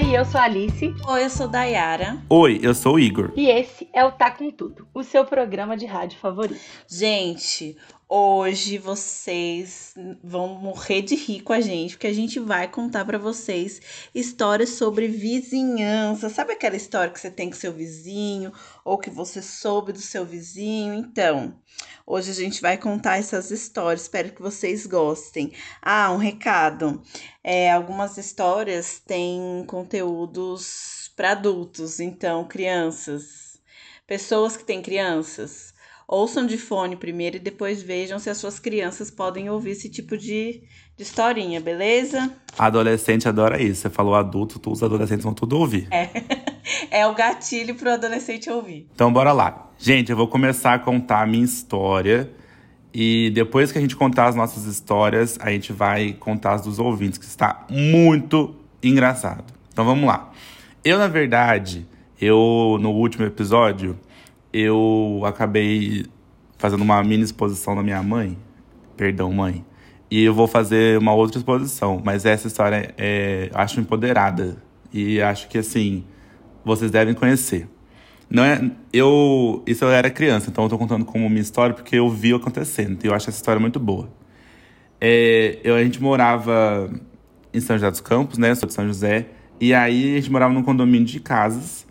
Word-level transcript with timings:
Oi, 0.00 0.16
eu 0.16 0.24
sou 0.24 0.40
a 0.40 0.44
Alice. 0.44 0.94
Oi, 1.06 1.24
eu 1.24 1.28
sou 1.28 1.46
Dayara. 1.46 2.16
Oi, 2.30 2.58
eu 2.62 2.74
sou 2.74 2.94
o 2.94 2.98
Igor. 2.98 3.32
E 3.36 3.50
esse 3.50 3.86
é 3.92 4.02
o 4.02 4.10
Tá 4.10 4.30
Com 4.30 4.50
Tudo, 4.50 4.88
o 4.94 5.02
seu 5.02 5.26
programa 5.26 5.76
de 5.76 5.84
rádio 5.84 6.18
favorito. 6.18 6.58
Gente, 6.88 7.76
hoje 8.12 8.76
vocês 8.76 9.94
vão 10.20 10.48
morrer 10.48 11.02
de 11.02 11.14
rir 11.14 11.42
com 11.42 11.52
a 11.52 11.60
gente, 11.60 11.92
porque 11.92 12.08
a 12.08 12.12
gente 12.12 12.40
vai 12.40 12.66
contar 12.66 13.04
para 13.04 13.16
vocês 13.16 13.80
histórias 14.12 14.70
sobre 14.70 15.06
vizinhança. 15.06 16.28
Sabe 16.28 16.54
aquela 16.54 16.74
história 16.74 17.12
que 17.12 17.20
você 17.20 17.30
tem 17.30 17.48
com 17.48 17.56
seu 17.56 17.72
vizinho 17.72 18.52
ou 18.84 18.98
que 18.98 19.08
você 19.08 19.40
soube 19.40 19.92
do 19.92 20.00
seu 20.00 20.26
vizinho? 20.26 20.92
Então, 20.92 21.54
hoje 22.04 22.32
a 22.32 22.34
gente 22.34 22.60
vai 22.60 22.76
contar 22.76 23.18
essas 23.18 23.52
histórias. 23.52 24.02
Espero 24.02 24.32
que 24.32 24.42
vocês 24.42 24.86
gostem. 24.86 25.52
Ah, 25.80 26.10
um 26.10 26.16
recado. 26.16 27.00
É, 27.44 27.70
algumas 27.70 28.18
histórias 28.18 28.98
têm 28.98 29.64
conteúdos 29.68 31.12
para 31.14 31.32
adultos, 31.32 32.00
então 32.00 32.48
crianças, 32.48 33.60
pessoas 34.04 34.56
que 34.56 34.64
têm 34.64 34.82
crianças 34.82 35.69
ouçam 36.10 36.44
de 36.44 36.58
fone 36.58 36.96
primeiro 36.96 37.36
e 37.36 37.38
depois 37.38 37.80
vejam 37.80 38.18
se 38.18 38.28
as 38.28 38.36
suas 38.36 38.58
crianças 38.58 39.12
podem 39.12 39.48
ouvir 39.48 39.70
esse 39.70 39.88
tipo 39.88 40.18
de, 40.18 40.60
de 40.96 41.02
historinha, 41.04 41.60
beleza? 41.60 42.32
Adolescente 42.58 43.28
adora 43.28 43.62
isso. 43.62 43.82
Você 43.82 43.90
falou 43.90 44.16
adulto, 44.16 44.60
os 44.68 44.82
adolescentes 44.82 45.22
vão 45.22 45.32
tudo 45.32 45.56
ouvir. 45.56 45.86
É. 45.92 46.10
é 46.90 47.06
o 47.06 47.14
gatilho 47.14 47.76
pro 47.76 47.92
adolescente 47.92 48.50
ouvir. 48.50 48.88
Então 48.92 49.12
bora 49.12 49.32
lá. 49.32 49.70
Gente, 49.78 50.10
eu 50.10 50.16
vou 50.16 50.26
começar 50.26 50.74
a 50.74 50.78
contar 50.80 51.22
a 51.22 51.26
minha 51.26 51.44
história. 51.44 52.28
E 52.92 53.30
depois 53.30 53.70
que 53.70 53.78
a 53.78 53.80
gente 53.80 53.94
contar 53.94 54.26
as 54.26 54.34
nossas 54.34 54.64
histórias, 54.64 55.38
a 55.40 55.50
gente 55.50 55.72
vai 55.72 56.12
contar 56.14 56.54
as 56.54 56.62
dos 56.62 56.80
ouvintes, 56.80 57.18
que 57.18 57.24
está 57.24 57.64
muito 57.70 58.56
engraçado. 58.82 59.54
Então 59.72 59.84
vamos 59.84 60.04
lá. 60.08 60.32
Eu, 60.84 60.98
na 60.98 61.06
verdade, 61.06 61.86
eu 62.20 62.78
no 62.80 62.90
último 62.90 63.24
episódio, 63.24 63.96
eu 64.52 65.22
acabei 65.24 66.06
fazendo 66.58 66.82
uma 66.82 67.02
mini 67.02 67.22
exposição 67.22 67.74
da 67.74 67.82
minha 67.82 68.02
mãe. 68.02 68.36
Perdão, 68.96 69.32
mãe. 69.32 69.64
E 70.10 70.24
eu 70.24 70.34
vou 70.34 70.46
fazer 70.46 70.98
uma 70.98 71.14
outra 71.14 71.38
exposição. 71.38 72.02
Mas 72.04 72.26
essa 72.26 72.46
história 72.46 72.94
é, 72.98 73.50
acho 73.54 73.80
empoderada. 73.80 74.56
E 74.92 75.20
acho 75.22 75.48
que, 75.48 75.58
assim, 75.58 76.04
vocês 76.64 76.90
devem 76.90 77.14
conhecer. 77.14 77.68
Não 78.28 78.44
é, 78.44 78.70
eu, 78.92 79.62
isso 79.66 79.84
eu 79.84 79.90
era 79.90 80.08
criança, 80.08 80.50
então 80.50 80.64
eu 80.64 80.70
tô 80.70 80.78
contando 80.78 81.04
como 81.04 81.28
minha 81.28 81.40
história 81.40 81.74
porque 81.74 81.96
eu 81.96 82.08
vi 82.08 82.32
acontecendo. 82.32 83.02
E 83.02 83.08
eu 83.08 83.14
acho 83.14 83.28
essa 83.28 83.38
história 83.38 83.60
muito 83.60 83.80
boa. 83.80 84.08
É, 85.00 85.58
eu, 85.64 85.74
a 85.74 85.82
gente 85.82 86.00
morava 86.00 86.90
em 87.52 87.60
São 87.60 87.76
José 87.76 87.90
dos 87.90 88.00
Campos, 88.00 88.38
né? 88.38 88.54
Sou 88.54 88.66
de 88.68 88.74
São 88.74 88.86
José. 88.86 89.26
E 89.60 89.74
aí 89.74 90.12
a 90.12 90.16
gente 90.16 90.30
morava 90.30 90.52
num 90.52 90.62
condomínio 90.62 91.06
de 91.06 91.20
casas. 91.20 91.86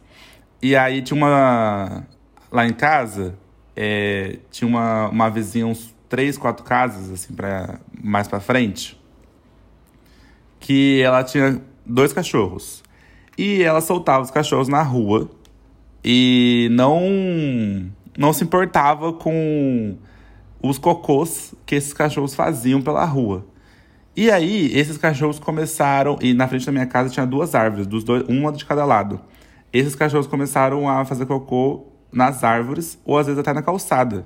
E 0.62 0.76
aí 0.76 1.02
tinha 1.02 1.18
uma 1.18 2.06
lá 2.52 2.67
em 2.67 2.73
casa, 2.73 3.36
é, 3.75 4.39
tinha 4.52 4.67
uma, 4.67 5.09
uma 5.09 5.30
vizinha, 5.30 5.66
uns 5.66 5.94
três, 6.08 6.38
quatro 6.38 6.64
casas, 6.66 7.11
assim, 7.11 7.33
pra, 7.33 7.80
mais 8.02 8.28
pra 8.28 8.39
frente, 8.39 9.00
que 10.59 11.02
ela 11.02 11.23
tinha 11.23 11.61
dois 11.86 12.11
cachorros. 12.11 12.83
E 13.38 13.64
ela 13.64 13.80
soltava 13.80 14.23
os 14.23 14.31
cachorros 14.31 14.67
na 14.67 14.81
rua 14.81 15.30
e 16.03 16.67
não, 16.72 17.89
não 18.17 18.33
se 18.33 18.44
importava 18.44 19.14
com 19.14 19.97
os 20.61 20.77
cocôs 20.77 21.53
que 21.66 21.75
esses 21.75 21.94
cachorros 21.94 22.33
faziam 22.33 22.81
pela 22.81 23.05
rua. 23.05 23.45
E 24.16 24.30
aí, 24.30 24.70
esses 24.77 24.97
cachorros 24.97 25.39
começaram. 25.39 26.17
E 26.22 26.33
na 26.33 26.47
frente 26.47 26.66
da 26.66 26.72
minha 26.72 26.86
casa 26.86 27.09
tinha 27.09 27.25
duas 27.25 27.55
árvores, 27.55 27.88
dos 27.88 28.04
dois, 28.04 28.23
uma 28.27 28.52
de 28.52 28.65
cada 28.65 28.83
lado. 28.83 29.21
Esses 29.71 29.95
cachorros 29.95 30.27
começaram 30.27 30.89
a 30.89 31.05
fazer 31.05 31.26
cocô 31.26 31.86
nas 32.11 32.43
árvores 32.43 32.99
ou 33.05 33.17
às 33.17 33.27
vezes 33.27 33.39
até 33.39 33.53
na 33.53 33.61
calçada. 33.61 34.25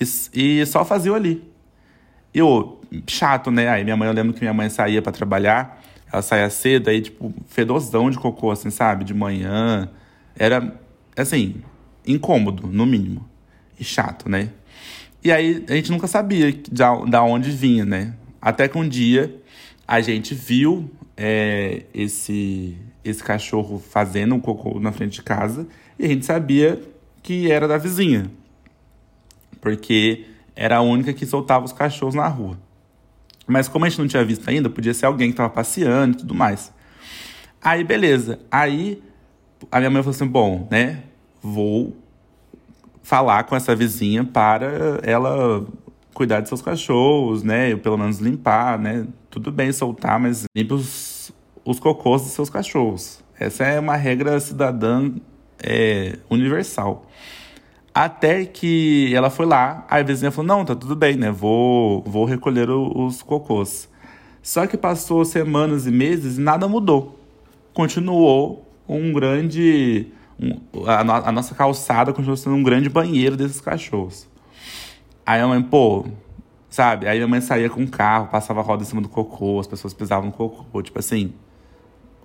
E, 0.00 0.60
e 0.60 0.66
só 0.66 0.84
faziam 0.84 1.14
ali. 1.14 1.50
E 2.32 2.38
eu, 2.38 2.80
chato, 3.06 3.50
né? 3.50 3.68
Aí 3.68 3.84
minha 3.84 3.96
mãe, 3.96 4.08
eu 4.08 4.14
lembro 4.14 4.32
que 4.32 4.40
minha 4.40 4.54
mãe 4.54 4.68
saía 4.68 5.02
para 5.02 5.12
trabalhar, 5.12 5.82
ela 6.12 6.22
saía 6.22 6.48
cedo, 6.48 6.88
aí, 6.88 7.02
tipo, 7.02 7.32
fedozão 7.46 8.10
de 8.10 8.18
cocô, 8.18 8.50
assim, 8.50 8.70
sabe? 8.70 9.04
De 9.04 9.14
manhã. 9.14 9.90
Era, 10.36 10.74
assim, 11.16 11.62
incômodo, 12.06 12.66
no 12.66 12.86
mínimo. 12.86 13.28
E 13.78 13.84
chato, 13.84 14.28
né? 14.28 14.50
E 15.22 15.30
aí 15.30 15.64
a 15.68 15.74
gente 15.74 15.90
nunca 15.90 16.06
sabia 16.06 16.52
de, 16.52 16.82
da 17.08 17.22
onde 17.22 17.50
vinha, 17.50 17.84
né? 17.84 18.14
Até 18.40 18.68
que 18.68 18.78
um 18.78 18.88
dia 18.88 19.36
a 19.86 20.00
gente 20.00 20.34
viu 20.34 20.90
é, 21.16 21.82
esse, 21.92 22.76
esse 23.04 23.22
cachorro 23.22 23.78
fazendo 23.78 24.34
um 24.34 24.40
cocô 24.40 24.80
na 24.80 24.92
frente 24.92 25.14
de 25.14 25.22
casa 25.22 25.66
e 25.98 26.06
a 26.06 26.08
gente 26.08 26.24
sabia 26.24 26.80
que 27.22 27.50
era 27.50 27.66
da 27.66 27.78
vizinha. 27.78 28.30
Porque 29.60 30.26
era 30.56 30.76
a 30.76 30.80
única 30.80 31.12
que 31.12 31.26
soltava 31.26 31.64
os 31.64 31.72
cachorros 31.72 32.14
na 32.14 32.26
rua. 32.28 32.58
Mas 33.46 33.68
como 33.68 33.84
a 33.84 33.88
gente 33.88 33.98
não 33.98 34.08
tinha 34.08 34.24
visto 34.24 34.48
ainda, 34.48 34.70
podia 34.70 34.94
ser 34.94 35.06
alguém 35.06 35.28
que 35.28 35.32
estava 35.32 35.50
passeando 35.50 36.16
e 36.16 36.20
tudo 36.20 36.34
mais. 36.34 36.72
Aí, 37.62 37.82
beleza. 37.82 38.38
Aí, 38.50 39.02
a 39.70 39.78
minha 39.78 39.90
mãe 39.90 40.02
falou 40.02 40.14
assim: 40.14 40.26
bom, 40.26 40.68
né? 40.70 41.02
Vou 41.42 41.96
falar 43.02 43.44
com 43.44 43.56
essa 43.56 43.74
vizinha 43.74 44.24
para 44.24 45.00
ela 45.02 45.66
cuidar 46.14 46.40
de 46.40 46.48
seus 46.48 46.62
cachorros, 46.62 47.42
né? 47.42 47.72
Eu, 47.72 47.78
pelo 47.78 47.98
menos 47.98 48.18
limpar, 48.18 48.78
né? 48.78 49.06
Tudo 49.28 49.50
bem 49.50 49.72
soltar, 49.72 50.20
mas 50.20 50.44
limpe 50.56 50.74
os, 50.74 51.32
os 51.64 51.80
cocôs 51.80 52.22
dos 52.22 52.32
seus 52.32 52.50
cachorros. 52.50 53.22
Essa 53.38 53.64
é 53.64 53.80
uma 53.80 53.96
regra 53.96 54.38
cidadã 54.38 55.10
é, 55.62 56.18
universal. 56.28 57.06
Até 57.94 58.44
que 58.44 59.12
ela 59.14 59.30
foi 59.30 59.46
lá, 59.46 59.84
aí 59.90 60.00
a 60.00 60.04
vizinha 60.04 60.30
falou: 60.30 60.46
Não, 60.46 60.64
tá 60.64 60.74
tudo 60.74 60.94
bem, 60.94 61.16
né? 61.16 61.30
Vou, 61.30 62.02
vou 62.02 62.24
recolher 62.24 62.70
o, 62.70 63.06
os 63.06 63.22
cocôs. 63.22 63.88
Só 64.42 64.66
que 64.66 64.76
passou 64.76 65.24
semanas 65.24 65.86
e 65.86 65.90
meses 65.90 66.38
e 66.38 66.40
nada 66.40 66.66
mudou. 66.66 67.18
Continuou 67.74 68.66
um 68.88 69.12
grande. 69.12 70.06
Um, 70.40 70.86
a, 70.86 71.28
a, 71.28 71.32
nossa 71.32 71.54
calçada 71.54 72.12
continuou 72.12 72.36
sendo 72.36 72.56
um 72.56 72.62
grande 72.62 72.88
banheiro 72.88 73.36
desses 73.36 73.60
cachorros. 73.60 74.26
Aí 75.26 75.40
a 75.40 75.46
mãe, 75.46 75.62
pô, 75.62 76.06
sabe? 76.70 77.06
Aí 77.06 77.20
a 77.20 77.28
mãe 77.28 77.40
saía 77.40 77.68
com 77.68 77.82
o 77.82 77.88
carro, 77.88 78.28
passava 78.28 78.60
a 78.60 78.62
roda 78.62 78.82
em 78.82 78.86
cima 78.86 79.02
do 79.02 79.08
cocô, 79.08 79.60
as 79.60 79.66
pessoas 79.66 79.92
pisavam 79.92 80.26
no 80.26 80.32
cocô. 80.32 80.82
Tipo 80.82 80.98
assim, 80.98 81.34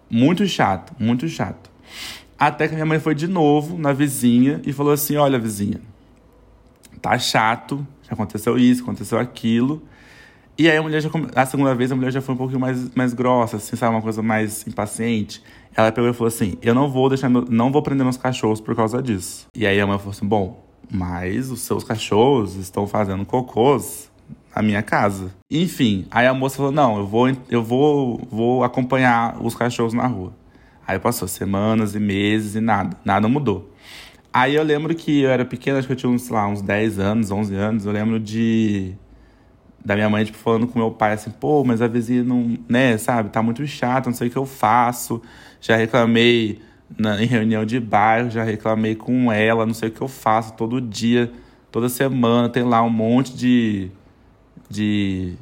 muito 0.09 0.47
chato, 0.47 0.93
muito 0.97 1.27
chato. 1.27 1.69
Até 2.45 2.67
que 2.67 2.75
minha 2.75 2.85
mãe 2.85 2.99
foi 2.99 3.15
de 3.15 3.27
novo 3.27 3.75
na 3.75 3.91
vizinha 3.91 4.61
e 4.63 4.71
falou 4.71 4.93
assim: 4.93 5.15
Olha, 5.15 5.39
vizinha, 5.39 5.81
tá 7.01 7.17
chato, 7.17 7.85
já 8.03 8.13
aconteceu 8.13 8.55
isso, 8.55 8.83
aconteceu 8.83 9.17
aquilo. 9.17 9.81
E 10.55 10.69
aí 10.69 10.77
a 10.77 10.81
mulher 10.83 11.01
já, 11.01 11.09
a 11.35 11.45
segunda 11.47 11.73
vez 11.73 11.91
a 11.91 11.95
mulher 11.95 12.11
já 12.11 12.21
foi 12.21 12.35
um 12.35 12.37
pouquinho 12.37 12.59
mais, 12.59 12.93
mais 12.93 13.15
grossa, 13.15 13.57
assim, 13.57 13.75
sabe, 13.75 13.95
uma 13.95 14.01
coisa 14.01 14.21
mais 14.21 14.63
impaciente. 14.67 15.41
Ela 15.75 15.91
pegou 15.91 16.07
e 16.07 16.13
falou 16.13 16.27
assim: 16.27 16.55
"Eu 16.61 16.75
não 16.75 16.87
vou 16.87 17.09
deixar, 17.09 17.29
meu, 17.29 17.43
não 17.49 17.71
vou 17.71 17.81
prender 17.81 18.05
meus 18.05 18.15
cachorros 18.15 18.61
por 18.61 18.75
causa 18.75 19.01
disso". 19.01 19.47
E 19.55 19.65
aí 19.65 19.81
a 19.81 19.87
mãe 19.87 19.97
falou 19.97 20.11
assim: 20.11 20.27
"Bom, 20.27 20.63
mas 20.91 21.49
os 21.49 21.61
seus 21.61 21.83
cachorros 21.83 22.55
estão 22.57 22.85
fazendo 22.85 23.25
cocôs 23.25 24.11
na 24.55 24.61
minha 24.61 24.83
casa". 24.83 25.33
Enfim, 25.49 26.05
aí 26.11 26.27
a 26.27 26.33
moça 26.35 26.57
falou: 26.57 26.71
"Não, 26.71 26.99
eu 26.99 27.07
vou 27.07 27.27
eu 27.49 27.63
vou 27.63 28.21
vou 28.29 28.63
acompanhar 28.63 29.35
os 29.43 29.55
cachorros 29.55 29.95
na 29.95 30.05
rua". 30.05 30.44
Aí 30.87 30.99
passou 30.99 31.27
semanas 31.27 31.95
e 31.95 31.99
meses 31.99 32.55
e 32.55 32.61
nada, 32.61 32.97
nada 33.03 33.27
mudou. 33.27 33.71
Aí 34.33 34.55
eu 34.55 34.63
lembro 34.63 34.93
que 34.93 35.21
eu 35.21 35.29
era 35.29 35.45
pequeno, 35.45 35.77
acho 35.77 35.87
que 35.87 35.93
eu 35.93 35.97
tinha 35.97 36.11
uns, 36.11 36.23
sei 36.23 36.35
lá, 36.35 36.47
uns 36.47 36.61
10 36.61 36.99
anos, 36.99 37.31
11 37.31 37.55
anos, 37.55 37.85
eu 37.85 37.91
lembro 37.91 38.19
de 38.19 38.95
da 39.83 39.95
minha 39.95 40.09
mãe, 40.09 40.25
tipo, 40.25 40.37
falando 40.37 40.65
com 40.65 40.79
meu 40.79 40.89
pai 40.89 41.13
assim, 41.13 41.29
pô, 41.29 41.63
mas 41.63 41.79
a 41.79 41.87
vizinha 41.87 42.23
não, 42.23 42.57
né, 42.67 42.97
sabe, 42.97 43.29
tá 43.29 43.43
muito 43.43 43.65
chata, 43.67 44.09
não 44.09 44.17
sei 44.17 44.29
o 44.29 44.31
que 44.31 44.37
eu 44.37 44.45
faço. 44.45 45.21
Já 45.61 45.75
reclamei 45.75 46.59
na, 46.97 47.21
em 47.21 47.27
reunião 47.27 47.63
de 47.63 47.79
bairro, 47.79 48.31
já 48.31 48.43
reclamei 48.43 48.95
com 48.95 49.31
ela, 49.31 49.65
não 49.65 49.75
sei 49.75 49.89
o 49.89 49.91
que 49.91 50.01
eu 50.01 50.07
faço 50.07 50.53
todo 50.53 50.81
dia, 50.81 51.31
toda 51.71 51.87
semana, 51.87 52.49
tem 52.49 52.63
lá 52.63 52.81
um 52.81 52.89
monte 52.89 53.35
de, 53.37 53.91
de, 54.67 55.35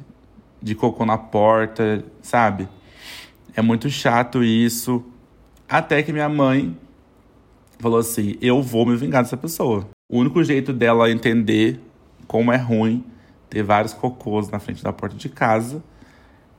de 0.62 0.74
cocô 0.74 1.06
na 1.06 1.16
porta, 1.16 2.04
sabe? 2.20 2.68
É 3.56 3.62
muito 3.62 3.88
chato 3.88 4.44
isso. 4.44 5.02
Até 5.68 6.02
que 6.02 6.12
minha 6.12 6.28
mãe 6.28 6.76
falou 7.78 7.98
assim: 7.98 8.36
eu 8.40 8.62
vou 8.62 8.86
me 8.86 8.96
vingar 8.96 9.22
dessa 9.22 9.36
pessoa. 9.36 9.88
O 10.08 10.18
único 10.18 10.42
jeito 10.44 10.72
dela 10.72 11.10
entender 11.10 11.80
como 12.26 12.52
é 12.52 12.56
ruim 12.56 13.04
ter 13.48 13.62
vários 13.62 13.92
cocôs 13.92 14.48
na 14.50 14.58
frente 14.58 14.82
da 14.82 14.92
porta 14.92 15.16
de 15.16 15.28
casa, 15.28 15.82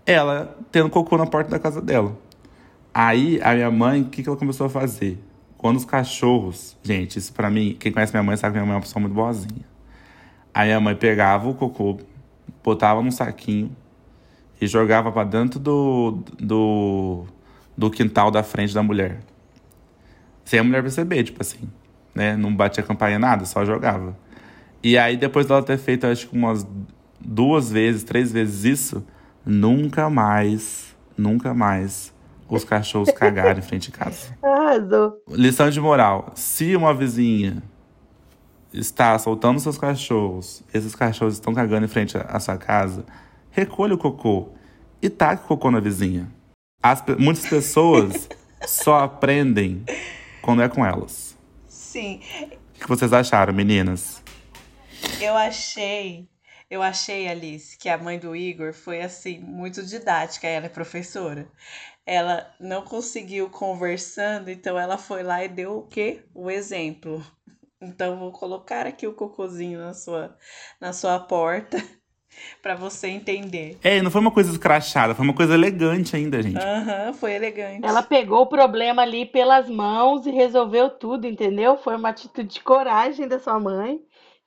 ela 0.06 0.58
tendo 0.72 0.90
cocô 0.90 1.18
na 1.18 1.26
porta 1.26 1.50
da 1.52 1.60
casa 1.60 1.82
dela. 1.82 2.18
Aí 2.94 3.40
a 3.42 3.54
minha 3.54 3.70
mãe, 3.70 4.02
o 4.02 4.06
que, 4.06 4.24
que 4.24 4.30
ela 4.30 4.38
começou 4.38 4.68
a 4.68 4.70
fazer? 4.70 5.20
Quando 5.58 5.78
os 5.78 5.86
cachorros, 5.86 6.78
gente, 6.82 7.20
isso 7.20 7.34
pra 7.34 7.50
mim, 7.50 7.76
quem 7.78 7.92
conhece 7.92 8.14
minha 8.14 8.24
mãe 8.24 8.38
sabe 8.38 8.54
que 8.54 8.60
minha 8.60 8.66
mãe 8.66 8.74
é 8.74 8.78
uma 8.78 8.82
pessoa 8.82 9.02
muito 9.02 9.14
boazinha. 9.14 9.66
Aí 10.54 10.72
a 10.72 10.80
mãe 10.80 10.96
pegava 10.96 11.50
o 11.50 11.54
cocô, 11.54 11.98
botava 12.64 13.02
num 13.02 13.12
saquinho 13.12 13.76
e 14.62 14.68
jogava 14.68 15.12
para 15.12 15.28
dentro 15.28 15.60
do, 15.60 16.24
do 16.40 17.26
do 17.78 17.90
quintal 17.90 18.32
da 18.32 18.44
frente 18.44 18.74
da 18.74 18.82
mulher. 18.82 19.20
Sem 20.44 20.60
a 20.60 20.64
mulher 20.64 20.82
perceber, 20.82 21.24
tipo 21.24 21.42
assim, 21.42 21.70
né? 22.14 22.36
Não 22.36 22.56
batia 22.56 22.84
campainha 22.84 23.20
nada, 23.20 23.46
só 23.46 23.66
jogava. 23.66 24.18
E 24.84 24.98
aí, 24.98 25.18
depois 25.18 25.48
dela 25.48 25.64
ter 25.64 25.78
feito, 25.78 26.06
acho 26.06 26.28
que 26.28 26.36
umas 26.36 26.66
duas 27.20 27.72
vezes, 27.72 28.04
três 28.04 28.32
vezes 28.32 28.64
isso, 28.64 29.06
nunca 29.46 30.10
mais, 30.10 30.96
nunca 31.18 31.54
mais 31.54 32.14
os 32.48 32.64
cachorros 32.64 33.12
cagaram 33.12 33.60
em 33.60 33.62
frente 33.62 33.92
de 33.92 33.98
casa. 33.98 34.36
Arrasou. 34.42 35.22
Lição 35.30 35.70
de 35.70 35.82
moral: 35.82 36.32
se 36.36 36.76
uma 36.76 36.94
vizinha 36.94 37.64
está 38.72 39.18
soltando 39.18 39.60
seus 39.60 39.78
cachorros, 39.78 40.64
esses 40.74 40.96
cachorros 40.96 41.36
estão 41.36 41.54
cagando 41.54 41.86
em 41.86 41.90
frente 41.90 42.18
à 42.18 42.40
sua 42.40 42.58
casa, 42.58 43.06
recolha 43.50 43.96
o 43.96 43.98
cocô 43.98 44.50
e 45.02 45.10
taque 45.10 45.44
o 45.46 45.48
cocô 45.48 45.72
na 45.72 45.80
vizinha. 45.80 46.28
As, 46.88 47.04
muitas 47.18 47.48
pessoas 47.48 48.30
só 48.68 49.00
aprendem 49.00 49.84
quando 50.40 50.62
é 50.62 50.70
com 50.70 50.86
elas. 50.86 51.36
Sim. 51.68 52.22
O 52.76 52.80
que 52.80 52.88
vocês 52.88 53.12
acharam, 53.12 53.52
meninas? 53.52 54.22
Eu 55.20 55.36
achei, 55.36 56.30
eu 56.70 56.84
achei, 56.84 57.28
Alice, 57.28 57.76
que 57.76 57.90
a 57.90 57.98
mãe 57.98 58.20
do 58.20 58.36
Igor 58.36 58.72
foi 58.72 59.02
assim, 59.02 59.40
muito 59.40 59.84
didática, 59.84 60.48
ela 60.48 60.68
é 60.68 60.70
professora. 60.70 61.48
Ela 62.06 62.54
não 62.60 62.84
conseguiu 62.84 63.50
conversando, 63.50 64.52
então 64.52 64.78
ela 64.78 65.00
foi 65.00 65.24
lá 65.24 65.44
e 65.44 65.50
deu 65.50 65.80
o 65.80 65.88
quê? 65.88 66.24
O 66.36 66.52
exemplo. 66.52 67.26
Então 67.82 68.20
vou 68.20 68.32
colocar 68.32 68.86
aqui 68.86 69.08
o 69.08 69.14
cocôzinho 69.14 69.80
na 69.80 69.96
sua 69.96 70.38
na 70.80 70.94
sua 70.94 71.20
porta 71.20 71.84
para 72.62 72.76
você 72.76 73.08
entender. 73.08 73.78
É, 73.84 74.02
não 74.02 74.12
foi 74.12 74.22
uma 74.22 74.32
coisa 74.32 74.52
escrachada, 74.52 75.16
foi 75.16 75.24
uma 75.26 75.34
coisa 75.34 75.54
elegante 75.54 76.16
ainda, 76.16 76.42
gente. 76.42 76.58
Aham, 76.58 77.08
uhum, 77.08 77.14
foi 77.14 77.34
elegante. 77.34 77.86
Ela 77.86 78.04
pegou 78.04 78.42
o 78.42 78.48
problema 78.48 79.02
ali 79.02 79.26
pelas 79.26 79.70
mãos 79.70 80.26
e 80.26 80.32
resolveu 80.32 80.90
tudo, 80.90 81.28
entendeu? 81.28 81.78
Foi 81.78 81.96
uma 81.96 82.10
atitude 82.10 82.54
de 82.56 82.60
coragem 82.62 83.28
da 83.28 83.40
sua 83.40 83.60
mãe 83.60 84.00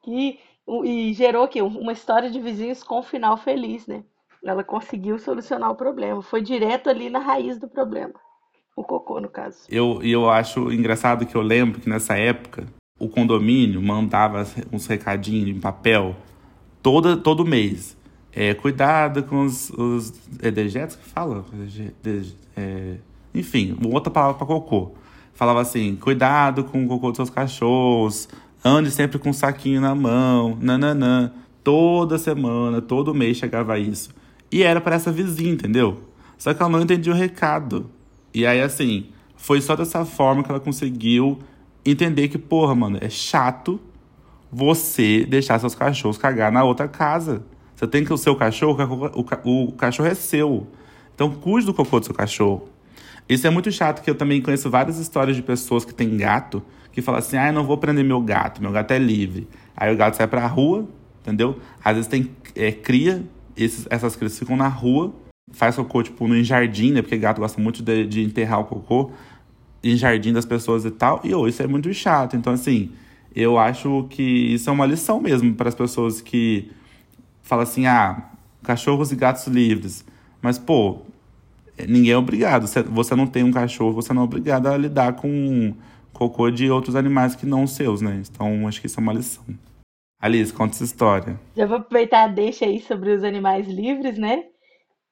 que 0.02 0.38
e 0.84 1.14
gerou 1.14 1.44
aqui 1.44 1.62
uma 1.62 1.92
história 1.92 2.30
de 2.30 2.38
vizinhos 2.40 2.82
com 2.82 3.02
final 3.02 3.36
feliz, 3.38 3.86
né? 3.86 4.04
Ela 4.44 4.62
conseguiu 4.62 5.18
solucionar 5.18 5.70
o 5.70 5.74
problema, 5.74 6.22
foi 6.22 6.42
direto 6.42 6.88
ali 6.90 7.08
na 7.08 7.18
raiz 7.18 7.58
do 7.58 7.68
problema. 7.68 8.14
O 8.76 8.84
cocô, 8.84 9.20
no 9.20 9.28
caso. 9.28 9.66
Eu, 9.68 10.00
eu 10.02 10.30
acho 10.30 10.70
engraçado 10.70 11.26
que 11.26 11.34
eu 11.34 11.42
lembro 11.42 11.80
que 11.80 11.88
nessa 11.88 12.16
época 12.16 12.66
o 12.98 13.08
condomínio 13.08 13.82
mandava 13.82 14.46
uns 14.72 14.86
recadinhos 14.86 15.48
em 15.48 15.60
papel 15.60 16.14
todo, 16.82 17.16
todo 17.16 17.44
mês. 17.44 17.96
É, 18.32 18.54
cuidado 18.54 19.22
com 19.24 19.44
os, 19.44 19.70
os 19.70 20.12
é 20.40 20.50
dejetos 20.50 20.96
que 20.96 21.04
fala? 21.08 21.44
É, 22.56 22.96
enfim, 23.34 23.76
outra 23.84 24.10
palavra 24.10 24.36
para 24.36 24.46
cocô. 24.46 24.92
Falava 25.34 25.60
assim, 25.60 25.96
cuidado 25.96 26.64
com 26.64 26.84
o 26.84 26.88
cocô 26.88 27.08
dos 27.08 27.16
seus 27.16 27.30
cachorros, 27.30 28.28
ande 28.64 28.90
sempre 28.90 29.18
com 29.18 29.30
um 29.30 29.32
saquinho 29.32 29.80
na 29.80 29.94
mão, 29.94 30.58
nananã. 30.60 31.32
Toda 31.62 32.18
semana, 32.18 32.80
todo 32.80 33.14
mês 33.14 33.36
chegava 33.36 33.78
isso. 33.78 34.10
E 34.50 34.62
era 34.62 34.80
para 34.80 34.96
essa 34.96 35.12
vizinha, 35.12 35.52
entendeu? 35.52 36.02
Só 36.38 36.54
que 36.54 36.62
ela 36.62 36.70
não 36.70 36.80
entendia 36.80 37.12
o 37.12 37.16
recado. 37.16 37.90
E 38.32 38.46
aí, 38.46 38.60
assim, 38.60 39.06
foi 39.36 39.60
só 39.60 39.76
dessa 39.76 40.04
forma 40.04 40.42
que 40.42 40.50
ela 40.50 40.60
conseguiu 40.60 41.38
entender 41.84 42.28
que, 42.28 42.38
porra, 42.38 42.74
mano, 42.74 42.98
é 43.00 43.10
chato 43.10 43.80
você 44.50 45.24
deixar 45.24 45.58
seus 45.58 45.74
cachorros 45.74 46.18
cagar 46.18 46.50
na 46.50 46.64
outra 46.64 46.88
casa. 46.88 47.42
Você 47.74 47.86
tem 47.86 48.04
que 48.04 48.12
o 48.12 48.16
seu 48.16 48.34
cachorro, 48.34 49.10
o, 49.14 49.68
o 49.68 49.72
cachorro 49.72 50.08
é 50.08 50.14
seu. 50.14 50.66
Então 51.14 51.30
cuide 51.30 51.66
do 51.66 51.74
cocô 51.74 52.00
do 52.00 52.06
seu 52.06 52.14
cachorro. 52.14 52.68
Isso 53.28 53.46
é 53.46 53.50
muito 53.50 53.70
chato, 53.70 54.02
que 54.02 54.10
eu 54.10 54.14
também 54.14 54.40
conheço 54.40 54.70
várias 54.70 54.98
histórias 54.98 55.36
de 55.36 55.42
pessoas 55.42 55.84
que 55.84 55.92
têm 55.92 56.16
gato, 56.16 56.62
que 56.90 57.02
falam 57.02 57.18
assim, 57.18 57.36
ah, 57.36 57.48
eu 57.48 57.52
não 57.52 57.64
vou 57.64 57.76
prender 57.76 58.02
meu 58.04 58.20
gato, 58.22 58.62
meu 58.62 58.72
gato 58.72 58.92
é 58.92 58.98
livre. 58.98 59.46
Aí 59.76 59.92
o 59.92 59.96
gato 59.96 60.16
sai 60.16 60.26
pra 60.26 60.46
rua, 60.46 60.88
entendeu? 61.20 61.58
Às 61.84 61.94
vezes 61.94 62.08
tem 62.08 62.30
é, 62.56 62.72
cria, 62.72 63.22
esses, 63.56 63.86
essas 63.90 64.16
crias 64.16 64.38
ficam 64.38 64.56
na 64.56 64.68
rua, 64.68 65.14
faz 65.52 65.76
cocô, 65.76 66.02
tipo, 66.02 66.26
no 66.26 66.42
jardim, 66.42 66.92
né? 66.92 67.02
Porque 67.02 67.18
gato 67.18 67.40
gosta 67.40 67.60
muito 67.60 67.82
de, 67.82 68.06
de 68.06 68.22
enterrar 68.22 68.60
o 68.60 68.64
cocô 68.64 69.12
em 69.84 69.96
jardim 69.96 70.32
das 70.32 70.44
pessoas 70.44 70.84
e 70.84 70.90
tal. 70.90 71.20
E 71.22 71.34
oh, 71.34 71.46
isso 71.46 71.62
é 71.62 71.66
muito 71.66 71.92
chato. 71.92 72.34
Então, 72.34 72.52
assim, 72.52 72.90
eu 73.34 73.58
acho 73.58 74.06
que 74.10 74.22
isso 74.22 74.68
é 74.68 74.72
uma 74.72 74.86
lição 74.86 75.20
mesmo 75.20 75.54
para 75.54 75.68
as 75.68 75.74
pessoas 75.74 76.20
que 76.20 76.70
falam 77.42 77.62
assim: 77.62 77.86
ah, 77.86 78.30
cachorros 78.62 79.12
e 79.12 79.16
gatos 79.16 79.46
livres. 79.46 80.04
Mas, 80.40 80.58
pô, 80.58 81.02
ninguém 81.88 82.12
é 82.12 82.16
obrigado. 82.16 82.66
Você 82.66 83.14
não 83.14 83.26
tem 83.26 83.42
um 83.42 83.52
cachorro, 83.52 83.94
você 83.94 84.12
não 84.12 84.22
é 84.22 84.24
obrigado 84.24 84.66
a 84.66 84.76
lidar 84.76 85.14
com 85.14 85.74
cocô 86.12 86.50
de 86.50 86.70
outros 86.70 86.96
animais 86.96 87.34
que 87.34 87.46
não 87.46 87.64
os 87.64 87.72
seus, 87.72 88.00
né? 88.00 88.22
Então, 88.28 88.66
acho 88.66 88.80
que 88.80 88.86
isso 88.86 88.98
é 88.98 89.02
uma 89.02 89.12
lição. 89.12 89.44
Alice, 90.20 90.52
conta 90.52 90.74
essa 90.74 90.84
história. 90.84 91.38
Já 91.56 91.64
vou 91.64 91.76
aproveitar 91.76 92.26
deixa 92.26 92.64
aí 92.64 92.80
sobre 92.80 93.12
os 93.12 93.22
animais 93.22 93.68
livres, 93.68 94.18
né? 94.18 94.44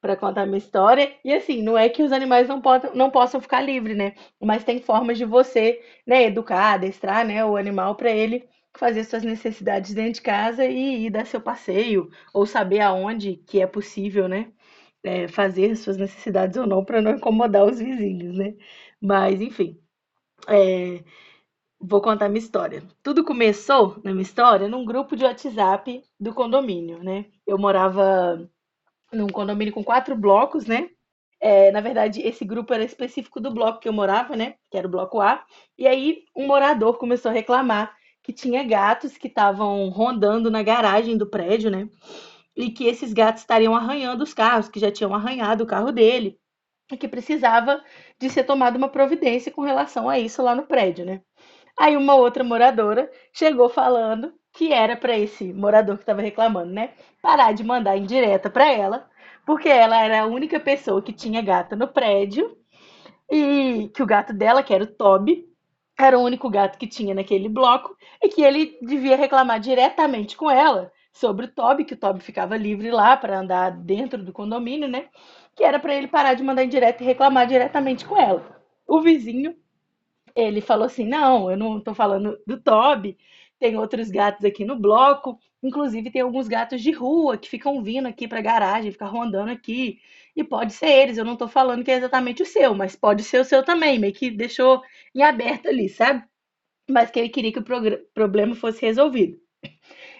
Para 0.01 0.15
contar 0.15 0.45
minha 0.45 0.57
história. 0.57 1.13
E 1.23 1.33
assim, 1.33 1.61
não 1.61 1.77
é 1.77 1.89
que 1.89 2.03
os 2.03 2.11
animais 2.11 2.47
não, 2.47 2.61
possam, 2.61 2.93
não 2.95 3.09
possam 3.09 3.41
ficar 3.41 3.61
livres, 3.61 3.97
né? 3.97 4.13
Mas 4.41 4.63
tem 4.63 4.79
formas 4.81 5.17
de 5.17 5.25
você, 5.25 5.81
né, 6.05 6.25
educar, 6.25 6.73
adestrar, 6.73 7.25
né, 7.25 7.43
o 7.45 7.57
animal 7.57 7.95
para 7.95 8.11
ele 8.11 8.47
fazer 8.77 9.03
suas 9.03 9.23
necessidades 9.23 9.93
dentro 9.93 10.13
de 10.13 10.21
casa 10.21 10.65
e 10.65 11.05
ir 11.07 11.09
dar 11.09 11.25
seu 11.25 11.41
passeio, 11.41 12.09
ou 12.33 12.45
saber 12.45 12.79
aonde 12.81 13.37
que 13.47 13.59
é 13.59 13.65
possível, 13.67 14.27
né, 14.27 14.51
é, 15.03 15.27
fazer 15.27 15.75
suas 15.75 15.97
necessidades 15.97 16.57
ou 16.57 16.67
não 16.67 16.83
para 16.85 17.01
não 17.01 17.11
incomodar 17.13 17.65
os 17.65 17.79
vizinhos, 17.79 18.37
né? 18.37 18.55
Mas 19.01 19.41
enfim, 19.41 19.79
é, 20.47 21.03
vou 21.79 22.01
contar 22.01 22.29
minha 22.29 22.39
história. 22.39 22.83
Tudo 23.03 23.23
começou 23.23 23.99
na 24.03 24.11
minha 24.11 24.23
história 24.23 24.67
num 24.67 24.85
grupo 24.85 25.15
de 25.15 25.23
WhatsApp 25.23 26.03
do 26.19 26.33
condomínio, 26.33 27.03
né? 27.03 27.25
Eu 27.45 27.57
morava 27.57 28.49
num 29.11 29.27
condomínio 29.27 29.73
com 29.73 29.83
quatro 29.83 30.15
blocos, 30.15 30.65
né? 30.65 30.89
É, 31.39 31.71
na 31.71 31.81
verdade, 31.81 32.21
esse 32.21 32.43
grupo 32.43 32.73
era 32.73 32.83
específico 32.83 33.39
do 33.39 33.51
bloco 33.51 33.79
que 33.79 33.87
eu 33.87 33.93
morava, 33.93 34.35
né? 34.35 34.55
Que 34.71 34.77
era 34.77 34.87
o 34.87 34.91
bloco 34.91 35.21
A. 35.21 35.45
E 35.77 35.87
aí, 35.87 36.23
um 36.35 36.47
morador 36.47 36.97
começou 36.97 37.29
a 37.29 37.33
reclamar 37.33 37.95
que 38.23 38.33
tinha 38.33 38.63
gatos 38.63 39.17
que 39.17 39.27
estavam 39.27 39.87
rondando 39.89 40.51
na 40.51 40.63
garagem 40.63 41.17
do 41.17 41.29
prédio, 41.29 41.69
né? 41.71 41.87
E 42.55 42.71
que 42.71 42.85
esses 42.85 43.13
gatos 43.13 43.41
estariam 43.41 43.75
arranhando 43.75 44.23
os 44.23 44.33
carros, 44.33 44.67
que 44.67 44.79
já 44.79 44.91
tinham 44.91 45.13
arranhado 45.13 45.63
o 45.63 45.67
carro 45.67 45.91
dele, 45.91 46.39
e 46.91 46.97
que 46.97 47.07
precisava 47.07 47.83
de 48.19 48.29
ser 48.29 48.43
tomada 48.43 48.77
uma 48.77 48.89
providência 48.89 49.51
com 49.51 49.61
relação 49.61 50.09
a 50.09 50.19
isso 50.19 50.41
lá 50.41 50.55
no 50.55 50.65
prédio, 50.65 51.05
né? 51.05 51.21
Aí 51.79 51.95
uma 51.95 52.15
outra 52.15 52.43
moradora 52.43 53.09
chegou 53.33 53.69
falando 53.69 54.33
que 54.57 54.73
era 54.73 54.97
para 54.97 55.17
esse 55.17 55.53
morador 55.53 55.97
que 55.97 56.03
estava 56.03 56.21
reclamando, 56.21 56.73
né? 56.73 56.91
Parar 57.21 57.53
de 57.53 57.63
mandar 57.63 57.95
indireta 57.97 58.49
para 58.49 58.71
ela, 58.71 59.07
porque 59.45 59.69
ela 59.69 60.03
era 60.03 60.21
a 60.23 60.25
única 60.27 60.59
pessoa 60.59 61.01
que 61.01 61.13
tinha 61.13 61.41
gato 61.43 61.75
no 61.75 61.87
prédio 61.87 62.57
e 63.31 63.89
que 63.93 64.03
o 64.03 64.05
gato 64.05 64.33
dela, 64.33 64.63
que 64.63 64.73
era 64.73 64.83
o 64.83 64.87
Toby, 64.87 65.45
era 65.99 66.17
o 66.17 66.23
único 66.23 66.49
gato 66.49 66.77
que 66.77 66.87
tinha 66.87 67.13
naquele 67.13 67.49
bloco 67.49 67.95
e 68.23 68.29
que 68.29 68.41
ele 68.43 68.77
devia 68.81 69.15
reclamar 69.17 69.59
diretamente 69.59 70.37
com 70.37 70.49
ela 70.49 70.91
sobre 71.13 71.45
o 71.45 71.51
Toby, 71.51 71.85
que 71.85 71.93
o 71.95 71.97
Toby 71.97 72.19
ficava 72.21 72.57
livre 72.57 72.91
lá 72.91 73.17
para 73.17 73.39
andar 73.39 73.71
dentro 73.71 74.23
do 74.23 74.33
condomínio, 74.33 74.87
né? 74.87 75.07
Que 75.55 75.63
era 75.63 75.79
para 75.79 75.95
ele 75.95 76.07
parar 76.07 76.35
de 76.35 76.43
mandar 76.43 76.63
indireta 76.63 77.03
e 77.03 77.05
reclamar 77.05 77.47
diretamente 77.47 78.05
com 78.05 78.17
ela. 78.17 78.43
O 78.87 79.01
vizinho, 79.01 79.55
ele 80.35 80.61
falou 80.61 80.85
assim: 80.85 81.05
"Não, 81.07 81.49
eu 81.51 81.57
não 81.57 81.77
estou 81.79 81.93
falando 81.95 82.37
do 82.45 82.61
Toby, 82.61 83.17
tem 83.59 83.77
outros 83.77 84.09
gatos 84.09 84.45
aqui 84.45 84.63
no 84.65 84.77
bloco, 84.79 85.39
inclusive 85.63 86.11
tem 86.11 86.21
alguns 86.21 86.47
gatos 86.47 86.81
de 86.81 86.91
rua 86.91 87.37
que 87.37 87.49
ficam 87.49 87.83
vindo 87.83 88.07
aqui 88.07 88.27
para 88.27 88.39
a 88.39 88.41
garagem, 88.41 88.91
ficam 88.91 89.09
rondando 89.09 89.51
aqui. 89.51 89.99
E 90.35 90.43
pode 90.43 90.73
ser 90.73 90.87
eles, 90.89 91.17
eu 91.17 91.25
não 91.25 91.33
estou 91.33 91.47
falando 91.47 91.83
que 91.83 91.91
é 91.91 91.95
exatamente 91.95 92.43
o 92.43 92.45
seu, 92.45 92.75
mas 92.75 92.95
pode 92.95 93.23
ser 93.23 93.41
o 93.41 93.45
seu 93.45 93.63
também, 93.63 93.97
meio 93.99 94.13
que 94.13 94.29
deixou 94.29 94.81
em 95.15 95.23
aberto 95.23 95.67
ali, 95.67 95.89
sabe? 95.89 96.23
Mas 96.89 97.11
que 97.11 97.19
ele 97.19 97.29
queria 97.29 97.53
que 97.53 97.59
o 97.59 97.65
problema 98.13 98.55
fosse 98.55 98.81
resolvido. 98.85 99.39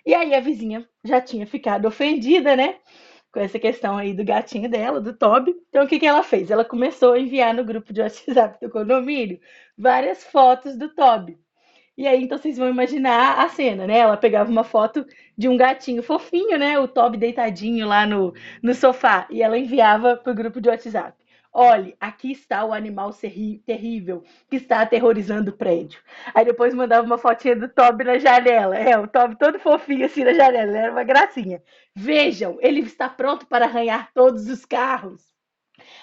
E 0.06 0.13
aí 0.13 0.34
a 0.34 0.39
vizinha 0.39 0.88
já 1.03 1.22
tinha 1.22 1.46
ficado 1.46 1.88
ofendida, 1.88 2.56
né? 2.56 2.79
Com 3.32 3.39
essa 3.39 3.60
questão 3.60 3.98
aí 3.98 4.13
do 4.13 4.24
gatinho 4.25 4.70
dela, 4.70 5.01
do 5.01 5.13
Toby. 5.15 5.53
Então 5.70 5.84
o 5.86 5.88
que, 5.88 6.00
que 6.00 6.06
ela 6.08 6.24
fez? 6.24 6.50
Ela 6.50 6.65
começou 6.65 7.13
a 7.13 7.20
enviar 7.20 7.53
no 7.53 7.63
grupo 7.65 7.94
de 7.94 8.01
WhatsApp 8.01 8.58
do 8.62 8.72
condomínio 8.72 9.39
várias 9.77 10.24
fotos 10.24 10.77
do 10.77 10.94
Toby. 10.96 11.38
E 11.98 12.06
aí, 12.08 12.24
então, 12.24 12.38
vocês 12.38 12.58
vão 12.58 12.70
imaginar 12.70 13.39
a 13.44 13.50
cena, 13.50 13.88
né? 13.88 13.98
Ela 13.98 14.16
pegava 14.18 14.50
uma 14.51 14.63
foto 14.63 15.06
de 15.38 15.50
um 15.50 15.58
gatinho 15.58 16.04
fofinho, 16.04 16.58
né? 16.58 16.77
O 16.80 16.88
Toby 16.88 17.18
deitadinho 17.18 17.88
lá 17.88 18.06
no, 18.06 18.34
no 18.62 18.74
sofá. 18.75 19.27
E 19.32 19.42
ela 19.42 19.58
enviava 19.58 20.16
pro 20.16 20.34
grupo 20.36 20.62
de 20.62 20.70
WhatsApp. 20.70 21.18
Olhe, 21.51 21.96
aqui 22.00 22.32
está 22.32 22.63
o 22.63 22.72
animal 22.74 23.12
terrível 23.66 24.24
que 24.50 24.58
está 24.58 24.82
aterrorizando 24.82 25.50
o 25.50 25.58
prédio. 25.58 26.00
Aí 26.36 26.46
depois 26.46 26.74
mandava 26.74 27.06
uma 27.06 27.18
fotinha 27.18 27.56
do 27.56 27.68
Toby 27.68 28.04
na 28.04 28.20
janela. 28.20 28.77
É, 28.77 28.96
o 28.98 29.08
Toby 29.08 29.36
todo 29.38 29.60
fofinho 29.60 30.06
assim 30.06 30.24
na 30.24 30.34
janela. 30.34 30.77
Era 30.77 30.92
uma 30.92 31.04
gracinha. 31.04 31.63
Vejam, 31.96 32.58
ele 32.62 32.82
está 32.82 33.10
pronto 33.10 33.48
para 33.48 33.66
arranhar 33.66 34.12
todos 34.13 34.48
os 34.48 34.63
carros. 34.66 35.37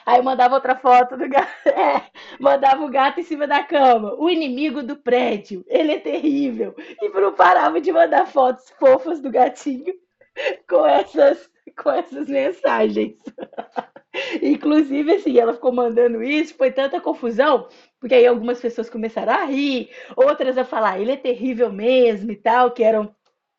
Aí 0.07 0.21
mandava 0.23 0.55
outra 0.55 0.77
foto 0.77 1.17
do 1.17 1.29
gato. 1.29 1.49
É, 1.67 2.03
mandava 2.39 2.85
o 2.85 2.91
gato 2.91 3.21
em 3.21 3.25
cima 3.25 3.47
da 3.47 3.63
cama. 3.63 4.15
O 4.17 4.31
inimigo 4.31 4.83
do 4.83 4.97
prédio. 4.97 5.65
Ele 5.67 5.93
é 5.93 5.99
terrível. 5.99 6.75
E 6.79 7.09
não 7.09 7.33
parava 7.33 7.81
de 7.81 7.91
mandar 7.93 8.27
fotos 8.27 8.71
fofas 8.79 9.21
do 9.21 9.31
gatinho 9.31 9.95
com 10.69 10.87
essas, 10.87 11.49
com 11.77 11.91
essas 11.91 12.29
mensagens. 12.29 13.17
Inclusive, 14.43 15.15
assim, 15.15 15.39
ela 15.39 15.55
ficou 15.55 15.73
mandando 15.73 16.23
isso, 16.23 16.55
foi 16.57 16.71
tanta 16.71 17.01
confusão, 17.01 17.69
porque 17.99 18.15
aí 18.15 18.27
algumas 18.27 18.61
pessoas 18.61 18.89
começaram 18.89 19.33
a 19.33 19.45
rir, 19.45 19.91
outras 20.17 20.57
a 20.57 20.65
falar, 20.65 21.01
ele 21.01 21.13
é 21.13 21.17
terrível 21.17 21.73
mesmo 21.73 22.31
e 22.31 22.37
tal, 22.37 22.71
que 22.71 22.85
eram 22.85 23.15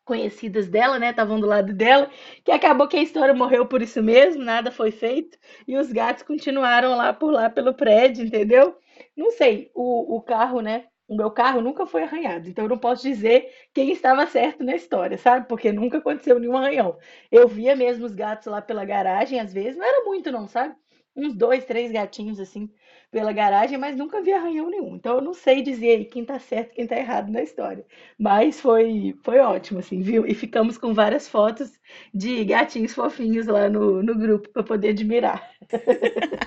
conhecidas 0.06 0.68
dela, 0.68 0.98
né? 0.98 1.10
Estavam 1.10 1.38
do 1.40 1.46
lado 1.46 1.74
dela, 1.74 2.08
que 2.44 2.52
acabou 2.52 2.88
que 2.88 2.96
a 2.96 3.02
história 3.02 3.34
morreu 3.34 3.66
por 3.66 3.82
isso 3.82 4.02
mesmo, 4.02 4.42
nada 4.42 4.70
foi 4.70 4.90
feito, 4.90 5.36
e 5.68 5.76
os 5.76 5.92
gatos 5.92 6.22
continuaram 6.22 6.96
lá 6.96 7.12
por 7.12 7.30
lá 7.32 7.50
pelo 7.50 7.74
prédio, 7.74 8.24
entendeu? 8.24 8.76
Não 9.16 9.30
sei, 9.32 9.70
o, 9.74 10.16
o 10.16 10.22
carro, 10.22 10.60
né? 10.60 10.86
O 11.08 11.16
meu 11.16 11.30
carro 11.30 11.60
nunca 11.60 11.86
foi 11.86 12.02
arranhado, 12.02 12.48
então 12.48 12.64
eu 12.64 12.68
não 12.68 12.78
posso 12.78 13.02
dizer 13.02 13.48
quem 13.74 13.92
estava 13.92 14.26
certo 14.26 14.64
na 14.64 14.74
história, 14.74 15.18
sabe? 15.18 15.46
Porque 15.48 15.70
nunca 15.72 15.98
aconteceu 15.98 16.38
nenhum 16.38 16.56
arranhão. 16.56 16.96
Eu 17.30 17.46
via 17.48 17.76
mesmo 17.76 18.06
os 18.06 18.14
gatos 18.14 18.46
lá 18.46 18.60
pela 18.62 18.84
garagem, 18.84 19.38
às 19.40 19.52
vezes, 19.52 19.76
não 19.76 19.84
era 19.84 20.04
muito 20.04 20.32
não, 20.32 20.48
sabe? 20.48 20.74
Uns 21.14 21.34
dois, 21.34 21.64
três 21.64 21.92
gatinhos 21.92 22.40
assim 22.40 22.70
pela 23.10 23.32
garagem, 23.32 23.78
mas 23.78 23.96
nunca 23.96 24.20
vi 24.20 24.32
arranhão 24.32 24.68
nenhum. 24.68 24.96
Então 24.96 25.16
eu 25.16 25.22
não 25.22 25.32
sei 25.32 25.62
dizer 25.62 25.90
aí 25.90 26.04
quem 26.04 26.24
tá 26.24 26.38
certo, 26.38 26.74
quem 26.74 26.86
tá 26.86 26.96
errado 26.96 27.30
na 27.30 27.42
história. 27.42 27.84
Mas 28.18 28.60
foi, 28.60 29.14
foi 29.22 29.38
ótimo, 29.38 29.78
assim, 29.78 30.00
viu? 30.02 30.26
E 30.26 30.34
ficamos 30.34 30.76
com 30.76 30.92
várias 30.92 31.28
fotos 31.28 31.72
de 32.12 32.44
gatinhos 32.44 32.94
fofinhos 32.94 33.46
lá 33.46 33.68
no, 33.68 34.02
no 34.02 34.14
grupo 34.14 34.48
para 34.50 34.62
poder 34.62 34.90
admirar. 34.90 35.50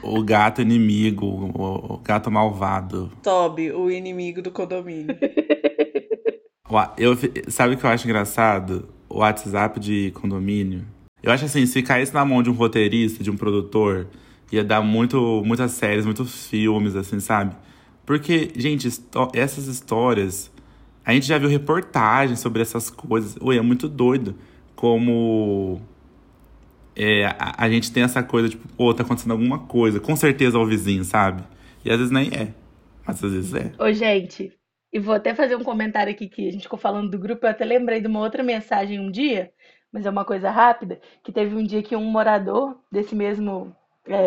O 0.03 0.23
gato 0.23 0.61
inimigo, 0.61 1.25
o 1.25 1.97
gato 1.97 2.31
malvado. 2.31 3.11
Toby, 3.23 3.71
o 3.71 3.89
inimigo 3.89 4.41
do 4.41 4.51
condomínio. 4.51 5.17
Eu, 6.97 7.17
sabe 7.47 7.73
o 7.73 7.77
que 7.77 7.83
eu 7.83 7.89
acho 7.89 8.05
engraçado? 8.05 8.87
O 9.09 9.19
WhatsApp 9.19 9.79
de 9.79 10.11
condomínio. 10.11 10.85
Eu 11.21 11.31
acho 11.31 11.45
assim, 11.45 11.65
se 11.65 11.81
caísse 11.81 12.13
na 12.13 12.23
mão 12.23 12.43
de 12.43 12.49
um 12.49 12.53
roteirista, 12.53 13.23
de 13.23 13.31
um 13.31 13.35
produtor, 13.35 14.07
ia 14.51 14.63
dar 14.63 14.81
muito, 14.81 15.43
muitas 15.45 15.71
séries, 15.71 16.05
muitos 16.05 16.47
filmes, 16.47 16.95
assim, 16.95 17.19
sabe? 17.19 17.55
Porque, 18.05 18.51
gente, 18.55 18.87
essas 19.33 19.67
histórias. 19.67 20.51
A 21.05 21.13
gente 21.13 21.25
já 21.27 21.37
viu 21.37 21.49
reportagens 21.49 22.39
sobre 22.39 22.61
essas 22.61 22.89
coisas. 22.89 23.37
Ui, 23.41 23.57
é 23.57 23.61
muito 23.61 23.87
doido 23.87 24.35
como. 24.75 25.79
É, 26.95 27.25
a, 27.25 27.65
a, 27.65 27.69
gente 27.69 27.91
tem 27.91 28.03
essa 28.03 28.21
coisa, 28.23 28.49
tipo, 28.49 28.67
pô, 28.69 28.93
tá 28.93 29.03
acontecendo 29.03 29.31
alguma 29.31 29.59
coisa. 29.59 29.99
Com 29.99 30.15
certeza 30.15 30.57
é 30.57 30.59
o 30.59 30.65
vizinho, 30.65 31.03
sabe? 31.03 31.43
E 31.85 31.91
às 31.91 31.97
vezes 31.97 32.11
nem 32.11 32.29
é. 32.33 32.53
Mas 33.05 33.23
às 33.23 33.31
vezes 33.31 33.53
é. 33.53 33.71
Ô, 33.79 33.91
gente, 33.93 34.51
e 34.91 34.99
vou 34.99 35.13
até 35.13 35.35
fazer 35.35 35.55
um 35.55 35.63
comentário 35.63 36.11
aqui 36.11 36.27
que 36.27 36.47
a 36.47 36.51
gente 36.51 36.63
ficou 36.63 36.79
falando 36.79 37.11
do 37.11 37.19
grupo. 37.19 37.45
Eu 37.45 37.51
até 37.51 37.63
lembrei 37.63 38.01
de 38.01 38.07
uma 38.07 38.19
outra 38.19 38.43
mensagem 38.43 38.99
um 38.99 39.11
dia, 39.11 39.51
mas 39.91 40.05
é 40.05 40.09
uma 40.09 40.25
coisa 40.25 40.49
rápida. 40.49 40.99
Que 41.23 41.31
teve 41.31 41.55
um 41.55 41.63
dia 41.63 41.83
que 41.83 41.95
um 41.95 42.05
morador 42.05 42.75
desse 42.91 43.15
mesmo 43.15 43.75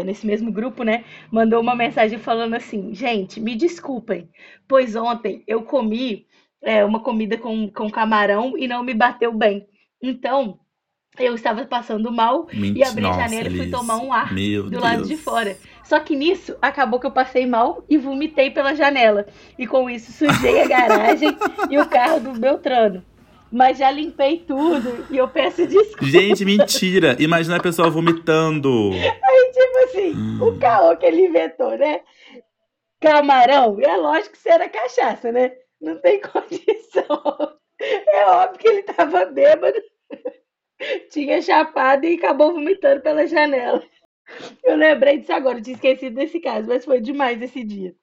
nesse 0.05 0.27
mesmo 0.27 0.53
grupo, 0.53 0.83
né, 0.83 1.05
mandou 1.31 1.61
uma 1.61 1.75
mensagem 1.75 2.19
falando 2.19 2.55
assim: 2.55 2.95
gente, 2.95 3.41
me 3.41 3.55
desculpem, 3.55 4.29
pois 4.69 4.95
ontem 4.95 5.43
eu 5.47 5.62
comi 5.62 6.27
é, 6.62 6.85
uma 6.85 7.01
comida 7.01 7.37
com, 7.37 7.69
com 7.69 7.91
camarão 7.91 8.57
e 8.57 8.69
não 8.69 8.83
me 8.83 8.95
bateu 8.95 9.33
bem. 9.33 9.67
Então, 10.01 10.59
eu 11.19 11.35
estava 11.35 11.65
passando 11.67 12.11
mal 12.11 12.47
e 12.53 12.83
abri 12.83 13.05
a 13.05 13.12
janela 13.12 13.49
e 13.49 13.57
fui 13.57 13.71
tomar 13.71 13.99
um 13.99 14.12
ar 14.12 14.33
Meu 14.33 14.65
do 14.65 14.71
Deus. 14.71 14.83
lado 14.83 15.05
de 15.05 15.17
fora. 15.17 15.57
Só 15.85 16.01
que 16.01 16.17
nisso, 16.17 16.57
acabou 16.62 16.99
que 16.99 17.07
eu 17.07 17.11
passei 17.11 17.45
mal 17.45 17.85
e 17.89 17.99
vomitei 17.99 18.51
pela 18.51 18.75
janela. 18.75 19.27
E 19.59 19.67
com 19.67 19.91
isso, 19.91 20.11
sujei 20.12 20.62
a 20.62 20.69
garagem 20.69 21.37
e 21.71 21.79
o 21.79 21.87
carro 21.87 22.21
do 22.21 22.33
Beltrano 22.33 23.05
mas 23.52 23.76
já 23.76 23.90
limpei 23.90 24.38
tudo 24.38 25.06
e 25.11 25.18
eu 25.18 25.28
peço 25.28 25.66
desculpa. 25.66 26.06
Gente, 26.06 26.44
mentira! 26.44 27.16
Imagina 27.21 27.56
a 27.56 27.62
pessoa 27.62 27.90
vomitando. 27.90 28.90
Aí, 28.92 29.52
tipo 29.52 29.78
assim, 29.85 30.14
hum. 30.16 30.49
o 30.49 30.59
caô 30.59 30.97
que 30.97 31.04
ele 31.04 31.26
inventou, 31.26 31.76
né? 31.76 32.00
Camarão, 32.99 33.78
é 33.80 33.97
lógico 33.97 34.32
que 34.32 34.38
isso 34.38 34.49
era 34.49 34.68
cachaça, 34.68 35.30
né? 35.30 35.52
Não 35.80 35.97
tem 35.99 36.21
condição. 36.23 37.59
É 37.78 38.26
óbvio 38.26 38.59
que 38.59 38.68
ele 38.68 38.82
tava 38.85 39.26
bêbado, 39.26 39.80
tinha 41.11 41.42
chapado 41.42 42.06
e 42.06 42.14
acabou 42.14 42.52
vomitando 42.52 43.02
pela 43.02 43.26
janela. 43.26 43.82
Eu 44.64 44.76
lembrei 44.76 45.18
disso 45.18 45.32
agora, 45.32 45.59
eu 45.59 45.62
tinha 45.62 45.75
esquecido 45.75 46.14
desse 46.14 46.40
caso, 46.40 46.68
mas 46.68 46.85
foi 46.85 47.00
demais 47.00 47.42
esse 47.42 47.62
dia. 47.62 47.94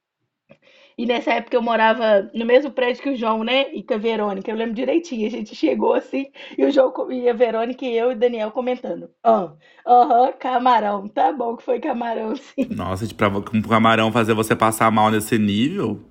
E 1.00 1.06
nessa 1.06 1.32
época 1.32 1.56
eu 1.56 1.62
morava 1.62 2.30
no 2.34 2.46
mesmo 2.46 2.72
prédio 2.72 3.02
que 3.02 3.10
o 3.10 3.16
João, 3.16 3.42
né? 3.42 3.72
E 3.74 3.82
com 3.82 3.94
a 3.94 3.98
Verônica. 3.98 4.52
Eu 4.52 4.56
lembro 4.58 4.74
direitinho. 4.74 5.28
A 5.28 5.30
gente 5.30 5.56
chegou 5.56 5.94
assim 5.94 6.30
e 6.58 6.66
o 6.66 6.70
João 6.70 7.10
e 7.10 7.30
a 7.30 7.34
Verônica 7.34 7.86
e 7.86 7.98
eu 7.98 8.12
e 8.12 8.16
o 8.16 8.18
Daniel 8.20 8.52
comentando. 8.52 9.10
Aham, 9.26 9.56
uhum, 9.88 10.34
camarão. 10.38 11.08
Tá 11.08 11.32
bom 11.32 11.56
que 11.56 11.64
foi 11.64 11.80
camarão, 11.80 12.36
sim. 12.38 12.68
Nossa, 12.70 13.08
pra 13.16 13.30
um 13.30 13.62
camarão 13.62 14.12
fazer 14.12 14.34
você 14.34 14.54
passar 14.54 14.92
mal 14.92 15.10
nesse 15.10 15.38
nível, 15.38 16.02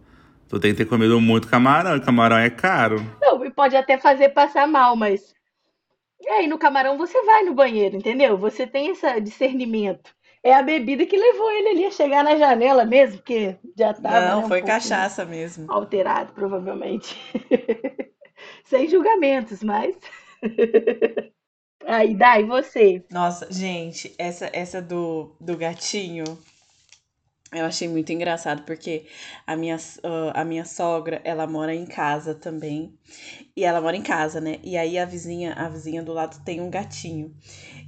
tu 0.49 0.59
tem 0.59 0.71
que 0.71 0.79
ter 0.79 0.87
comido 0.87 1.21
muito 1.21 1.49
camarão. 1.49 1.95
E 1.95 2.01
camarão 2.01 2.39
é 2.39 2.49
caro. 2.49 2.97
Não, 3.21 3.45
e 3.45 3.51
pode 3.51 3.77
até 3.77 3.99
fazer 3.99 4.31
passar 4.31 4.67
mal, 4.67 4.97
mas. 4.97 5.35
E 6.19 6.29
aí, 6.31 6.47
no 6.47 6.57
camarão 6.57 6.97
você 6.97 7.23
vai 7.25 7.43
no 7.45 7.55
banheiro, 7.55 7.95
entendeu? 7.97 8.39
Você 8.39 8.67
tem 8.67 8.89
esse 8.89 9.21
discernimento 9.21 10.17
é 10.43 10.55
a 10.55 10.63
bebida 10.63 11.05
que 11.07 11.17
levou 11.17 11.51
ele 11.51 11.69
ali 11.69 11.85
a 11.87 11.91
chegar 11.91 12.25
na 12.25 12.37
janela 12.37 12.85
mesmo, 12.85 13.19
porque 13.19 13.57
já 13.77 13.91
estava. 13.91 14.21
Não, 14.21 14.41
né, 14.41 14.45
um 14.45 14.49
foi 14.49 14.63
cachaça 14.63 15.25
mesmo. 15.25 15.71
Alterado, 15.71 16.33
provavelmente. 16.33 17.17
Sem 18.65 18.89
julgamentos, 18.89 19.63
mas. 19.63 19.97
Aí, 21.87 22.15
Dai, 22.15 22.45
você? 22.45 23.03
Nossa, 23.11 23.51
gente, 23.51 24.15
essa, 24.19 24.51
essa 24.53 24.83
do, 24.83 25.35
do 25.41 25.57
gatinho 25.57 26.25
eu 27.51 27.65
achei 27.65 27.89
muito 27.89 28.13
engraçado 28.13 28.63
porque 28.65 29.07
a 29.47 29.57
minha, 29.57 29.77
uh, 29.77 30.33
a 30.35 30.45
minha 30.45 30.67
sogra, 30.67 31.23
ela 31.25 31.47
mora 31.47 31.75
em 31.75 31.87
casa 31.87 32.35
também. 32.35 32.95
E 33.57 33.65
ela 33.65 33.81
mora 33.81 33.97
em 33.97 34.03
casa, 34.03 34.39
né? 34.39 34.59
E 34.63 34.77
aí 34.77 34.99
a 34.99 35.07
vizinha, 35.07 35.55
a 35.55 35.67
vizinha 35.69 36.03
do 36.03 36.13
lado 36.13 36.45
tem 36.45 36.61
um 36.61 36.69
gatinho. 36.69 37.35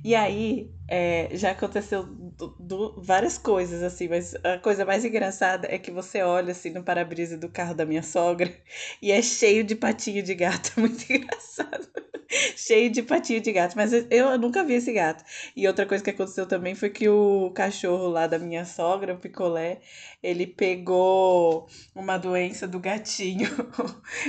E 0.03 0.15
aí 0.15 0.71
é, 0.93 1.29
já 1.35 1.53
aconteceu 1.53 2.03
do, 2.03 2.49
do, 2.59 3.01
várias 3.01 3.39
coisas, 3.39 3.81
assim, 3.81 4.09
mas 4.09 4.35
a 4.43 4.59
coisa 4.59 4.85
mais 4.85 5.05
engraçada 5.05 5.69
é 5.71 5.79
que 5.79 5.93
você 5.93 6.21
olha 6.21 6.51
assim 6.51 6.71
no 6.71 6.83
para-brisa 6.83 7.39
do 7.39 7.49
carro 7.49 7.75
da 7.75 7.87
minha 7.87 8.03
sogra 8.03 8.53
e 9.01 9.13
é 9.13 9.23
cheio 9.23 9.63
de 9.63 9.77
patinho 9.77 10.21
de 10.21 10.35
gato. 10.35 10.73
Muito 10.81 11.01
engraçado. 11.11 11.89
cheio 12.57 12.91
de 12.91 13.03
patinho 13.03 13.41
de 13.41 13.53
gato. 13.53 13.75
Mas 13.77 13.93
eu 14.11 14.37
nunca 14.37 14.65
vi 14.65 14.75
esse 14.75 14.93
gato. 14.93 15.25
E 15.55 15.67
outra 15.69 15.87
coisa 15.87 16.03
que 16.03 16.11
aconteceu 16.11 16.47
também 16.47 16.75
foi 16.75 16.91
que 16.91 17.09
o 17.09 17.53
cachorro 17.53 18.09
lá 18.09 18.27
da 18.27 18.39
minha 18.39 18.65
sogra, 18.65 19.15
o 19.15 19.19
picolé, 19.19 19.81
ele 20.23 20.47
pegou 20.47 21.69
uma 21.95 22.19
doença 22.19 22.67
do 22.67 22.81
gatinho. 22.81 23.49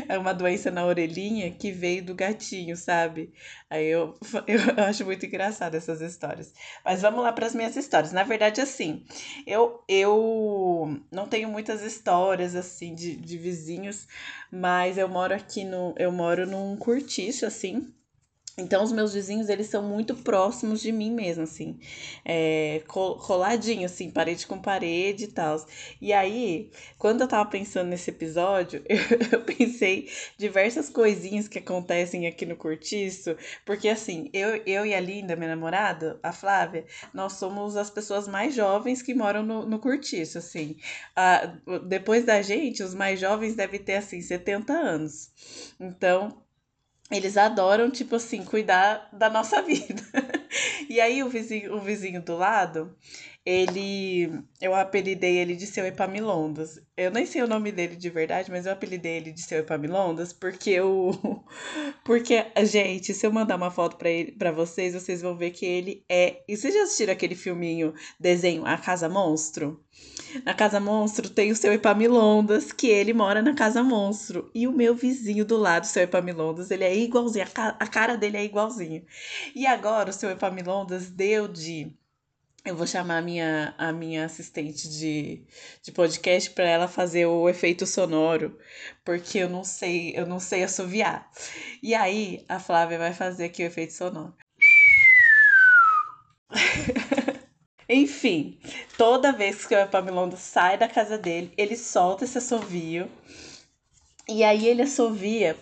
é 0.07 0.17
uma 0.17 0.33
doença 0.33 0.69
na 0.71 0.85
orelhinha 0.85 1.51
que 1.51 1.71
veio 1.71 2.03
do 2.03 2.15
gatinho, 2.15 2.75
sabe? 2.77 3.33
Aí 3.69 3.87
eu, 3.87 4.15
eu 4.47 4.83
acho 4.85 5.05
muito 5.05 5.25
engraçado 5.25 5.75
essas 5.75 6.01
histórias. 6.01 6.50
Mas 6.83 7.01
vamos 7.01 7.23
lá 7.23 7.31
para 7.31 7.45
as 7.45 7.55
minhas 7.55 7.75
histórias. 7.75 8.11
Na 8.11 8.23
verdade, 8.23 8.61
assim, 8.61 9.05
eu, 9.45 9.83
eu 9.87 11.01
não 11.11 11.27
tenho 11.27 11.49
muitas 11.49 11.81
histórias 11.81 12.55
assim 12.55 12.93
de, 12.95 13.15
de 13.15 13.37
vizinhos, 13.37 14.07
mas 14.51 14.97
eu 14.97 15.07
moro 15.07 15.33
aqui 15.33 15.63
no. 15.63 15.93
Eu 15.97 16.11
moro 16.11 16.45
num 16.47 16.75
cortiço, 16.77 17.45
assim. 17.45 17.93
Então, 18.57 18.83
os 18.83 18.91
meus 18.91 19.13
vizinhos, 19.13 19.47
eles 19.47 19.67
são 19.67 19.81
muito 19.81 20.13
próximos 20.13 20.81
de 20.81 20.91
mim 20.91 21.09
mesmo, 21.09 21.43
assim. 21.43 21.79
É, 22.25 22.83
coladinho, 22.85 23.85
assim, 23.85 24.11
parede 24.11 24.45
com 24.45 24.59
parede 24.59 25.23
e 25.23 25.27
tal. 25.27 25.65
E 26.01 26.11
aí, 26.11 26.69
quando 26.97 27.21
eu 27.21 27.27
tava 27.27 27.49
pensando 27.49 27.87
nesse 27.87 28.09
episódio, 28.09 28.83
eu, 28.87 28.97
eu, 29.31 29.41
pensei 29.41 30.09
diversas 30.37 30.89
coisinhas 30.89 31.47
que 31.47 31.59
acontecem 31.59 32.27
aqui 32.27 32.45
no 32.45 32.57
Cortiço. 32.57 33.37
Porque, 33.65 33.87
assim, 33.87 34.29
eu, 34.33 34.61
eu 34.65 34.85
e 34.85 34.93
a 34.93 34.99
Linda, 34.99 35.35
minha 35.37 35.55
namorada, 35.55 36.19
a 36.21 36.33
Flávia, 36.33 36.85
nós 37.13 37.33
somos 37.33 37.77
as 37.77 37.89
pessoas 37.89 38.27
mais 38.27 38.53
jovens 38.53 39.01
que 39.01 39.13
moram 39.13 39.43
no, 39.43 39.65
no 39.65 39.79
Cortiço, 39.79 40.37
assim. 40.37 40.75
Ah, 41.15 41.53
depois 41.87 42.25
da 42.25 42.41
gente, 42.41 42.83
os 42.83 42.93
mais 42.93 43.17
jovens 43.17 43.55
devem 43.55 43.79
ter, 43.79 43.95
assim, 43.95 44.21
70 44.21 44.73
anos. 44.73 45.31
Então, 45.79 46.41
eles 47.11 47.37
adoram, 47.37 47.91
tipo 47.91 48.15
assim, 48.15 48.43
cuidar 48.43 49.09
da 49.11 49.29
nossa 49.29 49.61
vida. 49.63 50.01
e 50.89 50.99
aí 50.99 51.21
o 51.23 51.29
vizinho, 51.29 51.75
o 51.75 51.79
vizinho 51.79 52.21
do 52.21 52.35
lado, 52.37 52.95
ele. 53.45 54.43
Eu 54.59 54.75
apelidei 54.75 55.37
ele 55.37 55.55
de 55.55 55.65
seu 55.65 55.85
Epamilondas. 55.85 56.79
Eu 56.95 57.11
nem 57.11 57.25
sei 57.25 57.41
o 57.41 57.47
nome 57.47 57.71
dele 57.71 57.95
de 57.95 58.09
verdade, 58.09 58.51
mas 58.51 58.65
eu 58.65 58.71
apelidei 58.71 59.17
ele 59.17 59.31
de 59.31 59.41
seu 59.41 59.59
Epamilondas 59.59 60.31
porque 60.31 60.79
o. 60.79 61.11
Porque, 62.03 62.45
gente, 62.63 63.13
se 63.13 63.25
eu 63.25 63.31
mandar 63.31 63.55
uma 63.55 63.69
foto 63.69 63.97
pra, 63.97 64.09
ele, 64.09 64.31
pra 64.31 64.51
vocês, 64.51 64.93
vocês 64.93 65.21
vão 65.21 65.35
ver 65.35 65.51
que 65.51 65.65
ele 65.65 66.03
é. 66.09 66.41
E 66.47 66.57
vocês 66.57 66.73
já 66.73 66.83
assistiram 66.83 67.13
aquele 67.13 67.35
filminho, 67.35 67.93
desenho 68.19 68.65
A 68.65 68.77
Casa 68.77 69.07
Monstro? 69.07 69.83
Na 70.45 70.53
Casa 70.53 70.79
Monstro 70.79 71.29
tem 71.29 71.51
o 71.51 71.55
seu 71.55 71.73
Epamilondas, 71.73 72.71
que 72.71 72.87
ele 72.87 73.13
mora 73.13 73.41
na 73.41 73.53
Casa 73.53 73.83
Monstro. 73.83 74.49
E 74.55 74.67
o 74.67 74.71
meu 74.71 74.95
vizinho 74.95 75.45
do 75.45 75.57
lado, 75.57 75.85
seu 75.85 76.03
Epamilondas, 76.03 76.71
ele 76.71 76.83
é 76.83 76.95
igualzinho, 76.95 77.45
a, 77.45 77.47
ca 77.47 77.77
a 77.79 77.87
cara 77.87 78.15
dele 78.15 78.37
é 78.37 78.45
igualzinho. 78.45 79.05
E 79.53 79.67
agora 79.67 80.09
o 80.09 80.13
seu 80.13 80.29
Epamilondas 80.29 81.09
deu 81.09 81.47
de 81.47 81.93
eu 82.63 82.75
vou 82.75 82.85
chamar 82.85 83.17
a 83.17 83.21
minha, 83.21 83.73
a 83.77 83.91
minha 83.91 84.25
assistente 84.25 84.87
de, 84.89 85.43
de 85.81 85.91
podcast 85.91 86.49
para 86.51 86.65
ela 86.65 86.87
fazer 86.87 87.25
o 87.25 87.49
efeito 87.49 87.85
sonoro, 87.87 88.57
porque 89.03 89.39
eu 89.39 89.49
não 89.49 89.63
sei, 89.63 90.13
eu 90.15 90.25
não 90.27 90.39
sei 90.39 90.63
assoviar. 90.63 91.29
E 91.81 91.95
aí 91.95 92.45
a 92.47 92.59
Flávia 92.59 92.97
vai 92.99 93.13
fazer 93.13 93.45
aqui 93.45 93.63
o 93.63 93.65
efeito 93.65 93.93
sonoro. 93.93 94.35
Enfim, 97.89 98.59
toda 98.97 99.33
vez 99.33 99.65
que 99.65 99.75
o 99.75 99.79
Epaminondas 99.79 100.39
sai 100.39 100.77
da 100.77 100.87
casa 100.87 101.17
dele, 101.17 101.51
ele 101.57 101.75
solta 101.75 102.23
esse 102.23 102.37
assovio 102.37 103.09
e 104.31 104.43
aí 104.43 104.67
ele 104.67 104.81
assovia 104.81 105.55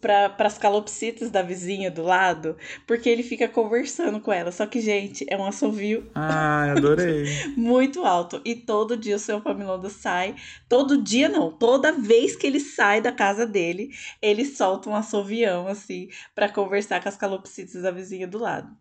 para 0.00 0.34
as 0.38 0.58
calopsitas 0.58 1.30
da 1.30 1.42
vizinha 1.42 1.90
do 1.90 2.02
lado, 2.02 2.56
porque 2.86 3.08
ele 3.08 3.22
fica 3.22 3.46
conversando 3.46 4.20
com 4.20 4.32
ela. 4.32 4.50
Só 4.50 4.66
que, 4.66 4.80
gente, 4.80 5.26
é 5.28 5.36
um 5.36 5.46
assovio. 5.46 6.10
Ah, 6.14 6.72
adorei. 6.72 7.26
muito 7.56 8.04
alto. 8.04 8.40
E 8.44 8.54
todo 8.54 8.96
dia 8.96 9.16
o 9.16 9.18
seu 9.18 9.40
Pamilonda 9.40 9.90
sai. 9.90 10.34
Todo 10.68 11.02
dia 11.02 11.28
não, 11.28 11.52
toda 11.52 11.92
vez 11.92 12.34
que 12.34 12.46
ele 12.46 12.60
sai 12.60 13.00
da 13.00 13.12
casa 13.12 13.46
dele, 13.46 13.90
ele 14.22 14.44
solta 14.44 14.88
um 14.88 14.96
assovião, 14.96 15.68
assim, 15.68 16.08
para 16.34 16.48
conversar 16.48 17.02
com 17.02 17.08
as 17.08 17.16
calopsitas 17.16 17.82
da 17.82 17.90
vizinha 17.90 18.26
do 18.26 18.38
lado. 18.38 18.74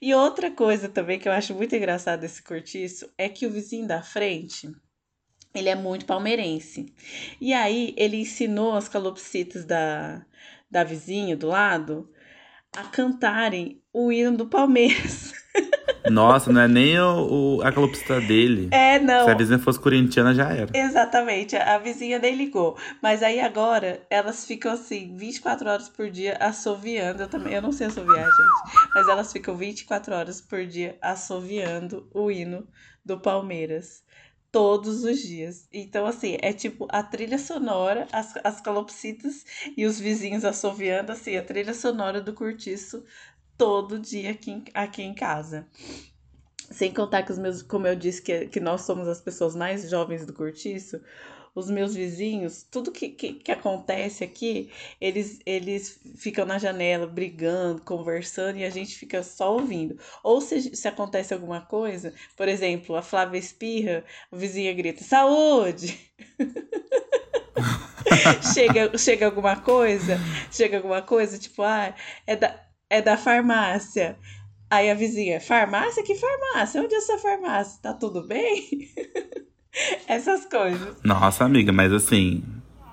E 0.00 0.14
outra 0.14 0.50
coisa 0.50 0.88
também 0.88 1.18
que 1.18 1.28
eu 1.28 1.32
acho 1.32 1.54
muito 1.54 1.74
engraçado 1.74 2.20
desse 2.20 2.42
cortiço 2.42 3.08
é 3.16 3.28
que 3.28 3.46
o 3.46 3.50
vizinho 3.50 3.86
da 3.86 4.02
frente 4.02 4.70
ele 5.54 5.68
é 5.68 5.74
muito 5.74 6.06
palmeirense. 6.06 6.92
E 7.40 7.52
aí 7.52 7.94
ele 7.96 8.18
ensinou 8.18 8.74
as 8.74 8.88
calopsitas 8.88 9.64
da, 9.64 10.24
da 10.70 10.84
vizinha 10.84 11.36
do 11.36 11.48
lado 11.48 12.08
a 12.74 12.84
cantarem 12.84 13.82
o 13.92 14.10
hino 14.10 14.36
do 14.36 14.46
Palmeiras. 14.46 15.32
Nossa, 16.10 16.52
não 16.52 16.62
é 16.62 16.66
nem 16.66 16.98
o, 16.98 17.58
o, 17.58 17.62
a 17.62 17.70
calopsita 17.70 18.20
dele. 18.20 18.68
É, 18.72 18.98
não. 18.98 19.24
Se 19.24 19.30
a 19.30 19.34
vizinha 19.34 19.58
fosse 19.58 19.78
corintiana, 19.78 20.34
já 20.34 20.50
era. 20.50 20.70
Exatamente, 20.74 21.54
a 21.54 21.78
vizinha 21.78 22.18
nem 22.18 22.34
ligou. 22.34 22.76
Mas 23.00 23.22
aí 23.22 23.38
agora, 23.38 24.00
elas 24.10 24.44
ficam 24.44 24.72
assim, 24.72 25.14
24 25.16 25.68
horas 25.68 25.88
por 25.88 26.10
dia 26.10 26.36
assoviando. 26.40 27.22
Eu 27.22 27.28
também, 27.28 27.54
eu 27.54 27.62
não 27.62 27.72
sei 27.72 27.86
assoviar, 27.86 28.24
gente. 28.24 28.90
Mas 28.94 29.08
elas 29.08 29.32
ficam 29.32 29.54
24 29.54 30.14
horas 30.14 30.40
por 30.40 30.66
dia 30.66 30.96
assoviando 31.00 32.08
o 32.12 32.30
hino 32.30 32.66
do 33.04 33.20
Palmeiras 33.20 34.02
todos 34.52 35.02
os 35.02 35.18
dias. 35.18 35.66
Então, 35.72 36.04
assim, 36.04 36.36
é 36.42 36.52
tipo 36.52 36.86
a 36.90 37.02
trilha 37.02 37.38
sonora, 37.38 38.06
as, 38.12 38.34
as 38.44 38.60
calopsitas 38.60 39.44
e 39.76 39.86
os 39.86 39.98
vizinhos 39.98 40.44
assoviando, 40.44 41.10
assim, 41.10 41.36
a 41.36 41.42
trilha 41.42 41.72
sonora 41.72 42.20
do 42.20 42.34
cortiço 42.34 43.02
todo 43.56 43.98
dia 43.98 44.30
aqui, 44.30 44.62
aqui 44.74 45.02
em 45.02 45.14
casa. 45.14 45.66
Sem 46.70 46.92
contar 46.92 47.22
que 47.22 47.32
os 47.32 47.38
meus, 47.38 47.62
como 47.62 47.86
eu 47.86 47.96
disse, 47.96 48.20
que, 48.20 48.46
que 48.46 48.60
nós 48.60 48.82
somos 48.82 49.08
as 49.08 49.20
pessoas 49.20 49.56
mais 49.56 49.88
jovens 49.88 50.26
do 50.26 50.32
cortiço, 50.32 51.00
os 51.54 51.70
meus 51.70 51.94
vizinhos, 51.94 52.62
tudo 52.62 52.90
que, 52.90 53.10
que, 53.10 53.34
que, 53.34 53.52
acontece 53.52 54.24
aqui, 54.24 54.70
eles, 55.00 55.38
eles 55.44 56.00
ficam 56.16 56.46
na 56.46 56.58
janela 56.58 57.06
brigando, 57.06 57.82
conversando 57.82 58.58
e 58.58 58.64
a 58.64 58.70
gente 58.70 58.96
fica 58.96 59.22
só 59.22 59.52
ouvindo. 59.52 59.98
Ou 60.22 60.40
se, 60.40 60.74
se 60.74 60.88
acontece 60.88 61.34
alguma 61.34 61.60
coisa, 61.60 62.14
por 62.36 62.48
exemplo, 62.48 62.96
a 62.96 63.02
Flávia 63.02 63.38
espirra, 63.38 64.04
a 64.30 64.36
vizinha 64.36 64.72
grita: 64.72 65.04
saúde! 65.04 65.98
chega, 68.54 68.98
chega 68.98 69.26
alguma 69.26 69.56
coisa, 69.56 70.18
chega 70.50 70.78
alguma 70.78 71.02
coisa, 71.02 71.38
tipo, 71.38 71.62
ah, 71.62 71.94
é 72.26 72.36
da, 72.36 72.66
é 72.88 73.02
da 73.02 73.16
farmácia. 73.16 74.18
Aí 74.70 74.90
a 74.90 74.94
vizinha, 74.94 75.38
farmácia? 75.38 76.02
Que 76.02 76.14
farmácia? 76.14 76.80
Onde 76.80 76.94
é 76.94 76.98
essa 76.98 77.18
farmácia? 77.18 77.78
Tá 77.82 77.92
tudo 77.92 78.26
bem? 78.26 78.90
Essas 80.08 80.44
coisas. 80.46 80.96
Nossa, 81.02 81.44
amiga, 81.44 81.72
mas 81.72 81.92
assim, 81.92 82.42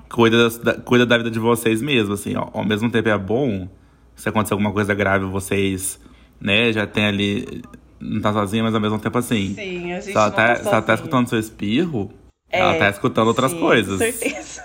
cuida 0.09 0.49
da, 0.49 0.73
cuida 0.75 1.05
da 1.05 1.17
vida 1.17 1.31
de 1.31 1.39
vocês 1.39 1.81
mesmo, 1.81 2.13
assim, 2.13 2.35
ó, 2.35 2.49
ao 2.53 2.65
mesmo 2.65 2.89
tempo 2.89 3.09
é 3.09 3.17
bom, 3.17 3.67
se 4.15 4.29
acontecer 4.29 4.53
alguma 4.53 4.71
coisa 4.71 4.93
grave, 4.93 5.25
vocês, 5.25 5.99
né, 6.39 6.71
já 6.71 6.87
tem 6.87 7.05
ali, 7.05 7.63
não 7.99 8.21
tá 8.21 8.31
sozinha, 8.33 8.63
mas 8.63 8.73
ao 8.73 8.81
mesmo 8.81 8.99
tempo 8.99 9.17
assim. 9.17 9.53
Sim, 9.55 9.91
a 9.93 9.99
gente 9.99 10.05
se 10.05 10.11
ela, 10.11 10.27
não 10.27 10.35
tá, 10.35 10.55
tá 10.55 10.81
tá 10.81 10.93
escutando 10.93 11.27
seu 11.27 11.39
espirro, 11.39 12.11
É, 12.49 12.59
ela 12.59 12.75
tá 12.75 12.89
escutando 12.89 13.27
outras 13.27 13.51
sim, 13.51 13.59
coisas. 13.59 13.99
Com 13.99 14.19
certeza. 14.19 14.63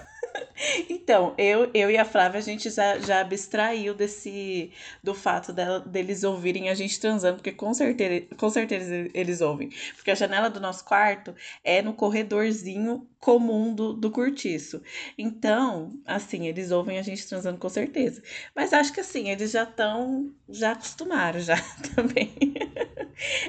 Então, 1.05 1.35
eu, 1.37 1.71
eu 1.75 1.91
e 1.91 1.99
a 1.99 2.05
Flávia, 2.05 2.39
a 2.39 2.43
gente 2.43 2.71
já, 2.71 2.99
já 2.99 3.21
abstraiu 3.21 3.95
desse 3.95 4.73
do 5.03 5.15
fato 5.15 5.53
dela, 5.53 5.81
deles 5.81 6.25
ouvirem 6.25 6.71
a 6.71 6.75
gente 6.75 6.99
transando, 6.99 7.37
porque 7.37 7.53
com 7.53 7.75
certeza, 7.75 8.27
com 8.39 8.49
certeza 8.49 9.11
eles 9.13 9.43
ouvem. 9.43 9.69
Porque 9.95 10.11
a 10.11 10.15
janela 10.15 10.49
do 10.49 10.59
nosso 10.59 10.83
quarto 10.83 11.35
é 11.63 11.83
no 11.83 11.93
corredorzinho 11.93 13.07
comum 13.25 13.75
do, 13.75 13.95
do 13.95 14.11
cortiço. 14.11 14.83
Então, 15.17 15.95
assim, 16.05 16.47
eles 16.47 16.71
ouvem 16.71 16.99
a 16.99 17.03
gente 17.03 17.27
transando 17.27 17.57
com 17.57 17.71
certeza. 17.71 18.23
Mas 18.55 18.75
acho 18.75 18.93
que 18.93 19.01
assim, 19.01 19.31
eles 19.31 19.51
já 19.51 19.63
estão, 19.63 20.31
já 20.47 20.73
acostumaram 20.73 21.41
já 21.41 21.57
também. 21.97 22.35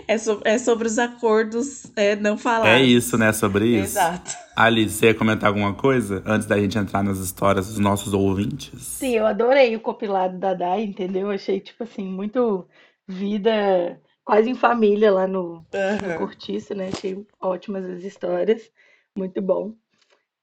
É, 0.07 0.17
so, 0.17 0.39
é 0.45 0.57
sobre 0.57 0.87
os 0.87 0.97
acordos 0.97 1.91
é, 1.93 2.15
não 2.15 2.37
falados. 2.37 2.69
É 2.69 2.81
isso, 2.81 3.17
né, 3.17 3.33
sobre 3.33 3.67
isso. 3.67 3.97
Exato. 3.97 4.31
Alice, 4.55 4.95
você 4.95 5.07
ia 5.07 5.13
comentar 5.13 5.49
alguma 5.49 5.73
coisa 5.73 6.23
antes 6.25 6.47
da 6.47 6.57
gente 6.57 6.77
entrar 6.77 7.03
nas 7.03 7.17
histórias 7.17 7.67
dos 7.67 7.77
nossos 7.77 8.13
ouvintes? 8.13 8.81
Sim, 8.81 9.17
eu 9.17 9.25
adorei 9.25 9.75
o 9.75 9.81
compilado 9.81 10.37
da 10.37 10.53
Dai, 10.53 10.83
entendeu? 10.83 11.29
Achei, 11.29 11.59
tipo 11.59 11.83
assim, 11.83 12.07
muito 12.07 12.65
vida 13.05 13.99
quase 14.23 14.49
em 14.49 14.55
família 14.55 15.11
lá 15.11 15.27
no, 15.27 15.55
no 15.55 15.65
Aham. 15.73 16.17
Cortiço, 16.17 16.73
né? 16.73 16.91
Achei 16.93 17.27
ótimas 17.41 17.83
as 17.83 18.03
histórias, 18.03 18.71
muito 19.17 19.41
bom. 19.41 19.73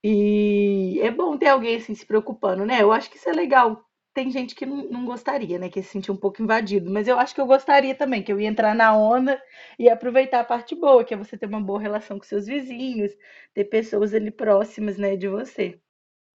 E 0.05 0.99
é 1.01 1.11
bom 1.11 1.37
ter 1.37 1.49
alguém 1.49 1.77
assim 1.77 1.95
se 1.95 2.05
preocupando, 2.05 2.67
né? 2.67 2.83
Eu 2.83 2.93
acho 2.93 3.11
que 3.11 3.17
isso 3.17 3.29
é 3.29 3.33
legal. 3.33 3.85
Tem 4.15 4.31
gente 4.31 4.55
que 4.55 4.67
não, 4.67 5.07
gostaria, 5.07 5.59
né? 5.59 5.69
Que 5.69 5.83
se 5.83 5.91
sentir 5.91 6.11
um 6.11 6.17
pouco 6.17 6.43
invadido, 6.43 6.91
mas 6.91 7.07
eu 7.07 7.19
acho 7.19 7.35
que 7.35 7.41
eu 7.41 7.47
gostaria 7.47 7.95
também, 7.95 8.23
que 8.23 8.33
eu 8.33 8.41
ia 8.41 8.49
entrar 8.49 8.75
na 8.75 8.95
onda 8.95 9.41
e 9.79 9.89
aproveitar 9.89 10.41
a 10.41 10.45
parte 10.45 10.75
boa, 10.75 11.05
que 11.05 11.15
é 11.15 11.17
você 11.17 11.37
ter 11.37 11.47
uma 11.47 11.61
boa 11.61 11.81
relação 11.81 12.19
com 12.19 12.25
seus 12.25 12.47
vizinhos, 12.47 13.13
ter 13.55 13.65
pessoas 13.65 14.13
ali 14.13 14.31
próximas, 14.31 14.99
né, 14.99 15.17
de 15.17 15.29
você. 15.29 15.79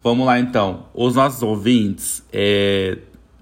Vamos 0.00 0.26
lá 0.26 0.38
então. 0.38 0.90
Os 0.94 1.16
nossos 1.16 1.42
ouvintes 1.42 2.24
é, 2.32 2.98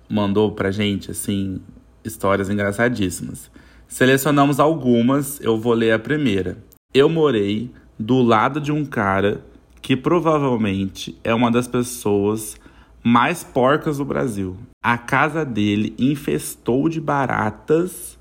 mandou 0.09 0.52
pra 0.52 0.70
gente 0.70 1.11
assim 1.11 1.61
histórias 2.05 2.48
engraçadíssimas. 2.48 3.50
Selecionamos 3.88 4.59
algumas, 4.59 5.40
eu 5.40 5.59
vou 5.59 5.74
ler 5.74 5.92
a 5.92 5.98
primeira. 5.98 6.57
Eu 6.94 7.09
morei 7.09 7.70
do 7.98 8.20
lado 8.22 8.61
de 8.61 8.72
um 8.72 8.85
cara 8.85 9.44
que 9.81 9.96
provavelmente 9.96 11.18
é 11.24 11.35
uma 11.35 11.50
das 11.50 11.66
pessoas 11.66 12.57
mais 13.02 13.42
porcas 13.42 13.98
do 13.98 14.05
Brasil. 14.05 14.57
A 14.83 14.96
casa 14.96 15.44
dele 15.44 15.94
infestou 15.98 16.88
de 16.88 17.00
baratas 17.00 18.18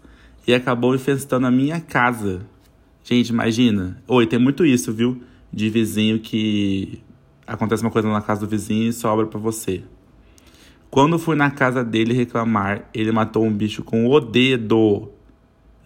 e 0.48 0.54
acabou 0.54 0.96
infestando 0.96 1.46
a 1.46 1.52
minha 1.52 1.80
casa. 1.80 2.42
Gente, 3.04 3.30
imagina. 3.30 4.02
Oi, 4.08 4.26
tem 4.26 4.40
muito 4.40 4.66
isso, 4.66 4.92
viu? 4.92 5.22
De 5.54 5.70
vizinho 5.70 6.20
que 6.20 7.02
acontece 7.46 7.84
uma 7.84 7.92
coisa 7.92 8.08
na 8.12 8.22
casa 8.22 8.42
do 8.42 8.48
vizinho 8.48 8.90
e 8.90 8.94
sobra 8.94 9.28
pra 9.28 9.40
você. 9.40 9.84
Quando 10.90 11.18
fui 11.20 11.36
na 11.36 11.50
casa 11.50 11.84
dele 11.84 12.14
reclamar, 12.14 12.90
ele 12.94 13.12
matou 13.12 13.46
um 13.46 13.54
bicho 13.54 13.84
com 13.84 14.08
o 14.08 14.20
dedo. 14.20 15.10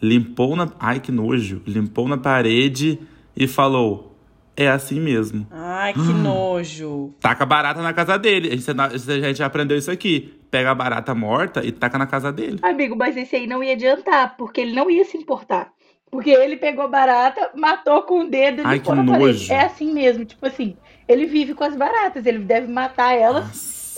Limpou 0.01 0.55
na. 0.55 0.69
Ai, 0.79 0.99
que 0.99 1.11
nojo. 1.11 1.61
Limpou 1.65 2.07
na 2.07 2.17
parede 2.17 2.99
e 3.35 3.47
falou: 3.47 4.15
É 4.55 4.67
assim 4.67 4.99
mesmo. 4.99 5.45
Ai, 5.51 5.93
que 5.93 5.99
nojo. 6.13 7.13
Taca 7.19 7.45
barata 7.45 7.81
na 7.81 7.93
casa 7.93 8.17
dele. 8.17 8.49
A 8.49 8.55
gente, 8.55 9.11
a 9.11 9.27
gente 9.27 9.43
aprendeu 9.43 9.77
isso 9.77 9.91
aqui. 9.91 10.33
Pega 10.49 10.71
a 10.71 10.75
barata 10.75 11.13
morta 11.13 11.65
e 11.65 11.71
taca 11.71 11.97
na 11.97 12.07
casa 12.07 12.31
dele. 12.31 12.59
Amigo, 12.61 12.95
mas 12.95 13.17
esse 13.17 13.35
aí 13.35 13.45
não 13.47 13.61
ia 13.63 13.73
adiantar, 13.73 14.37
porque 14.37 14.61
ele 14.61 14.73
não 14.73 14.89
ia 14.89 15.03
se 15.03 15.17
importar. 15.17 15.73
Porque 16.09 16.29
ele 16.29 16.55
pegou 16.55 16.89
barata, 16.89 17.51
matou 17.55 18.03
com 18.03 18.21
o 18.21 18.29
dedo 18.29 18.61
e 18.61 18.65
Ai, 18.65 18.79
que 18.79 18.89
na 18.89 18.95
parede. 19.03 19.19
nojo. 19.19 19.51
É 19.53 19.65
assim 19.65 19.91
mesmo, 19.91 20.23
tipo 20.23 20.45
assim, 20.45 20.77
ele 21.09 21.25
vive 21.25 21.53
com 21.53 21.63
as 21.65 21.75
baratas, 21.75 22.25
ele 22.25 22.39
deve 22.39 22.71
matar 22.71 23.13
elas 23.13 23.45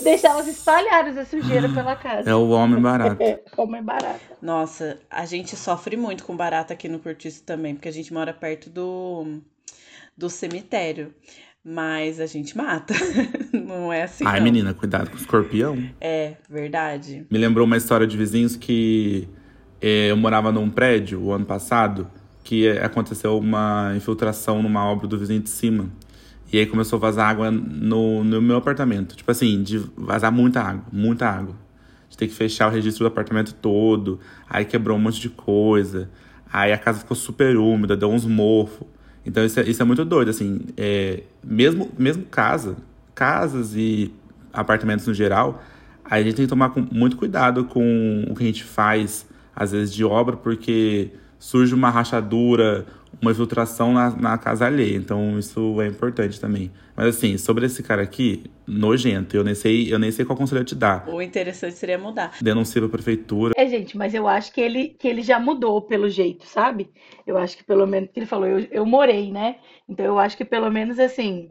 Deixar 0.02 0.30
elas 0.30 0.46
espalhadas 0.46 1.16
a 1.16 1.24
sujeira 1.24 1.68
pela 1.68 1.96
casa. 1.96 2.30
É 2.30 2.34
o 2.34 2.48
homem 2.50 2.80
barato. 2.80 3.20
É, 3.22 3.40
homem 3.56 3.82
barata. 3.82 4.20
Nossa, 4.40 4.98
a 5.10 5.26
gente 5.26 5.56
sofre 5.56 5.96
muito 5.96 6.24
com 6.24 6.36
barata 6.36 6.72
aqui 6.72 6.88
no 6.88 6.98
Cortiço 6.98 7.42
também, 7.42 7.74
porque 7.74 7.88
a 7.88 7.92
gente 7.92 8.12
mora 8.12 8.32
perto 8.32 8.70
do, 8.70 9.40
do 10.16 10.30
cemitério. 10.30 11.12
Mas 11.64 12.20
a 12.20 12.26
gente 12.26 12.56
mata. 12.56 12.94
Não 13.52 13.92
é 13.92 14.04
assim. 14.04 14.24
Ai, 14.24 14.38
não. 14.38 14.44
menina, 14.44 14.72
cuidado 14.72 15.10
com 15.10 15.16
o 15.16 15.18
escorpião. 15.18 15.76
É, 16.00 16.34
verdade. 16.48 17.26
Me 17.28 17.36
lembrou 17.36 17.66
uma 17.66 17.76
história 17.76 18.06
de 18.06 18.16
vizinhos 18.16 18.56
que 18.56 19.28
eh, 19.80 20.10
eu 20.10 20.16
morava 20.16 20.50
num 20.50 20.70
prédio 20.70 21.20
o 21.20 21.32
ano 21.32 21.44
passado 21.44 22.08
que 22.48 22.66
aconteceu 22.78 23.36
uma 23.36 23.92
infiltração 23.94 24.62
numa 24.62 24.82
obra 24.90 25.06
do 25.06 25.18
vizinho 25.18 25.40
de 25.40 25.50
cima. 25.50 25.90
E 26.52 26.58
aí 26.58 26.66
começou 26.66 26.96
a 26.96 27.00
vazar 27.00 27.28
água 27.28 27.50
no, 27.50 28.24
no 28.24 28.40
meu 28.40 28.56
apartamento. 28.56 29.14
Tipo 29.16 29.30
assim, 29.30 29.62
de 29.62 29.78
vazar 29.96 30.32
muita 30.32 30.60
água, 30.60 30.84
muita 30.92 31.28
água. 31.28 31.54
De 32.08 32.16
ter 32.16 32.26
que 32.26 32.34
fechar 32.34 32.68
o 32.68 32.70
registro 32.70 33.04
do 33.04 33.08
apartamento 33.08 33.52
todo. 33.54 34.18
Aí 34.48 34.64
quebrou 34.64 34.96
um 34.96 35.00
monte 35.00 35.20
de 35.20 35.28
coisa. 35.28 36.08
Aí 36.50 36.72
a 36.72 36.78
casa 36.78 37.00
ficou 37.00 37.16
super 37.16 37.56
úmida, 37.56 37.96
deu 37.96 38.10
uns 38.10 38.24
mofos. 38.24 38.86
Então 39.26 39.44
isso 39.44 39.60
é, 39.60 39.68
isso 39.68 39.82
é 39.82 39.84
muito 39.84 40.04
doido, 40.04 40.30
assim. 40.30 40.60
É, 40.76 41.22
mesmo, 41.44 41.90
mesmo 41.98 42.24
casa, 42.24 42.76
casas 43.14 43.74
e 43.76 44.10
apartamentos 44.52 45.06
no 45.06 45.12
geral, 45.12 45.62
a 46.02 46.22
gente 46.22 46.36
tem 46.36 46.46
que 46.46 46.48
tomar 46.48 46.70
com- 46.70 46.86
muito 46.90 47.16
cuidado 47.16 47.64
com 47.64 48.24
o 48.28 48.34
que 48.34 48.42
a 48.42 48.46
gente 48.46 48.64
faz, 48.64 49.26
às 49.54 49.72
vezes, 49.72 49.92
de 49.92 50.02
obra, 50.02 50.36
porque 50.36 51.10
surge 51.38 51.74
uma 51.74 51.90
rachadura, 51.90 52.86
uma 53.20 53.30
infiltração 53.30 53.92
na, 53.92 54.10
na 54.10 54.38
casa 54.38 54.66
alheia. 54.66 54.96
Então 54.96 55.38
isso 55.38 55.80
é 55.80 55.86
importante 55.86 56.40
também. 56.40 56.70
Mas 56.96 57.16
assim, 57.16 57.38
sobre 57.38 57.66
esse 57.66 57.82
cara 57.82 58.02
aqui, 58.02 58.44
nojento, 58.66 59.36
eu 59.36 59.44
nem 59.44 59.54
sei, 59.54 59.92
eu 59.92 59.98
nem 59.98 60.10
sei 60.10 60.24
qual 60.24 60.36
conselho 60.36 60.60
eu 60.60 60.64
te 60.64 60.74
dar. 60.74 61.08
O 61.08 61.22
interessante 61.22 61.76
seria 61.76 61.98
mudar. 61.98 62.36
Denuncia 62.40 62.80
pra 62.80 62.90
prefeitura. 62.90 63.54
É, 63.56 63.66
gente, 63.68 63.96
mas 63.96 64.14
eu 64.14 64.26
acho 64.26 64.52
que 64.52 64.60
ele, 64.60 64.88
que 64.88 65.08
ele 65.08 65.22
já 65.22 65.38
mudou 65.38 65.82
pelo 65.82 66.08
jeito, 66.08 66.46
sabe? 66.46 66.90
Eu 67.26 67.38
acho 67.38 67.56
que 67.56 67.64
pelo 67.64 67.86
menos, 67.86 68.10
que 68.10 68.18
ele 68.18 68.26
falou, 68.26 68.46
eu, 68.46 68.66
eu 68.70 68.86
morei, 68.86 69.30
né? 69.30 69.56
Então 69.88 70.04
eu 70.04 70.18
acho 70.18 70.36
que 70.36 70.44
pelo 70.44 70.70
menos 70.70 70.98
assim, 70.98 71.50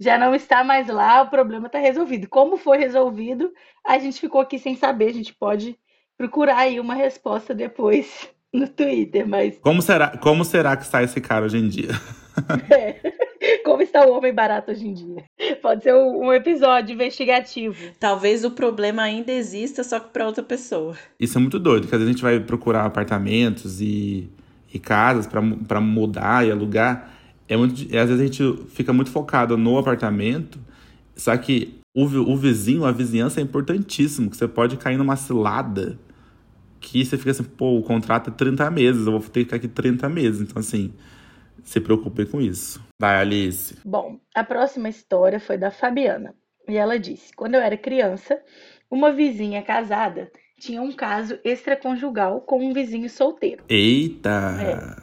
já 0.00 0.18
não 0.18 0.34
está 0.34 0.64
mais 0.64 0.88
lá, 0.88 1.22
o 1.22 1.30
problema 1.30 1.66
está 1.66 1.78
resolvido. 1.78 2.28
Como 2.28 2.56
foi 2.56 2.78
resolvido, 2.78 3.52
a 3.86 3.98
gente 3.98 4.20
ficou 4.20 4.40
aqui 4.40 4.58
sem 4.58 4.74
saber, 4.74 5.08
a 5.08 5.14
gente 5.14 5.34
pode 5.34 5.78
procurar 6.16 6.58
aí 6.58 6.80
uma 6.80 6.94
resposta 6.94 7.54
depois 7.54 8.28
no 8.52 8.68
Twitter, 8.68 9.26
mas 9.26 9.58
Como 9.60 9.80
será, 9.80 10.16
como 10.18 10.44
será 10.44 10.76
que 10.76 10.84
está 10.84 11.02
esse 11.02 11.20
cara 11.20 11.46
hoje 11.46 11.56
em 11.56 11.68
dia? 11.68 11.88
é, 12.70 13.60
como 13.64 13.82
está 13.82 14.06
o 14.06 14.12
homem 14.12 14.32
barato 14.32 14.70
hoje 14.70 14.86
em 14.86 14.94
dia? 14.94 15.24
Pode 15.62 15.82
ser 15.82 15.94
um, 15.94 16.32
episódio 16.32 16.92
investigativo. 16.92 17.92
Talvez 17.98 18.44
o 18.44 18.50
problema 18.50 19.02
ainda 19.02 19.32
exista, 19.32 19.82
só 19.82 19.98
que 19.98 20.10
para 20.10 20.26
outra 20.26 20.42
pessoa. 20.42 20.96
Isso 21.18 21.38
é 21.38 21.40
muito 21.40 21.58
doido, 21.58 21.82
porque 21.82 21.94
às 21.94 22.00
vezes 22.00 22.10
a 22.10 22.16
gente 22.16 22.22
vai 22.22 22.40
procurar 22.40 22.84
apartamentos 22.84 23.80
e, 23.80 24.30
e 24.72 24.78
casas 24.78 25.26
pra 25.26 25.80
mudar 25.80 26.46
e 26.46 26.50
alugar. 26.50 27.10
É 27.48 27.56
muito, 27.56 27.82
às 27.96 28.08
vezes 28.08 28.20
a 28.20 28.24
gente 28.24 28.64
fica 28.68 28.92
muito 28.92 29.10
focado 29.10 29.56
no 29.56 29.78
apartamento, 29.78 30.58
só 31.16 31.36
que 31.36 31.80
o, 31.94 32.04
o 32.04 32.36
vizinho, 32.36 32.84
a 32.84 32.92
vizinhança 32.92 33.40
é 33.40 33.42
importantíssimo, 33.42 34.30
que 34.30 34.36
você 34.36 34.48
pode 34.48 34.76
cair 34.76 34.96
numa 34.96 35.16
cilada 35.16 35.98
que 36.82 37.04
você 37.04 37.16
fica 37.16 37.30
assim, 37.30 37.44
pô, 37.44 37.78
o 37.78 37.82
contrato 37.82 38.30
é 38.30 38.32
30 38.32 38.70
meses, 38.70 39.06
eu 39.06 39.12
vou 39.12 39.20
ter 39.20 39.40
que 39.40 39.44
ficar 39.44 39.56
aqui 39.56 39.68
30 39.68 40.08
meses. 40.08 40.40
Então, 40.40 40.60
assim, 40.60 40.92
se 41.62 41.80
preocupe 41.80 42.26
com 42.26 42.40
isso. 42.40 42.84
Vai, 43.00 43.16
Alice. 43.16 43.78
Bom, 43.84 44.20
a 44.34 44.44
próxima 44.44 44.88
história 44.88 45.40
foi 45.40 45.56
da 45.56 45.70
Fabiana. 45.70 46.34
E 46.68 46.76
ela 46.76 46.98
disse: 46.98 47.34
Quando 47.34 47.54
eu 47.54 47.60
era 47.60 47.76
criança, 47.76 48.40
uma 48.90 49.12
vizinha 49.12 49.62
casada 49.62 50.30
tinha 50.58 50.80
um 50.80 50.92
caso 50.92 51.40
extraconjugal 51.44 52.40
com 52.40 52.64
um 52.64 52.72
vizinho 52.72 53.10
solteiro. 53.10 53.64
Eita! 53.68 54.96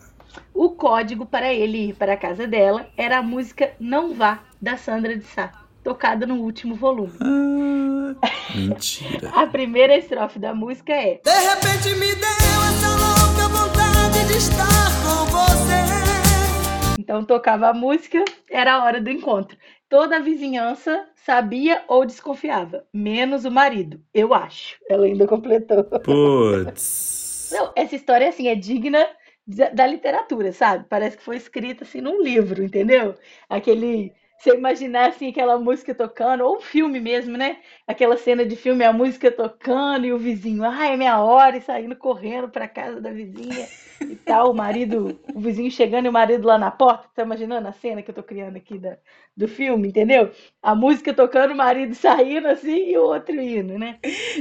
O 0.54 0.70
código 0.70 1.26
para 1.26 1.54
ele 1.54 1.89
ir 1.89 1.96
para 1.96 2.13
a 2.13 2.18
casa 2.18 2.48
dela 2.48 2.88
era 2.96 3.18
a 3.18 3.24
música 3.24 3.74
Não 3.78 4.13
Vá, 4.13 4.44
da 4.62 4.78
Sandra 4.78 5.18
de 5.18 5.26
Sá, 5.26 5.59
tocada 5.84 6.26
no 6.26 6.36
último 6.36 6.76
volume. 6.76 7.13
Ah, 7.22 8.15
mentira. 8.56 9.30
A 9.36 9.48
primeira 9.48 9.98
estrofe 9.98 10.39
da 10.39 10.54
música 10.54 10.94
é: 10.94 11.20
De 11.24 11.32
repente 11.32 11.96
me 11.96 12.15
deu 12.15 12.60
essa 12.70 12.89
louca 12.89 13.48
vontade 13.50 14.28
de 14.28 14.38
estar 14.38 14.89
com 15.04 15.26
você. 15.26 17.00
Então 17.00 17.24
tocava 17.26 17.70
a 17.70 17.74
música, 17.74 18.24
era 18.50 18.74
a 18.74 18.84
hora 18.84 19.02
do 19.02 19.10
encontro. 19.10 19.58
Toda 19.89 20.18
a 20.18 20.22
vizinhança 20.22 21.08
sabia 21.15 21.84
ou 21.88 22.06
desconfiava, 22.06 22.86
menos 22.94 23.46
o 23.46 23.52
marido, 23.52 24.00
eu 24.13 24.34
acho. 24.34 24.78
Ela 24.88 25.06
ainda 25.08 25.26
completou. 25.26 25.84
Putz. 25.84 27.50
Não, 27.52 27.72
essa 27.76 27.96
história 27.96 28.30
assim 28.30 28.48
é 28.48 28.54
digna 28.54 29.08
da 29.48 29.70
da 29.70 29.88
literatura, 29.88 30.52
sabe? 30.52 30.86
Parece 30.88 31.18
que 31.18 31.24
foi 31.24 31.38
escrita 31.38 31.84
assim 31.84 32.02
num 32.02 32.22
livro, 32.22 32.63
entendeu? 32.63 33.15
Aquele 33.50 34.13
você 34.39 34.56
imaginar 34.56 35.10
assim 35.10 35.30
aquela 35.30 35.60
música 35.60 35.93
tocando, 35.93 36.43
ou 36.45 36.58
um 36.58 36.62
filme 36.62 36.99
mesmo, 36.99 37.38
né? 37.38 37.62
Aquela 37.88 38.17
cena 38.17 38.45
de 38.45 38.56
filme, 38.56 38.84
a 38.86 38.93
música 38.93 39.32
tocando 39.32 40.06
e 40.06 40.13
o 40.13 40.17
vizinho, 40.17 40.63
ai, 40.63 40.93
é 40.93 40.97
minha 40.97 41.19
hora, 41.19 41.58
e 41.58 41.62
saindo 41.62 41.95
correndo 41.95 42.49
para 42.49 42.67
casa 42.67 43.02
da 43.02 43.12
vizinha 43.12 43.69
e 44.02 44.16
tal, 44.16 44.52
o 44.52 44.56
marido, 44.56 45.18
o 45.34 45.40
vizinho 45.40 45.70
chegando 45.72 46.06
e 46.06 46.10
o 46.10 46.14
marido 46.14 46.48
lá 46.48 46.58
na 46.58 46.72
porta. 46.72 47.08
Tá 47.16 47.24
imaginando 47.24 47.68
a 47.68 47.72
cena 47.72 48.02
que 48.02 48.12
eu 48.12 48.16
tô 48.16 48.24
criando 48.24 48.58
aqui 48.58 48.78
da, 48.78 48.98
do 49.36 49.48
filme, 49.48 49.90
entendeu? 49.90 50.32
A 50.62 50.76
música 50.76 51.14
tocando, 51.14 51.54
o 51.54 51.58
marido 51.58 51.96
saindo 51.96 52.48
assim 52.48 52.92
e 52.92 52.98
o 52.98 53.04
outro 53.04 53.36
indo, 53.40 53.78
né? 53.78 53.98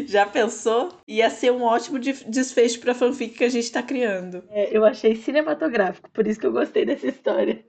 Já 0.07 0.27
pensou? 0.27 0.91
Ia 1.07 1.31
ser 1.31 1.53
um 1.53 1.63
ótimo 1.63 1.99
de- 1.99 2.25
desfecho 2.29 2.81
pra 2.81 2.95
fanfic 2.95 3.37
que 3.37 3.45
a 3.45 3.49
gente 3.49 3.71
tá 3.71 3.83
criando. 3.83 4.43
É, 4.51 4.77
eu 4.77 4.85
achei 4.85 5.17
cinematográfico, 5.17 6.11
por 6.11 6.27
isso 6.27 6.39
que 6.41 6.47
eu 6.47 6.53
gostei 6.53 6.85
dessa 6.85 7.07
história. 7.07 7.65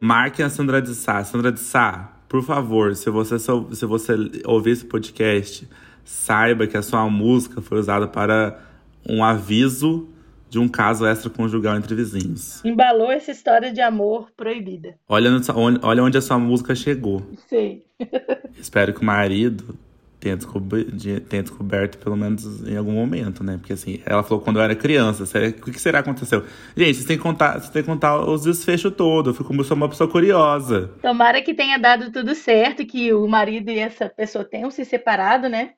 Marquem 0.00 0.44
a 0.44 0.50
Sandra 0.50 0.80
de 0.80 0.94
Sá. 0.94 1.22
Sandra 1.24 1.50
de 1.50 1.60
Sá, 1.60 2.16
por 2.28 2.42
favor, 2.42 2.94
se 2.94 3.10
você, 3.10 3.38
se 3.38 3.86
você 3.86 4.12
ouvir 4.44 4.72
esse 4.72 4.84
podcast, 4.84 5.68
saiba 6.04 6.66
que 6.66 6.76
a 6.76 6.82
sua 6.82 7.08
música 7.08 7.62
foi 7.62 7.78
usada 7.78 8.06
para 8.06 8.60
um 9.08 9.22
aviso 9.24 10.08
de 10.54 10.58
um 10.60 10.68
caso 10.68 11.04
extraconjugal 11.04 11.76
entre 11.76 11.94
vizinhos. 11.96 12.64
Embalou 12.64 13.10
essa 13.10 13.32
história 13.32 13.72
de 13.72 13.80
amor 13.80 14.28
proibida. 14.36 14.94
Olha, 15.08 15.28
no- 15.30 15.40
onde- 15.56 15.80
olha 15.82 16.02
onde 16.04 16.16
a 16.16 16.20
sua 16.20 16.38
música 16.38 16.74
chegou. 16.76 17.22
Sei. 17.48 17.84
Espero 18.58 18.94
que 18.94 19.00
o 19.00 19.04
marido 19.04 19.76
tenha, 20.20 20.36
descober- 20.36 20.86
tenha 21.28 21.42
descoberto, 21.42 21.98
pelo 21.98 22.16
menos 22.16 22.66
em 22.66 22.76
algum 22.76 22.92
momento, 22.92 23.42
né? 23.44 23.56
Porque 23.58 23.72
assim, 23.72 24.00
ela 24.06 24.22
falou 24.22 24.40
quando 24.42 24.56
eu 24.58 24.62
era 24.62 24.74
criança. 24.76 25.26
será- 25.26 25.48
O 25.48 25.52
que, 25.52 25.78
será 25.78 26.02
que 26.02 26.08
aconteceu? 26.08 26.44
Gente, 26.76 26.94
vocês 26.94 27.04
têm 27.04 27.16
que 27.16 27.22
contar, 27.22 27.54
vocês 27.58 27.70
têm 27.70 27.82
que 27.82 27.88
contar 27.88 28.24
os 28.24 28.42
desfechos 28.42 28.92
todos. 28.94 29.32
Eu 29.32 29.34
fico, 29.44 29.52
eu 29.54 29.64
sou 29.64 29.76
uma 29.76 29.88
pessoa 29.88 30.08
curiosa. 30.08 30.90
Tomara 31.02 31.42
que 31.42 31.52
tenha 31.52 31.78
dado 31.78 32.10
tudo 32.12 32.34
certo, 32.34 32.86
que 32.86 33.12
o 33.12 33.26
marido 33.26 33.70
e 33.70 33.78
essa 33.78 34.08
pessoa 34.08 34.44
tenham 34.44 34.70
se 34.70 34.84
separado, 34.84 35.48
né? 35.48 35.72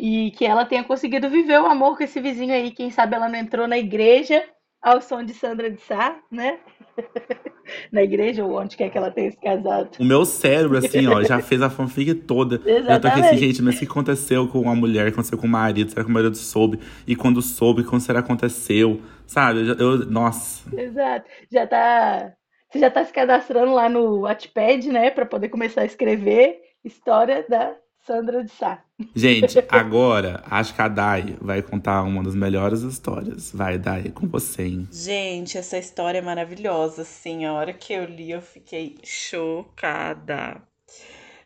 E 0.00 0.30
que 0.30 0.46
ela 0.46 0.64
tenha 0.64 0.82
conseguido 0.82 1.28
viver 1.28 1.60
o 1.60 1.66
amor 1.66 1.94
com 1.96 2.02
esse 2.02 2.20
vizinho 2.20 2.54
aí. 2.54 2.70
Quem 2.70 2.90
sabe 2.90 3.14
ela 3.14 3.28
não 3.28 3.38
entrou 3.38 3.68
na 3.68 3.76
igreja 3.76 4.42
ao 4.80 5.02
som 5.02 5.22
de 5.22 5.34
Sandra 5.34 5.70
de 5.70 5.78
Sá, 5.82 6.18
né? 6.32 6.58
na 7.92 8.02
igreja 8.02 8.42
ou 8.42 8.58
onde 8.58 8.78
quer 8.78 8.90
que 8.90 8.96
ela 8.96 9.10
tenha 9.10 9.30
se 9.30 9.36
casado. 9.38 9.90
O 9.98 10.04
meu 10.04 10.24
cérebro, 10.24 10.78
assim, 10.78 11.06
ó, 11.06 11.22
já 11.22 11.40
fez 11.40 11.60
a 11.60 11.68
fanfic 11.68 12.14
toda. 12.14 12.56
Eu 12.64 12.82
tô 12.86 13.08
aqui 13.08 13.20
assim, 13.20 13.20
Exatamente. 13.20 13.38
gente, 13.38 13.62
mas 13.62 13.76
o 13.76 13.78
que 13.78 13.84
aconteceu 13.84 14.48
com 14.48 14.60
uma 14.60 14.74
mulher, 14.74 15.06
aconteceu 15.08 15.36
com 15.36 15.46
o 15.46 15.50
marido? 15.50 15.90
Será 15.90 16.02
que 16.02 16.10
o 16.10 16.14
marido 16.14 16.34
soube? 16.36 16.80
E 17.06 17.14
quando 17.14 17.42
soube, 17.42 17.84
quando 17.84 18.00
será 18.00 18.22
que 18.22 18.24
aconteceu? 18.24 19.02
Sabe? 19.26 19.68
Eu, 19.68 19.74
eu- 19.76 20.06
nossa. 20.06 20.64
Exato. 20.80 21.28
Já 21.52 21.66
tá. 21.66 22.32
Você 22.70 22.78
já 22.78 22.90
tá 22.90 23.04
se 23.04 23.12
cadastrando 23.12 23.74
lá 23.74 23.88
no 23.88 24.20
Wattpad, 24.20 24.88
né? 24.88 25.10
Pra 25.10 25.26
poder 25.26 25.50
começar 25.50 25.82
a 25.82 25.86
escrever 25.86 26.58
história 26.84 27.44
da 27.48 27.74
Sandra 28.06 28.44
de 28.44 28.50
Sá. 28.50 28.82
Gente, 29.14 29.58
agora 29.68 30.42
acho 30.46 30.74
que 30.74 30.82
a 30.82 30.88
Dai 30.88 31.36
vai 31.40 31.62
contar 31.62 32.02
uma 32.02 32.22
das 32.22 32.34
melhores 32.34 32.80
histórias. 32.80 33.52
Vai, 33.52 33.78
Dai, 33.78 34.04
é 34.06 34.10
com 34.10 34.26
você, 34.26 34.64
hein? 34.64 34.88
Gente, 34.90 35.58
essa 35.58 35.78
história 35.78 36.18
é 36.18 36.22
maravilhosa, 36.22 37.02
assim. 37.02 37.44
A 37.44 37.52
hora 37.52 37.72
que 37.72 37.92
eu 37.92 38.04
li, 38.04 38.30
eu 38.30 38.42
fiquei 38.42 38.96
chocada. 39.04 40.62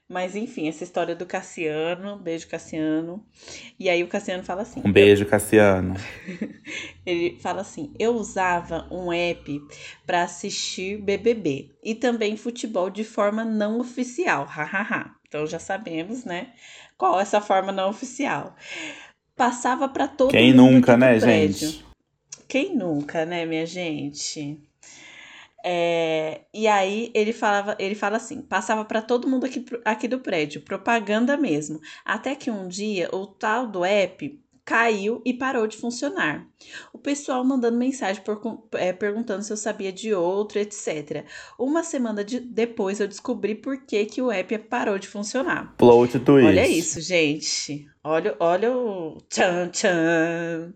Mas 0.06 0.36
enfim, 0.36 0.68
essa 0.68 0.84
história 0.84 1.16
do 1.16 1.24
Cassiano, 1.24 2.18
beijo 2.18 2.46
Cassiano. 2.46 3.24
E 3.80 3.88
aí 3.88 4.04
o 4.04 4.08
Cassiano 4.08 4.44
fala 4.44 4.62
assim: 4.62 4.82
Um 4.84 4.92
beijo, 4.92 5.24
Cassiano. 5.24 5.94
Ele 7.06 7.38
fala 7.40 7.62
assim: 7.62 7.92
eu 7.98 8.14
usava 8.14 8.86
um 8.90 9.10
app 9.10 9.62
para 10.06 10.22
assistir 10.22 10.98
BBB 10.98 11.70
e 11.82 11.94
também 11.94 12.36
futebol 12.36 12.90
de 12.90 13.02
forma 13.02 13.44
não 13.44 13.80
oficial, 13.80 14.44
hahaha. 14.44 15.16
Então 15.34 15.48
já 15.48 15.58
sabemos, 15.58 16.24
né? 16.24 16.52
Qual 16.96 17.18
é 17.18 17.22
essa 17.22 17.40
forma 17.40 17.72
não 17.72 17.90
oficial. 17.90 18.54
Passava 19.34 19.88
para 19.88 20.06
todo 20.06 20.30
Quem 20.30 20.54
mundo 20.54 20.74
nunca, 20.74 20.96
né, 20.96 21.18
prédio. 21.18 21.70
gente? 21.70 21.84
Quem 22.46 22.76
nunca, 22.76 23.26
né, 23.26 23.44
minha 23.44 23.66
gente? 23.66 24.60
É, 25.64 26.42
e 26.54 26.68
aí 26.68 27.10
ele 27.12 27.32
falava, 27.32 27.74
ele 27.80 27.96
fala 27.96 28.18
assim, 28.18 28.42
passava 28.42 28.84
para 28.84 29.02
todo 29.02 29.26
mundo 29.26 29.44
aqui, 29.44 29.64
aqui 29.84 30.06
do 30.06 30.20
prédio, 30.20 30.60
propaganda 30.60 31.36
mesmo. 31.36 31.80
Até 32.04 32.36
que 32.36 32.48
um 32.48 32.68
dia 32.68 33.08
o 33.12 33.26
tal 33.26 33.66
do 33.66 33.84
app 33.84 34.40
caiu 34.64 35.20
e 35.24 35.34
parou 35.34 35.66
de 35.66 35.76
funcionar. 35.76 36.46
O 36.92 36.98
pessoal 36.98 37.44
mandando 37.44 37.76
mensagem 37.76 38.22
por, 38.22 38.40
é, 38.72 38.92
perguntando 38.92 39.42
se 39.42 39.52
eu 39.52 39.56
sabia 39.56 39.92
de 39.92 40.14
outro, 40.14 40.58
etc. 40.58 41.24
Uma 41.58 41.82
semana 41.82 42.24
de, 42.24 42.40
depois 42.40 42.98
eu 42.98 43.06
descobri 43.06 43.54
por 43.54 43.82
que, 43.82 44.06
que 44.06 44.22
o 44.22 44.32
app 44.32 44.58
parou 44.58 44.98
de 44.98 45.06
funcionar. 45.06 45.74
Plot 45.76 46.18
twist. 46.20 46.46
Olha 46.46 46.66
isso, 46.66 47.00
gente. 47.00 47.86
Olha, 48.02 48.34
olha 48.40 48.76
o 48.76 49.18
tchan 49.28 49.68
tchan. 49.68 50.72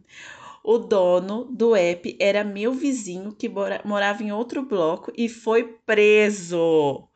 O 0.63 0.77
dono 0.77 1.45
do 1.51 1.75
app 1.75 2.15
era 2.21 2.45
meu 2.45 2.75
vizinho 2.75 3.33
que 3.33 3.49
mora, 3.49 3.81
morava 3.87 4.23
em 4.23 4.33
outro 4.33 4.63
bloco 4.63 5.11
e 5.17 5.27
foi 5.27 5.65
preso. 5.87 7.08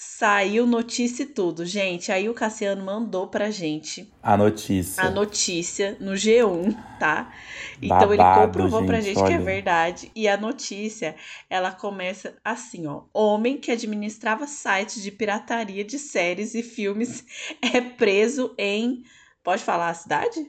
Saiu 0.00 0.64
notícia 0.64 1.24
e 1.24 1.26
tudo, 1.26 1.66
gente. 1.66 2.12
Aí 2.12 2.28
o 2.28 2.34
Cassiano 2.34 2.84
mandou 2.84 3.26
pra 3.26 3.50
gente 3.50 4.08
A 4.22 4.36
notícia. 4.36 5.02
a 5.02 5.10
notícia 5.10 5.96
no 5.98 6.12
G1, 6.12 6.72
tá? 7.00 7.34
Então 7.82 8.14
ele 8.14 8.18
Babado, 8.18 8.46
comprovou 8.52 8.86
pra 8.86 9.00
gente, 9.00 9.16
gente 9.16 9.26
que 9.26 9.32
é 9.32 9.36
olha. 9.36 9.44
verdade. 9.44 10.12
E 10.14 10.28
a 10.28 10.36
notícia, 10.36 11.16
ela 11.50 11.72
começa 11.72 12.36
assim, 12.44 12.86
ó. 12.86 13.06
Homem 13.12 13.58
que 13.58 13.72
administrava 13.72 14.46
sites 14.46 15.02
de 15.02 15.10
pirataria 15.10 15.84
de 15.84 15.98
séries 15.98 16.54
e 16.54 16.62
filmes 16.62 17.24
é 17.60 17.80
preso 17.80 18.54
em. 18.56 19.02
Pode 19.42 19.64
falar 19.64 19.88
a 19.88 19.94
cidade? 19.94 20.46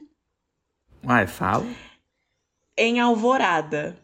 Uai, 1.04 1.26
fala. 1.26 1.66
Em 2.76 3.00
Alvorada. 3.00 3.99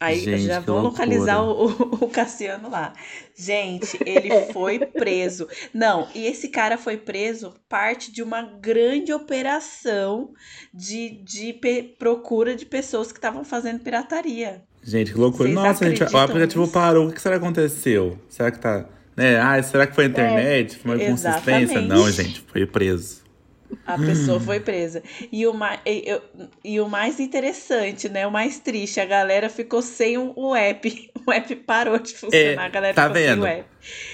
Aí 0.00 0.20
Gente, 0.20 0.42
já 0.42 0.60
vão 0.60 0.80
localizar 0.82 1.42
o, 1.42 1.66
o, 2.04 2.08
Cassiano 2.08 2.70
lá. 2.70 2.92
Gente, 3.36 3.98
ele 4.06 4.30
foi 4.52 4.78
preso. 4.78 5.48
Não, 5.74 6.06
e 6.14 6.24
esse 6.26 6.48
cara 6.48 6.78
foi 6.78 6.96
preso 6.96 7.52
parte 7.68 8.12
de 8.12 8.22
uma 8.22 8.42
grande 8.42 9.12
operação 9.12 10.30
de, 10.72 11.10
de 11.24 11.52
pe- 11.52 11.82
procura 11.98 12.54
de 12.54 12.64
pessoas 12.64 13.10
que 13.10 13.18
estavam 13.18 13.44
fazendo 13.44 13.80
pirataria. 13.80 14.62
Gente, 14.82 15.12
que 15.12 15.18
loucura. 15.18 15.44
Vocês 15.48 15.54
Nossa, 15.54 15.84
gente, 15.84 16.00
o 16.00 16.04
acreditam 16.04 16.20
aplicativo 16.20 16.60
nisso? 16.62 16.72
parou. 16.72 17.08
O 17.08 17.12
que 17.12 17.20
será 17.20 17.36
que 17.38 17.44
aconteceu? 17.44 18.18
Será 18.28 18.50
que 18.52 18.58
tá. 18.60 18.86
Né? 19.16 19.36
Ah, 19.40 19.60
será 19.62 19.84
que 19.86 19.94
foi 19.96 20.04
a 20.04 20.08
internet? 20.08 20.76
Foi 20.78 20.92
uma 20.94 21.02
inconsistência? 21.02 21.58
exatamente. 21.58 21.88
Não, 21.88 22.10
gente, 22.12 22.40
foi 22.42 22.64
preso. 22.64 23.27
A 23.86 23.98
pessoa 23.98 24.38
foi 24.40 24.60
presa. 24.60 25.02
E 25.32 25.46
o, 25.46 25.52
mais, 25.54 25.80
e, 25.86 26.02
eu- 26.06 26.22
e 26.64 26.80
o 26.80 26.88
mais 26.88 27.18
interessante, 27.20 28.08
né? 28.08 28.26
O 28.26 28.30
mais 28.30 28.58
triste, 28.58 29.00
a 29.00 29.04
galera 29.04 29.48
ficou 29.48 29.82
sem 29.82 30.16
o, 30.18 30.54
app. 30.54 31.10
O 31.26 31.32
app 31.32 31.54
parou 31.56 31.98
de 31.98 32.14
funcionar. 32.14 32.64
a 32.64 32.68
galera 32.70 32.94
tá 32.94 33.02
ficou 33.02 33.14
vendo? 33.20 33.42
sem 33.42 33.42
o 33.42 33.46
app. 33.46 33.64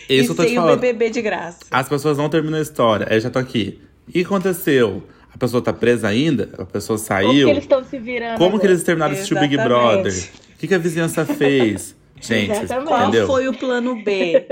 Isso 0.09 0.31
e 0.31 0.33
eu 0.33 0.35
tô 0.35 0.43
te 0.43 0.49
sem 0.49 0.59
o. 0.59 0.67
BBB 0.67 1.11
de 1.11 1.23
graça. 1.23 1.59
As 1.71 1.89
pessoas 1.89 2.19
não 2.19 2.29
terminam 2.29 2.59
a 2.59 2.63
história. 2.63 3.07
Eu 3.09 3.21
já 3.21 3.31
tô 3.31 3.39
aqui. 3.39 3.81
E 4.09 4.11
o 4.11 4.13
que 4.13 4.21
aconteceu? 4.23 5.05
A 5.33 5.39
pessoa 5.39 5.63
tá 5.63 5.73
presa 5.73 6.09
ainda? 6.09 6.51
A 6.59 6.65
pessoa 6.65 6.97
Como 6.99 7.07
saiu? 7.09 7.47
que 7.47 7.51
eles 7.53 7.65
estão 7.65 7.85
se 7.85 7.99
virando? 7.99 8.39
Como 8.39 8.51
que 8.51 8.57
agora? 8.57 8.71
eles 8.73 8.83
terminaram 8.83 9.13
de 9.15 9.19
assistir 9.21 9.35
o 9.37 9.41
Big 9.41 9.55
Exatamente. 9.55 9.79
Brother? 9.93 10.13
O 10.55 10.59
que, 10.59 10.67
que 10.69 10.75
a 10.75 10.79
vizinhança 10.79 11.25
fez? 11.25 11.95
Gente, 12.21 12.51
Exatamente. 12.53 12.89
Qual 12.89 13.03
entendeu? 13.03 13.27
foi 13.27 13.49
o 13.49 13.53
plano 13.53 14.03
B? 14.03 14.47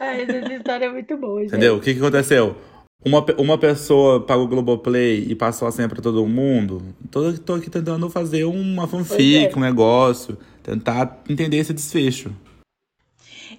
Ai, 0.00 0.22
essa 0.22 0.54
história 0.54 0.86
é 0.86 0.88
muito 0.88 1.16
boa, 1.16 1.40
gente. 1.40 1.48
Entendeu? 1.50 1.76
O 1.76 1.80
que, 1.80 1.92
que 1.92 2.00
aconteceu? 2.00 2.56
Uma, 3.04 3.24
uma 3.36 3.58
pessoa 3.58 4.20
pagou 4.20 4.44
o 4.44 4.48
Globoplay 4.48 5.26
e 5.28 5.34
passou 5.34 5.66
a 5.66 5.72
senha 5.72 5.88
pra 5.88 6.00
todo 6.00 6.24
mundo. 6.26 6.82
Tô, 7.10 7.32
tô 7.32 7.54
aqui 7.54 7.68
tentando 7.68 8.08
fazer 8.08 8.44
uma 8.44 8.86
fanfic, 8.86 9.52
é. 9.52 9.56
um 9.56 9.60
negócio. 9.60 10.38
Tentar 10.62 11.20
entender 11.28 11.56
esse 11.56 11.72
desfecho. 11.72 12.30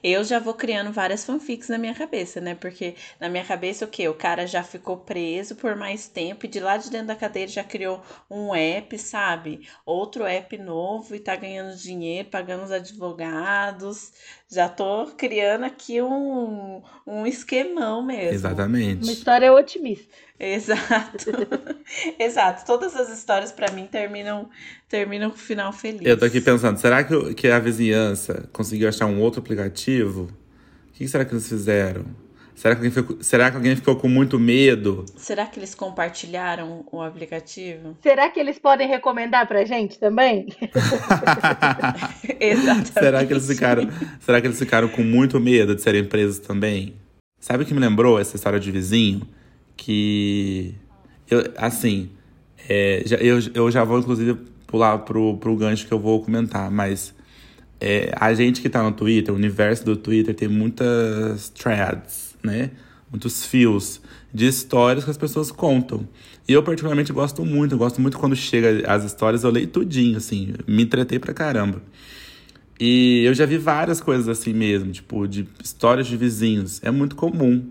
Eu 0.02 0.24
já 0.24 0.40
vou 0.40 0.54
criando 0.54 0.92
várias 0.92 1.26
fanfics 1.26 1.68
na 1.70 1.78
minha 1.78 1.94
cabeça, 1.94 2.40
né? 2.40 2.56
Porque 2.56 2.96
na 3.20 3.28
minha 3.30 3.44
cabeça 3.44 3.86
o 3.86 3.88
quê? 3.88 4.08
O 4.08 4.14
cara 4.14 4.48
já 4.48 4.64
ficou 4.64 4.98
preso 4.98 5.56
por 5.56 5.76
mais 5.76 6.08
tempo 6.08 6.46
e 6.46 6.50
de 6.50 6.60
lá 6.60 6.78
de 6.78 6.90
dentro 6.90 7.08
da 7.08 7.16
cadeia 7.16 7.48
já 7.48 7.64
criou 7.64 8.02
um 8.30 8.56
app, 8.56 8.98
sabe? 8.98 9.68
Outro 9.86 10.26
app 10.26 10.58
novo 10.58 11.16
e 11.16 11.20
tá 11.20 11.36
ganhando 11.36 11.76
dinheiro, 11.76 12.30
pagando 12.30 12.64
os 12.64 12.72
advogados. 12.72 14.14
Já 14.50 14.70
tô 14.70 15.08
criando 15.18 15.66
aqui 15.66 16.02
um, 16.02 16.82
um 17.06 17.26
esquemão 17.28 18.04
mesmo. 18.04 18.30
Uma 18.30 18.34
Exatamente. 18.34 19.12
história 19.12 19.52
otimista. 19.54 20.08
Exato. 20.40 21.32
Exato. 22.20 22.66
Todas 22.66 22.96
as 22.96 23.10
histórias 23.10 23.52
pra 23.52 23.72
mim 23.72 23.88
terminam 23.88 24.50
terminam 24.90 25.30
com 25.30 25.38
final 25.38 25.72
feliz. 25.72 26.06
Eu 26.06 26.18
tô 26.18 26.26
aqui 26.26 26.42
pensando, 26.42 26.78
será 26.78 27.04
que, 27.04 27.34
que 27.34 27.48
a 27.48 27.60
vizinhança 27.60 28.50
conseguiu 28.52 28.90
achar 28.90 29.06
um 29.06 29.22
outro 29.22 29.40
aplicativo? 29.40 30.30
O 30.90 30.94
que 30.94 31.08
será 31.08 31.26
que 31.26 31.34
eles 31.34 31.48
fizeram? 31.48 32.06
Será 32.56 32.76
que 32.76 32.80
alguém 32.80 32.92
ficou, 32.92 33.18
será 33.22 33.50
que 33.50 33.58
alguém 33.58 33.76
ficou 33.76 33.96
com 33.96 34.08
muito 34.08 34.40
medo? 34.40 35.06
Será 35.18 35.46
que 35.46 35.60
eles 35.60 35.74
compartilharam 35.74 36.86
o 36.92 37.02
aplicativo? 37.02 37.98
Será 38.02 38.30
que 38.30 38.40
eles 38.40 38.60
podem 38.60 38.88
recomendar 38.88 39.48
pra 39.48 39.66
gente 39.66 39.98
também? 39.98 40.48
Exatamente. 42.40 42.94
será 42.94 43.26
que 43.26 43.34
eles 43.34 43.48
ficaram, 43.48 43.90
será 44.20 44.40
que 44.40 44.48
eles 44.48 44.60
ficaram 44.60 44.88
com 44.88 45.02
muito 45.02 45.40
medo 45.40 45.76
de 45.76 45.82
serem 45.82 46.06
presos 46.06 46.40
também? 46.40 46.94
Sabe 47.40 47.64
o 47.64 47.66
que 47.66 47.74
me 47.74 47.80
lembrou 47.80 48.20
essa 48.20 48.36
história 48.36 48.60
de 48.60 48.72
vizinho? 48.72 49.28
Que 49.76 50.76
eu, 51.30 51.44
assim, 51.58 52.10
é, 52.70 53.04
já- 53.06 53.18
eu, 53.18 53.40
eu 53.54 53.72
já 53.72 53.84
vou 53.84 54.00
inclusive 54.00 54.36
pular 54.68 55.00
pro, 55.00 55.38
pro 55.38 55.56
gancho 55.56 55.88
que 55.88 55.94
eu 55.94 56.00
vou 56.00 56.22
comentar, 56.24 56.70
mas 56.72 57.14
é, 57.80 58.12
a 58.16 58.34
gente 58.34 58.62
que 58.62 58.70
tá 58.70 58.82
no 58.84 58.92
Twitter, 58.92 59.34
o 59.34 59.38
universo 59.38 59.84
do 59.86 59.96
Twitter 59.96 60.34
tem 60.34 60.48
muitas 60.48 61.50
threads, 61.50 62.36
né? 62.44 62.72
Muitos 63.12 63.46
fios 63.46 64.02
de 64.34 64.48
histórias 64.48 65.04
que 65.04 65.12
as 65.12 65.18
pessoas 65.18 65.52
contam. 65.52 66.08
E 66.48 66.54
eu 66.54 66.64
particularmente 66.64 67.14
gosto 67.14 67.46
muito, 67.46 67.74
eu 67.76 67.78
gosto 67.78 68.02
muito 68.02 68.18
quando 68.18 68.36
chega 68.36 68.90
as 68.92 69.04
histórias, 69.04 69.44
eu 69.44 69.52
leio 69.52 69.68
tudinho, 69.68 70.18
assim, 70.18 70.54
me 70.68 70.84
entretei 70.84 71.20
pra 71.20 71.34
caramba. 71.34 71.82
E 72.80 73.24
eu 73.26 73.34
já 73.34 73.46
vi 73.46 73.58
várias 73.58 74.02
coisas 74.02 74.28
assim 74.28 74.54
mesmo, 74.54 74.92
tipo, 74.92 75.28
de 75.28 75.48
histórias 75.64 76.08
de 76.08 76.18
vizinhos. 76.18 76.82
É 76.84 76.90
muito 76.92 77.16
comum 77.16 77.70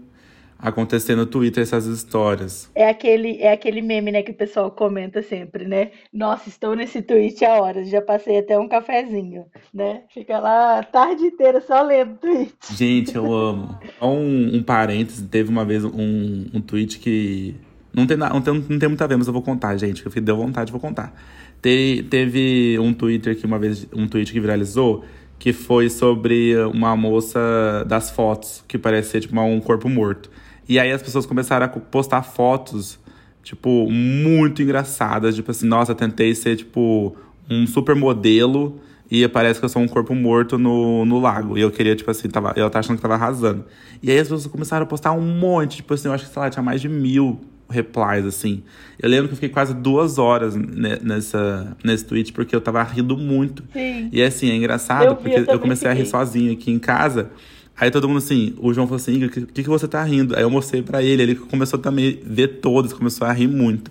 acontecer 0.62 1.16
no 1.16 1.27
Twitter 1.27 1.62
essas 1.62 1.87
histórias. 1.87 2.70
É 2.75 2.88
aquele, 2.88 3.37
é 3.38 3.53
aquele 3.53 3.83
meme, 3.83 4.12
né, 4.12 4.22
que 4.22 4.31
o 4.31 4.35
pessoal 4.35 4.70
comenta 4.70 5.20
sempre, 5.22 5.66
né? 5.66 5.90
Nossa, 6.12 6.48
estou 6.48 6.77
nesse 6.77 7.03
tweet 7.03 7.44
há 7.44 7.61
horas, 7.61 7.90
já 7.90 8.01
passei 8.01 8.38
até 8.38 8.59
um 8.59 8.68
cafezinho, 8.68 9.44
né? 9.75 10.03
Fica 10.14 10.38
lá 10.38 10.79
a 10.79 10.83
tarde 10.85 11.25
inteira 11.25 11.61
só 11.61 11.83
lendo 11.83 12.16
tweet. 12.18 12.53
Gente, 12.75 13.16
eu 13.16 13.31
amo. 13.35 13.77
Só 13.98 14.09
Um, 14.09 14.57
um 14.57 14.62
parênteses, 14.62 15.27
teve 15.29 15.51
uma 15.51 15.64
vez 15.64 15.85
um, 15.85 16.46
um 16.55 16.61
tweet 16.61 16.98
que. 17.01 17.57
Não 17.92 18.07
tem, 18.07 18.16
não, 18.16 18.40
tem, 18.40 18.55
não 18.55 18.79
tem 18.79 18.88
muito 18.88 19.03
a 19.03 19.07
ver, 19.07 19.18
mas 19.18 19.27
eu 19.27 19.33
vou 19.33 19.42
contar, 19.42 19.77
gente. 19.77 20.03
Que 20.09 20.20
deu 20.20 20.37
vontade, 20.37 20.72
vou 20.72 20.81
contar. 20.81 21.12
Te- 21.61 22.07
teve 22.09 22.79
um 22.79 22.94
Twitter 22.94 23.37
que 23.37 23.44
uma 23.44 23.59
vez. 23.59 23.87
Um 23.92 24.07
tweet 24.07 24.33
que 24.33 24.40
viralizou 24.40 25.05
que 25.38 25.53
foi 25.53 25.90
sobre 25.90 26.55
uma 26.72 26.96
moça 26.96 27.85
das 27.88 28.12
fotos, 28.12 28.64
que 28.68 28.79
parecia 28.79 29.20
tipo 29.20 29.38
um 29.40 29.61
corpo 29.61 29.88
morto. 29.88 30.31
E 30.68 30.79
aí 30.79 30.90
as 30.92 31.03
pessoas 31.03 31.27
começaram 31.27 31.66
a 31.66 31.68
postar 31.68 32.22
fotos, 32.22 32.98
tipo, 33.42 33.90
muito 33.90 34.62
engraçadas. 34.62 35.35
Tipo 35.35 35.51
assim, 35.51 35.66
nossa, 35.66 35.94
tentei 35.94 36.35
ser, 36.35 36.57
tipo, 36.57 37.16
um 37.51 37.66
super 37.66 37.94
modelo 37.94 38.81
e 39.11 39.27
parece 39.29 39.59
que 39.61 39.64
eu 39.64 39.68
sou 39.68 39.83
um 39.83 39.88
corpo 39.88 40.14
morto 40.14 40.57
no, 40.59 41.05
no 41.05 41.20
lago. 41.20 41.59
E 41.59 41.61
eu 41.61 41.70
queria, 41.70 41.94
tipo 41.94 42.11
assim, 42.11 42.29
tava, 42.29 42.53
eu 42.57 42.70
tava 42.70 42.81
achando 42.81 42.96
que 42.96 43.03
tava 43.03 43.14
arrasando. 43.14 43.64
E 44.03 44.11
aí 44.11 44.16
as 44.18 44.22
pessoas 44.29 44.46
começaram 44.46 44.85
a 44.85 44.87
postar 44.87 45.12
um 45.12 45.20
monte, 45.20 45.77
tipo 45.77 45.92
assim, 45.94 46.09
eu 46.09 46.14
acho 46.14 46.27
que, 46.27 46.33
sei 46.33 46.40
lá, 46.42 46.48
tinha 46.48 46.62
mais 46.62 46.81
de 46.81 46.88
mil 46.88 47.40
replies, 47.68 48.25
assim. 48.27 48.62
Eu 49.01 49.09
lembro 49.09 49.29
que 49.29 49.33
eu 49.33 49.37
fiquei 49.37 49.48
quase 49.48 49.75
duas 49.75 50.18
horas 50.18 50.55
ne- 50.55 50.98
nessa, 51.03 51.77
nesse 51.83 52.05
tweet, 52.05 52.33
porque 52.33 52.55
eu 52.55 52.61
tava 52.61 52.83
rindo 52.83 53.16
muito. 53.16 53.64
Sim. 53.72 54.09
E 54.12 54.22
assim, 54.22 54.51
é 54.51 54.55
engraçado, 54.57 55.05
Eu 55.07 55.16
vi, 55.16 55.22
porque 55.22 55.35
eu 55.37 55.40
eu, 55.40 55.46
também 55.46 55.61
comecei 55.61 55.88
a 55.88 55.92
rir 55.92 56.05
fiquei. 56.05 56.11
sozinho 56.11 56.53
aqui 56.53 56.70
em 56.70 56.79
casa. 56.79 57.31
Aí 57.76 57.90
todo 57.90 58.08
mundo 58.08 58.18
assim, 58.18 58.54
o 58.58 58.72
João 58.72 58.87
falou 58.87 58.96
assim, 58.96 59.24
o 59.24 59.30
que, 59.30 59.46
que, 59.46 59.62
que 59.62 59.68
você 59.68 59.88
tá 59.88 60.02
rindo? 60.04 60.37
Aí 60.37 60.42
eu 60.42 60.50
mostrei 60.50 60.82
pra 60.82 61.02
ele, 61.02 61.22
ele 61.22 61.35
começou 61.35 61.78
também 61.78 62.20
a 62.24 62.28
ver 62.28 62.61
todos, 62.61 62.92
começou 62.92 63.26
a 63.26 63.32
rir 63.32 63.48
muito. 63.48 63.90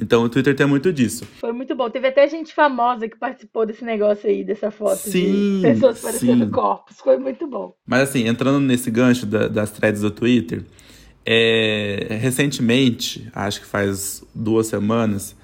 Então 0.00 0.22
o 0.22 0.28
Twitter 0.28 0.54
tem 0.54 0.66
muito 0.66 0.92
disso. 0.92 1.24
Foi 1.40 1.52
muito 1.52 1.74
bom. 1.74 1.90
Teve 1.90 2.06
até 2.08 2.26
gente 2.28 2.54
famosa 2.54 3.08
que 3.08 3.16
participou 3.18 3.66
desse 3.66 3.84
negócio 3.84 4.28
aí, 4.30 4.44
dessa 4.44 4.70
foto 4.70 5.10
Sim, 5.10 5.22
de 5.22 5.60
pessoas 5.62 6.00
parecendo 6.00 6.44
sim. 6.44 6.50
corpos. 6.50 6.96
Foi 7.00 7.18
muito 7.18 7.46
bom. 7.48 7.74
Mas 7.84 8.08
assim, 8.08 8.26
entrando 8.28 8.60
nesse 8.60 8.90
gancho 8.92 9.26
da- 9.26 9.48
das 9.48 9.72
threads 9.72 10.00
do 10.02 10.10
Twitter, 10.10 10.64
é, 11.26 12.16
recentemente, 12.20 13.28
acho 13.34 13.60
que 13.60 13.66
faz 13.66 14.24
duas 14.34 14.68
semanas, 14.68 15.36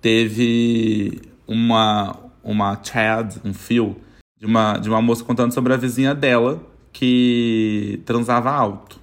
teve 0.00 1.20
uma, 1.46 2.16
uma 2.42 2.76
thread, 2.76 3.36
um 3.44 3.54
fio, 3.54 3.96
de 4.38 4.44
uma, 4.46 4.76
de 4.78 4.88
uma 4.88 5.00
moça 5.00 5.22
contando 5.22 5.52
sobre 5.52 5.72
a 5.72 5.76
vizinha 5.76 6.14
dela 6.14 6.60
que 6.92 8.00
transava 8.04 8.50
alto. 8.50 9.00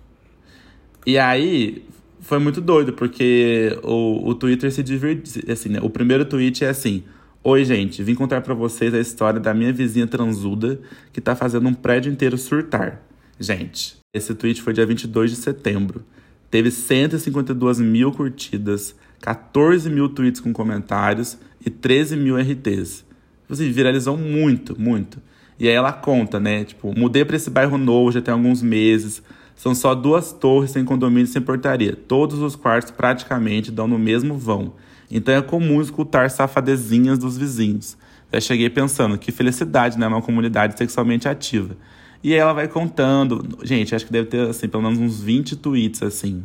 E 1.05 1.17
aí 1.17 1.85
foi 2.21 2.39
muito 2.39 2.59
doido, 2.59 2.93
porque 2.93 3.77
o, 3.83 4.29
o 4.29 4.35
Twitter 4.35 4.71
se 4.71 4.83
divide. 4.83 5.51
Assim, 5.51 5.69
né? 5.69 5.79
O 5.81 5.89
primeiro 5.89 6.25
tweet 6.25 6.65
é 6.65 6.69
assim: 6.69 7.03
Oi, 7.43 7.63
gente, 7.63 8.03
vim 8.03 8.13
contar 8.13 8.41
pra 8.41 8.53
vocês 8.53 8.93
a 8.93 8.99
história 8.99 9.39
da 9.39 9.53
minha 9.53 9.71
vizinha 9.71 10.05
transuda 10.05 10.81
que 11.13 11.21
tá 11.21 11.35
fazendo 11.35 11.69
um 11.69 11.73
prédio 11.73 12.11
inteiro 12.11 12.37
surtar. 12.37 13.01
Gente, 13.39 13.95
esse 14.13 14.35
tweet 14.35 14.61
foi 14.61 14.73
dia 14.73 14.85
22 14.85 15.31
de 15.31 15.37
setembro. 15.37 16.03
Teve 16.51 16.71
152 16.71 17.79
mil 17.79 18.11
curtidas, 18.11 18.95
14 19.21 19.89
mil 19.89 20.09
tweets 20.09 20.41
com 20.41 20.51
comentários 20.51 21.37
e 21.65 21.69
13 21.69 22.17
mil 22.17 22.37
RTs. 22.37 23.05
Tipo 23.41 23.53
Assim, 23.53 23.71
viralizou 23.71 24.17
muito, 24.17 24.79
muito. 24.79 25.21
E 25.59 25.67
aí 25.67 25.73
ela 25.73 25.91
conta, 25.91 26.39
né? 26.39 26.63
Tipo, 26.63 26.97
mudei 26.97 27.25
pra 27.25 27.35
esse 27.35 27.49
bairro 27.49 27.77
novo 27.77 28.11
já 28.11 28.21
tem 28.21 28.33
alguns 28.33 28.61
meses. 28.61 29.21
São 29.55 29.73
só 29.73 29.95
duas 29.95 30.31
torres 30.31 30.71
sem 30.71 30.85
condomínio 30.85 31.27
sem 31.27 31.41
portaria. 31.41 31.95
Todos 31.95 32.39
os 32.39 32.55
quartos 32.55 32.91
praticamente 32.91 33.71
dão 33.71 33.87
no 33.87 33.97
mesmo 33.97 34.37
vão. 34.37 34.73
Então 35.09 35.33
é 35.33 35.41
comum 35.41 35.81
escutar 35.81 36.29
safadezinhas 36.29 37.17
dos 37.17 37.37
vizinhos. 37.37 37.97
Já 38.31 38.41
cheguei 38.41 38.69
pensando, 38.69 39.17
que 39.17 39.31
felicidade, 39.31 39.97
né? 39.97 40.05
Uma 40.05 40.21
comunidade 40.21 40.77
sexualmente 40.77 41.27
ativa. 41.27 41.75
E 42.23 42.33
aí 42.33 42.39
ela 42.39 42.53
vai 42.53 42.67
contando. 42.67 43.57
Gente, 43.63 43.95
acho 43.95 44.05
que 44.05 44.11
deve 44.11 44.27
ter, 44.27 44.47
assim, 44.49 44.67
pelo 44.67 44.83
menos 44.83 44.99
uns 44.99 45.21
20 45.21 45.55
tweets, 45.55 46.03
assim. 46.03 46.43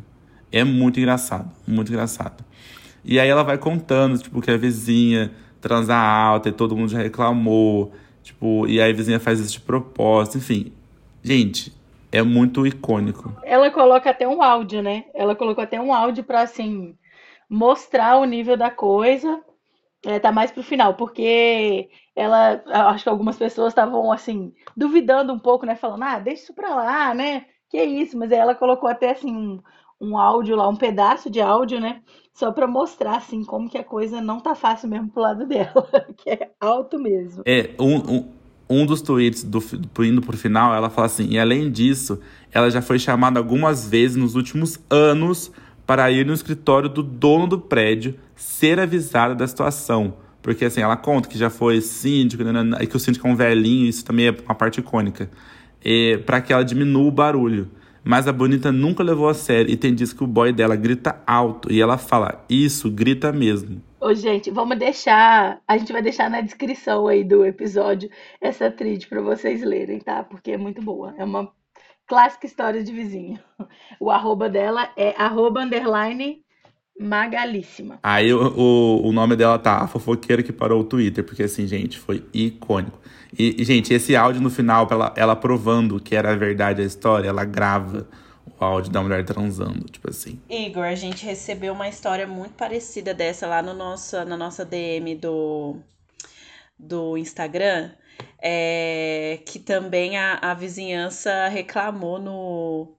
É 0.51 0.65
muito 0.65 1.01
engraçado, 1.01 1.51
muito 1.67 1.91
engraçado. 1.91 2.45
E 3.05 3.19
aí 3.19 3.29
ela 3.29 3.43
vai 3.43 3.59
contando, 3.59 4.19
tipo, 4.19 4.41
que 4.41 4.51
a 4.51 4.57
vizinha 4.57 5.33
transa 5.61 5.97
alta 5.97 6.49
e 6.51 6.53
todo 6.53 6.77
mundo 6.77 6.91
já 6.91 6.99
reclamou. 6.99 7.93
Tipo, 8.23 8.67
e 8.67 8.81
aí 8.81 8.91
a 8.91 8.95
vizinha 8.95 9.21
faz 9.21 9.41
isso 9.41 9.53
de 9.53 9.61
propósito. 9.61 10.39
Enfim, 10.39 10.73
gente, 11.23 11.73
é 12.11 12.23
muito 12.23 12.67
icônico. 12.67 13.33
Ela 13.43 13.71
coloca 13.71 14.11
até 14.11 14.29
um 14.29 14.43
áudio, 14.43 14.83
né? 14.83 15.05
Ela 15.15 15.35
colocou 15.35 15.65
até 15.65 15.81
um 15.81 15.93
áudio 15.93 16.23
pra, 16.23 16.43
assim, 16.43 16.97
mostrar 17.49 18.17
o 18.19 18.25
nível 18.25 18.57
da 18.57 18.71
coisa. 18.71 19.43
É, 20.05 20.19
tá 20.19 20.33
mais 20.33 20.51
pro 20.51 20.65
final, 20.65 20.95
porque 20.95 21.89
ela, 22.15 22.61
acho 22.91 23.05
que 23.05 23.09
algumas 23.09 23.37
pessoas 23.39 23.69
estavam, 23.69 24.11
assim, 24.11 24.53
duvidando 24.77 25.33
um 25.33 25.39
pouco, 25.39 25.65
né? 25.65 25.77
Falando, 25.77 26.03
ah, 26.03 26.19
deixa 26.19 26.43
isso 26.43 26.55
pra 26.55 26.75
lá, 26.75 27.15
né? 27.15 27.47
Que 27.71 27.83
isso? 27.83 28.19
Mas 28.19 28.33
aí 28.33 28.39
ela 28.39 28.55
colocou 28.55 28.89
até, 28.89 29.13
assim, 29.13 29.35
um, 29.35 29.63
um 30.03 30.19
áudio 30.19 30.57
lá, 30.57 30.69
um 30.69 30.75
pedaço 30.75 31.31
de 31.31 31.41
áudio, 31.41 31.81
né? 31.81 32.01
Só 32.35 32.51
pra 32.51 32.67
mostrar, 32.67 33.19
assim, 33.19 33.45
como 33.45 33.71
que 33.71 33.79
a 33.79 33.85
coisa 33.85 34.21
não 34.21 34.41
tá 34.41 34.55
fácil 34.55 34.89
mesmo 34.89 35.09
pro 35.09 35.23
lado 35.23 35.47
dela, 35.47 35.87
que 36.19 36.31
é 36.31 36.51
alto 36.61 36.99
mesmo. 36.99 37.43
É, 37.47 37.71
um, 37.79 37.97
um, 37.99 38.29
um 38.69 38.85
dos 38.85 39.01
tweets 39.01 39.45
do, 39.45 39.63
indo 40.05 40.21
pro 40.21 40.37
final, 40.37 40.75
ela 40.75 40.91
fala 40.91 41.07
assim, 41.07 41.29
e 41.29 41.39
além 41.39 41.71
disso, 41.71 42.19
ela 42.51 42.69
já 42.69 42.83
foi 42.83 42.99
chamada 42.99 43.39
algumas 43.39 43.89
vezes 43.89 44.17
nos 44.17 44.35
últimos 44.35 44.81
anos 44.91 45.53
para 45.87 46.11
ir 46.11 46.27
no 46.27 46.33
escritório 46.33 46.89
do 46.89 47.03
dono 47.03 47.47
do 47.47 47.61
prédio 47.61 48.17
ser 48.35 48.81
avisada 48.81 49.35
da 49.35 49.47
situação. 49.47 50.15
Porque 50.41 50.65
assim, 50.65 50.81
ela 50.81 50.97
conta 50.97 51.29
que 51.29 51.39
já 51.39 51.49
foi 51.49 51.81
síndico, 51.81 52.43
nanana, 52.43 52.83
e 52.83 52.87
que 52.89 52.97
o 52.97 53.01
síndico 53.01 53.29
é 53.29 53.31
um 53.31 53.37
velhinho, 53.37 53.87
isso 53.87 54.05
também 54.05 54.27
é 54.27 54.37
uma 54.45 54.55
parte 54.55 54.81
icônica. 54.81 55.31
para 56.27 56.41
que 56.41 56.53
ela 56.53 56.65
diminua 56.65 57.07
o 57.07 57.13
barulho. 57.13 57.71
Mas 58.05 58.27
a 58.27 58.33
Bonita 58.33 58.73
nunca 58.73 59.03
levou 59.03 59.29
a 59.29 59.35
sério 59.35 59.71
e 59.71 59.77
tem 59.77 59.95
diz 59.95 60.13
que 60.13 60.25
o 60.25 60.27
boy 60.27 60.53
dela 60.53 60.75
grita 60.75 61.23
alto. 61.27 61.73
E 61.73 61.81
ela 61.81 61.97
fala, 61.97 62.45
isso, 62.49 62.91
grita 62.91 63.33
mesmo. 63.33 63.81
Ô, 64.01 64.13
gente, 64.13 64.51
vamos 64.51 64.77
deixar. 64.77 65.61
A 65.67 65.79
gente 65.79 65.93
vai 65.93 66.03
deixar 66.03 66.29
na 66.29 66.41
descrição 66.41 67.07
aí 67.07 67.23
do 67.23 67.47
episódio 67.47 68.11
essa 68.41 68.71
trilha 68.71 69.07
pra 69.09 69.21
vocês 69.21 69.63
lerem, 69.63 70.01
tá? 70.01 70.25
Porque 70.25 70.51
é 70.51 70.57
muito 70.57 70.83
boa. 70.83 71.15
É 71.17 71.25
uma 71.25 71.53
clássica 72.07 72.47
história 72.47 72.83
de 72.83 72.93
vizinho. 72.93 73.39
O 74.01 74.11
arroba 74.11 74.49
dela 74.49 74.91
é 74.97 75.15
arroba 75.17 75.63
underline 75.63 76.43
magalíssima. 76.99 77.99
Aí 78.03 78.33
o, 78.33 78.41
o, 78.57 79.09
o 79.09 79.13
nome 79.13 79.37
dela 79.37 79.59
tá 79.59 79.79
a 79.79 79.89
fofoqueira 79.89 80.43
que 80.43 80.53
parou 80.53 80.81
o 80.81 80.85
Twitter, 80.85 81.25
porque 81.25 81.43
assim, 81.43 81.67
gente, 81.67 81.99
foi 81.99 82.25
icônico. 82.33 83.01
E, 83.39 83.63
e, 83.63 83.65
gente, 83.65 83.95
esse 83.95 84.15
áudio 84.15 84.43
no 84.43 84.51
final, 84.51 84.87
ela, 84.91 85.13
ela 85.17 85.37
provando 85.37 85.99
que 86.01 86.15
era 86.15 86.37
verdade 86.37 86.83
a 86.83 86.85
história, 86.85 87.29
ela 87.29 87.45
grava 87.45 88.07
o 88.47 88.65
áudio 88.65 88.93
da 88.93 89.03
mulher 89.03 89.25
transando, 89.25 89.85
tipo 89.87 90.11
assim. 90.11 90.41
Igor, 90.49 90.85
a 90.85 90.95
gente 90.95 91.25
recebeu 91.25 91.73
uma 91.73 91.89
história 91.89 92.27
muito 92.27 92.55
parecida 92.55 93.15
dessa 93.15 93.47
lá 93.47 93.63
no 93.63 93.75
nosso, 93.75 94.23
na 94.25 94.37
nossa 94.37 94.65
DM 94.65 95.15
do, 95.17 95.77
do 96.79 97.17
Instagram. 97.17 97.91
é, 98.43 99.41
que 99.47 99.59
também 99.59 100.17
a, 100.19 100.39
a 100.43 100.55
vizinhança 100.55 101.49
reclamou 101.49 102.19
no 102.19 102.97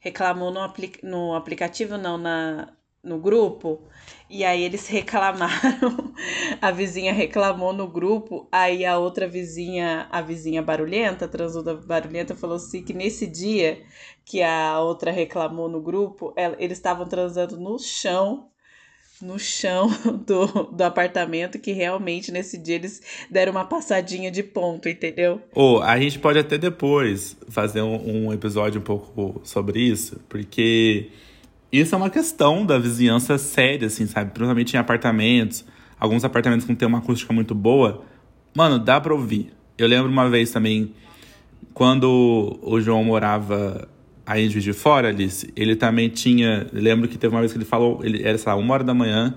reclamou 0.00 0.52
no, 0.52 0.60
apli, 0.60 0.92
no 1.02 1.34
aplicativo, 1.34 1.98
não, 1.98 2.16
na, 2.16 2.68
no 3.02 3.18
grupo. 3.18 3.80
E 4.28 4.44
aí 4.44 4.62
eles 4.62 4.86
reclamaram, 4.88 6.12
a 6.60 6.70
vizinha 6.70 7.12
reclamou 7.12 7.72
no 7.72 7.86
grupo, 7.86 8.48
aí 8.50 8.84
a 8.84 8.98
outra 8.98 9.28
vizinha, 9.28 10.06
a 10.10 10.20
vizinha 10.20 10.60
barulhenta, 10.62 11.24
a 11.24 11.28
transuda 11.28 11.74
barulhenta, 11.74 12.34
falou 12.34 12.56
assim 12.56 12.82
que 12.82 12.92
nesse 12.92 13.26
dia 13.26 13.80
que 14.24 14.42
a 14.42 14.80
outra 14.80 15.12
reclamou 15.12 15.68
no 15.68 15.80
grupo, 15.80 16.32
ela- 16.36 16.56
eles 16.58 16.78
estavam 16.78 17.06
transando 17.06 17.56
no 17.56 17.78
chão, 17.78 18.48
no 19.22 19.38
chão 19.38 19.88
do, 20.26 20.46
do 20.72 20.82
apartamento, 20.82 21.58
que 21.60 21.70
realmente 21.72 22.32
nesse 22.32 22.58
dia 22.58 22.74
eles 22.74 23.00
deram 23.30 23.52
uma 23.52 23.64
passadinha 23.64 24.30
de 24.30 24.42
ponto, 24.42 24.88
entendeu? 24.88 25.40
Ou 25.54 25.80
a 25.80 25.98
gente 26.00 26.18
pode 26.18 26.38
até 26.40 26.58
depois 26.58 27.36
fazer 27.48 27.82
um, 27.82 28.26
um 28.26 28.32
episódio 28.32 28.80
um 28.80 28.84
pouco 28.84 29.40
sobre 29.44 29.80
isso, 29.80 30.20
porque 30.28 31.10
isso 31.80 31.94
é 31.94 31.98
uma 31.98 32.10
questão 32.10 32.64
da 32.64 32.78
vizinhança 32.78 33.38
séria, 33.38 33.86
assim, 33.86 34.06
sabe? 34.06 34.30
Principalmente 34.30 34.74
em 34.74 34.78
apartamentos, 34.78 35.64
alguns 35.98 36.24
apartamentos 36.24 36.64
que 36.64 36.72
não 36.72 36.76
tem 36.76 36.86
uma 36.86 36.98
acústica 36.98 37.32
muito 37.32 37.54
boa. 37.54 38.04
Mano, 38.54 38.78
dá 38.78 39.00
pra 39.00 39.12
ouvir. 39.12 39.52
Eu 39.76 39.86
lembro 39.86 40.10
uma 40.10 40.28
vez 40.28 40.50
também, 40.50 40.92
quando 41.74 42.58
o 42.62 42.80
João 42.80 43.04
morava 43.04 43.88
aí 44.24 44.46
em 44.46 44.48
de 44.48 44.72
Fora, 44.72 45.08
Alice, 45.08 45.52
ele 45.54 45.76
também 45.76 46.08
tinha. 46.08 46.66
Lembro 46.72 47.08
que 47.08 47.18
teve 47.18 47.34
uma 47.34 47.40
vez 47.40 47.52
que 47.52 47.58
ele 47.58 47.64
falou, 47.64 48.00
ele 48.02 48.22
era, 48.22 48.36
sei 48.38 48.50
lá, 48.50 48.56
uma 48.58 48.74
hora 48.74 48.84
da 48.84 48.94
manhã, 48.94 49.36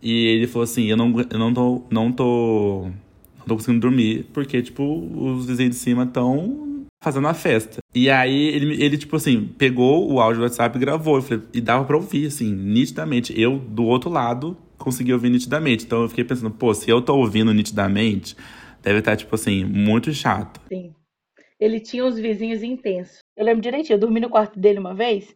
e 0.00 0.26
ele 0.26 0.46
falou 0.46 0.64
assim: 0.64 0.86
Eu 0.86 0.96
não, 0.96 1.12
eu 1.30 1.38
não 1.38 1.52
tô. 1.52 1.82
Não 1.90 2.12
tô. 2.12 2.90
Não 3.38 3.46
tô 3.46 3.56
conseguindo 3.56 3.80
dormir, 3.80 4.26
porque, 4.32 4.62
tipo, 4.62 4.84
os 4.84 5.46
vizinhos 5.46 5.74
de 5.74 5.80
cima 5.80 6.04
estão 6.04 6.71
fazendo 7.02 7.26
a 7.26 7.34
festa. 7.34 7.78
E 7.94 8.08
aí 8.08 8.48
ele, 8.48 8.82
ele, 8.82 8.96
tipo 8.96 9.16
assim, 9.16 9.44
pegou 9.58 10.10
o 10.10 10.20
áudio 10.20 10.38
do 10.38 10.44
WhatsApp 10.44 10.76
e 10.76 10.80
gravou. 10.80 11.20
Falei, 11.20 11.42
e 11.52 11.60
dava 11.60 11.84
pra 11.84 11.96
ouvir, 11.96 12.28
assim, 12.28 12.54
nitidamente. 12.54 13.38
Eu, 13.38 13.58
do 13.58 13.84
outro 13.84 14.08
lado, 14.08 14.56
consegui 14.78 15.12
ouvir 15.12 15.28
nitidamente. 15.28 15.84
Então 15.84 16.02
eu 16.02 16.08
fiquei 16.08 16.24
pensando, 16.24 16.50
pô, 16.50 16.72
se 16.72 16.88
eu 16.88 17.02
tô 17.02 17.16
ouvindo 17.16 17.52
nitidamente, 17.52 18.36
deve 18.80 19.00
estar, 19.00 19.16
tipo 19.16 19.34
assim, 19.34 19.64
muito 19.64 20.12
chato. 20.14 20.60
Sim. 20.68 20.94
Ele 21.58 21.80
tinha 21.80 22.04
uns 22.04 22.18
vizinhos 22.18 22.62
intensos. 22.62 23.18
Eu 23.36 23.44
lembro 23.44 23.60
direitinho, 23.60 23.96
eu 23.96 24.00
dormi 24.00 24.20
no 24.20 24.30
quarto 24.30 24.58
dele 24.58 24.78
uma 24.78 24.94
vez. 24.94 25.34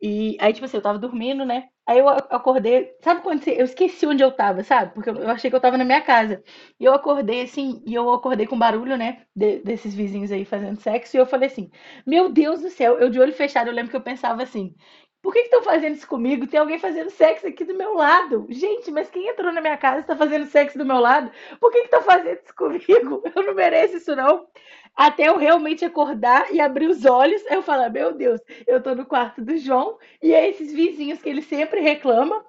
E 0.00 0.36
aí, 0.40 0.52
tipo 0.52 0.64
assim, 0.64 0.76
eu 0.76 0.82
tava 0.82 0.98
dormindo, 0.98 1.44
né? 1.44 1.64
Aí 1.86 1.98
eu 1.98 2.08
acordei. 2.08 2.94
Sabe 3.02 3.22
quando 3.22 3.42
você. 3.42 3.52
Eu 3.52 3.64
esqueci 3.64 4.06
onde 4.06 4.22
eu 4.22 4.30
tava, 4.32 4.62
sabe? 4.62 4.94
Porque 4.94 5.10
eu 5.10 5.16
eu 5.16 5.30
achei 5.30 5.50
que 5.50 5.56
eu 5.56 5.60
tava 5.60 5.76
na 5.76 5.84
minha 5.84 6.00
casa. 6.00 6.42
E 6.78 6.84
eu 6.84 6.94
acordei 6.94 7.42
assim, 7.42 7.82
e 7.86 7.94
eu 7.94 8.08
acordei 8.12 8.46
com 8.46 8.58
barulho, 8.58 8.96
né? 8.96 9.22
de- 9.34 9.58
desses 9.60 9.94
vizinhos 9.94 10.30
aí 10.32 10.44
fazendo 10.44 10.80
sexo. 10.80 11.16
E 11.16 11.20
eu 11.20 11.26
falei 11.26 11.48
assim: 11.48 11.70
Meu 12.06 12.28
Deus 12.30 12.60
do 12.62 12.70
céu, 12.70 12.98
eu 12.98 13.10
de 13.10 13.18
olho 13.20 13.32
fechado, 13.32 13.68
eu 13.68 13.74
lembro 13.74 13.90
que 13.90 13.96
eu 13.96 14.00
pensava 14.02 14.42
assim. 14.42 14.74
Por 15.22 15.32
que 15.32 15.38
estão 15.38 15.62
fazendo 15.62 15.94
isso 15.94 16.08
comigo? 16.08 16.48
Tem 16.48 16.58
alguém 16.58 16.80
fazendo 16.80 17.08
sexo 17.08 17.46
aqui 17.46 17.64
do 17.64 17.76
meu 17.76 17.94
lado. 17.94 18.44
Gente, 18.50 18.90
mas 18.90 19.08
quem 19.08 19.28
entrou 19.28 19.52
na 19.52 19.60
minha 19.60 19.76
casa 19.76 20.00
está 20.00 20.16
fazendo 20.16 20.46
sexo 20.46 20.76
do 20.76 20.84
meu 20.84 20.98
lado? 20.98 21.30
Por 21.60 21.70
que 21.70 21.78
estão 21.78 22.02
fazendo 22.02 22.40
isso 22.42 22.54
comigo? 22.56 23.22
Eu 23.34 23.42
não 23.44 23.54
mereço 23.54 23.98
isso, 23.98 24.16
não. 24.16 24.48
Até 24.94 25.28
eu 25.28 25.38
realmente 25.38 25.86
acordar 25.86 26.52
e 26.52 26.60
abrir 26.60 26.86
os 26.86 27.06
olhos, 27.06 27.40
aí 27.46 27.54
eu 27.54 27.62
falar, 27.62 27.88
meu 27.88 28.12
Deus, 28.12 28.42
eu 28.66 28.82
tô 28.82 28.94
no 28.94 29.06
quarto 29.06 29.40
do 29.40 29.56
João 29.56 29.96
e 30.22 30.34
é 30.34 30.50
esses 30.50 30.70
vizinhos 30.70 31.22
que 31.22 31.30
ele 31.30 31.40
sempre 31.40 31.80
reclama. 31.80 32.44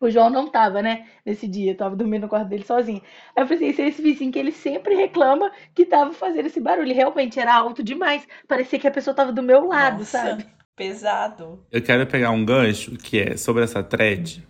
O 0.00 0.08
João 0.08 0.30
não 0.30 0.48
tava, 0.48 0.80
né, 0.80 1.06
nesse 1.24 1.46
dia, 1.46 1.72
eu 1.72 1.76
tava 1.76 1.94
dormindo 1.94 2.22
no 2.22 2.28
quarto 2.28 2.48
dele 2.48 2.64
sozinho. 2.64 3.02
Aí 3.36 3.42
eu 3.42 3.46
falei 3.46 3.56
assim, 3.56 3.66
esse 3.68 3.82
é 3.82 3.88
esse 3.88 4.02
vizinho 4.02 4.32
que 4.32 4.38
ele 4.38 4.52
sempre 4.52 4.94
reclama 4.94 5.52
que 5.74 5.84
tava 5.84 6.12
fazendo 6.12 6.46
esse 6.46 6.60
barulho. 6.60 6.94
Realmente 6.94 7.38
era 7.38 7.54
alto 7.54 7.82
demais. 7.82 8.26
Parecia 8.48 8.78
que 8.78 8.88
a 8.88 8.90
pessoa 8.90 9.14
tava 9.14 9.30
do 9.30 9.42
meu 9.42 9.66
lado, 9.66 9.98
Nossa, 9.98 10.18
sabe? 10.18 10.46
Pesado. 10.82 11.60
Eu 11.70 11.80
quero 11.80 12.04
pegar 12.08 12.32
um 12.32 12.44
gancho 12.44 12.96
que 12.96 13.16
é 13.20 13.36
sobre 13.36 13.62
essa 13.62 13.84
thread 13.84 14.44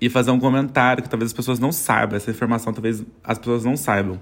e 0.00 0.08
fazer 0.08 0.30
um 0.30 0.38
comentário 0.38 1.02
que 1.02 1.08
talvez 1.08 1.30
as 1.30 1.34
pessoas 1.34 1.58
não 1.58 1.72
saibam. 1.72 2.16
Essa 2.16 2.30
informação 2.30 2.72
talvez 2.72 3.02
as 3.24 3.36
pessoas 3.36 3.64
não 3.64 3.76
saibam. 3.76 4.20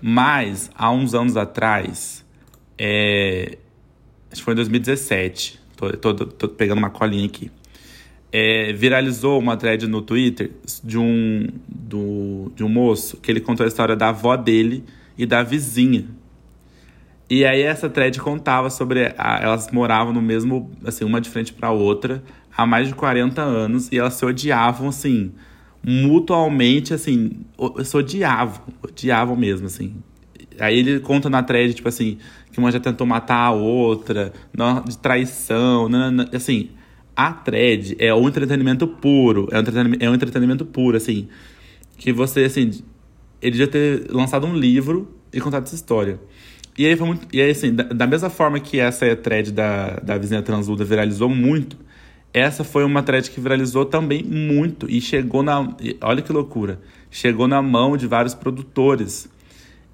Mas, 0.00 0.70
há 0.72 0.92
uns 0.92 1.12
anos 1.12 1.36
atrás, 1.36 2.24
é, 2.78 3.58
acho 4.30 4.40
que 4.40 4.44
foi 4.44 4.52
em 4.52 4.56
2017, 4.56 5.60
tô, 5.76 6.14
tô, 6.14 6.26
tô 6.26 6.48
pegando 6.48 6.78
uma 6.78 6.90
colinha 6.90 7.26
aqui, 7.26 7.50
é, 8.30 8.72
viralizou 8.72 9.40
uma 9.40 9.56
thread 9.56 9.88
no 9.88 10.00
Twitter 10.00 10.52
de 10.84 10.96
um, 10.96 11.48
do, 11.66 12.52
de 12.54 12.62
um 12.62 12.68
moço 12.68 13.16
que 13.16 13.32
ele 13.32 13.40
contou 13.40 13.64
a 13.64 13.66
história 13.66 13.96
da 13.96 14.10
avó 14.10 14.36
dele 14.36 14.84
e 15.18 15.26
da 15.26 15.42
vizinha. 15.42 16.06
E 17.36 17.44
aí 17.44 17.62
essa 17.62 17.90
thread 17.90 18.20
contava 18.20 18.70
sobre 18.70 19.12
a- 19.18 19.40
elas 19.42 19.68
moravam 19.72 20.12
no 20.12 20.22
mesmo, 20.22 20.70
assim, 20.84 21.04
uma 21.04 21.20
de 21.20 21.28
frente 21.28 21.52
pra 21.52 21.72
outra 21.72 22.22
há 22.56 22.64
mais 22.64 22.86
de 22.86 22.94
40 22.94 23.42
anos 23.42 23.90
e 23.90 23.98
elas 23.98 24.14
se 24.14 24.24
odiavam 24.24 24.88
assim 24.88 25.32
mutualmente, 25.84 26.94
assim, 26.94 27.32
se 27.84 27.96
odiavam, 27.96 28.62
odiavam 28.84 29.34
mesmo, 29.34 29.66
assim. 29.66 29.96
Aí 30.60 30.78
ele 30.78 31.00
conta 31.00 31.28
na 31.28 31.42
thread, 31.42 31.74
tipo 31.74 31.88
assim, 31.88 32.18
que 32.52 32.58
uma 32.60 32.70
já 32.70 32.78
tentou 32.78 33.04
matar 33.04 33.46
a 33.46 33.50
outra, 33.50 34.32
de 34.86 34.96
traição, 34.98 35.88
nanana, 35.88 36.30
assim. 36.32 36.70
A 37.16 37.32
thread 37.32 37.96
é 37.98 38.14
um 38.14 38.28
entretenimento 38.28 38.86
puro, 38.86 39.48
é 39.50 39.56
um 39.56 39.60
entretenimento, 39.60 40.04
é 40.04 40.08
um 40.08 40.14
entretenimento 40.14 40.64
puro, 40.64 40.96
assim. 40.96 41.26
Que 41.98 42.12
você, 42.12 42.44
assim, 42.44 42.70
ele 43.42 43.56
já 43.58 43.66
ter 43.66 44.06
lançado 44.08 44.46
um 44.46 44.56
livro 44.56 45.12
e 45.32 45.40
contado 45.40 45.64
essa 45.64 45.74
história. 45.74 46.20
E 46.76 46.86
aí 46.86 46.96
foi 46.96 47.06
muito. 47.06 47.26
E 47.32 47.40
aí, 47.40 47.50
assim, 47.50 47.74
da, 47.74 47.84
da 47.84 48.06
mesma 48.06 48.28
forma 48.28 48.58
que 48.58 48.80
essa 48.80 49.14
thread 49.14 49.52
da, 49.52 50.00
da 50.02 50.18
vizinha 50.18 50.42
transuda 50.42 50.84
viralizou 50.84 51.28
muito, 51.28 51.76
essa 52.32 52.64
foi 52.64 52.84
uma 52.84 53.02
thread 53.02 53.30
que 53.30 53.40
viralizou 53.40 53.84
também 53.84 54.22
muito 54.24 54.90
e 54.90 55.00
chegou 55.00 55.42
na. 55.42 55.74
Olha 56.00 56.20
que 56.20 56.32
loucura! 56.32 56.80
Chegou 57.10 57.46
na 57.46 57.62
mão 57.62 57.96
de 57.96 58.06
vários 58.06 58.34
produtores. 58.34 59.28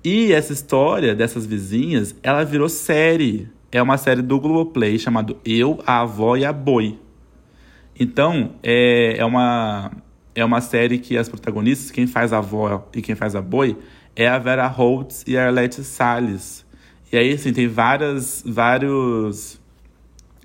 E 0.02 0.32
essa 0.32 0.54
história 0.54 1.14
dessas 1.14 1.44
vizinhas, 1.44 2.14
ela 2.22 2.42
virou 2.44 2.68
série. 2.68 3.48
É 3.70 3.80
uma 3.82 3.98
série 3.98 4.22
do 4.22 4.40
Globoplay 4.40 4.98
chamado 4.98 5.36
Eu, 5.44 5.80
a 5.86 6.00
Avó 6.00 6.36
e 6.36 6.44
a 6.44 6.52
Boi. 6.52 6.98
Então, 8.00 8.52
é, 8.62 9.18
é, 9.18 9.24
uma, 9.26 9.92
é 10.34 10.42
uma 10.42 10.62
série 10.62 10.98
que 10.98 11.18
as 11.18 11.28
protagonistas, 11.28 11.90
quem 11.90 12.06
faz 12.06 12.32
a 12.32 12.38
avó 12.38 12.88
e 12.94 13.02
quem 13.02 13.14
faz 13.14 13.36
a 13.36 13.42
boi, 13.42 13.76
é 14.16 14.26
a 14.26 14.38
Vera 14.38 14.66
Holtz 14.66 15.22
e 15.26 15.36
a 15.36 15.46
Arlette 15.46 15.84
Salles. 15.84 16.64
E 17.12 17.16
aí, 17.16 17.32
assim, 17.32 17.52
tem 17.52 17.66
várias, 17.66 18.42
vários 18.46 19.60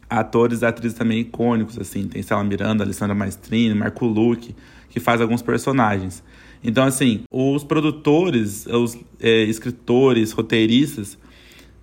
atores 0.09 0.61
e 0.61 0.65
atrizes 0.65 0.97
também 0.97 1.19
icônicos, 1.19 1.77
assim. 1.77 2.07
Tem 2.07 2.21
Stella 2.21 2.43
Miranda, 2.43 2.83
Alessandra 2.83 3.13
Maestrini, 3.13 3.75
Marco 3.75 4.05
Luque, 4.05 4.55
que 4.89 4.99
faz 4.99 5.21
alguns 5.21 5.41
personagens. 5.41 6.23
Então, 6.63 6.83
assim, 6.83 7.23
os 7.31 7.63
produtores, 7.63 8.65
os 8.65 8.97
é, 9.19 9.43
escritores, 9.43 10.31
roteiristas, 10.31 11.17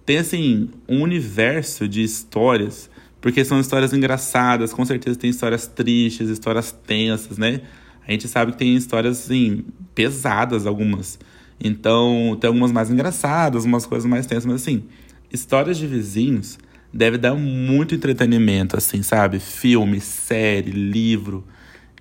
tem, 0.05 0.19
assim, 0.19 0.69
um 0.89 1.03
universo 1.03 1.87
de 1.87 2.03
histórias, 2.03 2.91
porque 3.21 3.45
são 3.45 3.61
histórias 3.61 3.93
engraçadas, 3.93 4.73
com 4.73 4.85
certeza 4.85 5.17
tem 5.17 5.31
histórias 5.31 5.69
tristes, 5.69 6.29
histórias 6.29 6.73
tensas, 6.73 7.39
né? 7.39 7.61
A 8.07 8.11
gente 8.11 8.27
sabe 8.27 8.51
que 8.51 8.59
tem 8.59 8.75
histórias, 8.75 9.21
assim, 9.21 9.65
pesadas 9.95 10.67
algumas. 10.67 11.21
Então, 11.61 12.37
tem 12.41 12.49
algumas 12.49 12.73
mais 12.73 12.91
engraçadas, 12.91 13.65
umas 13.65 13.87
coisas 13.87 14.09
mais 14.09 14.27
tensas, 14.27 14.47
mas, 14.47 14.63
assim, 14.63 14.85
histórias 15.33 15.79
de 15.79 15.87
vizinhos 15.87 16.59
deve 16.93 17.17
dar 17.17 17.35
muito 17.35 17.95
entretenimento, 17.95 18.77
assim, 18.77 19.03
sabe? 19.03 19.39
Filme, 19.39 20.01
série, 20.01 20.71
livro. 20.71 21.45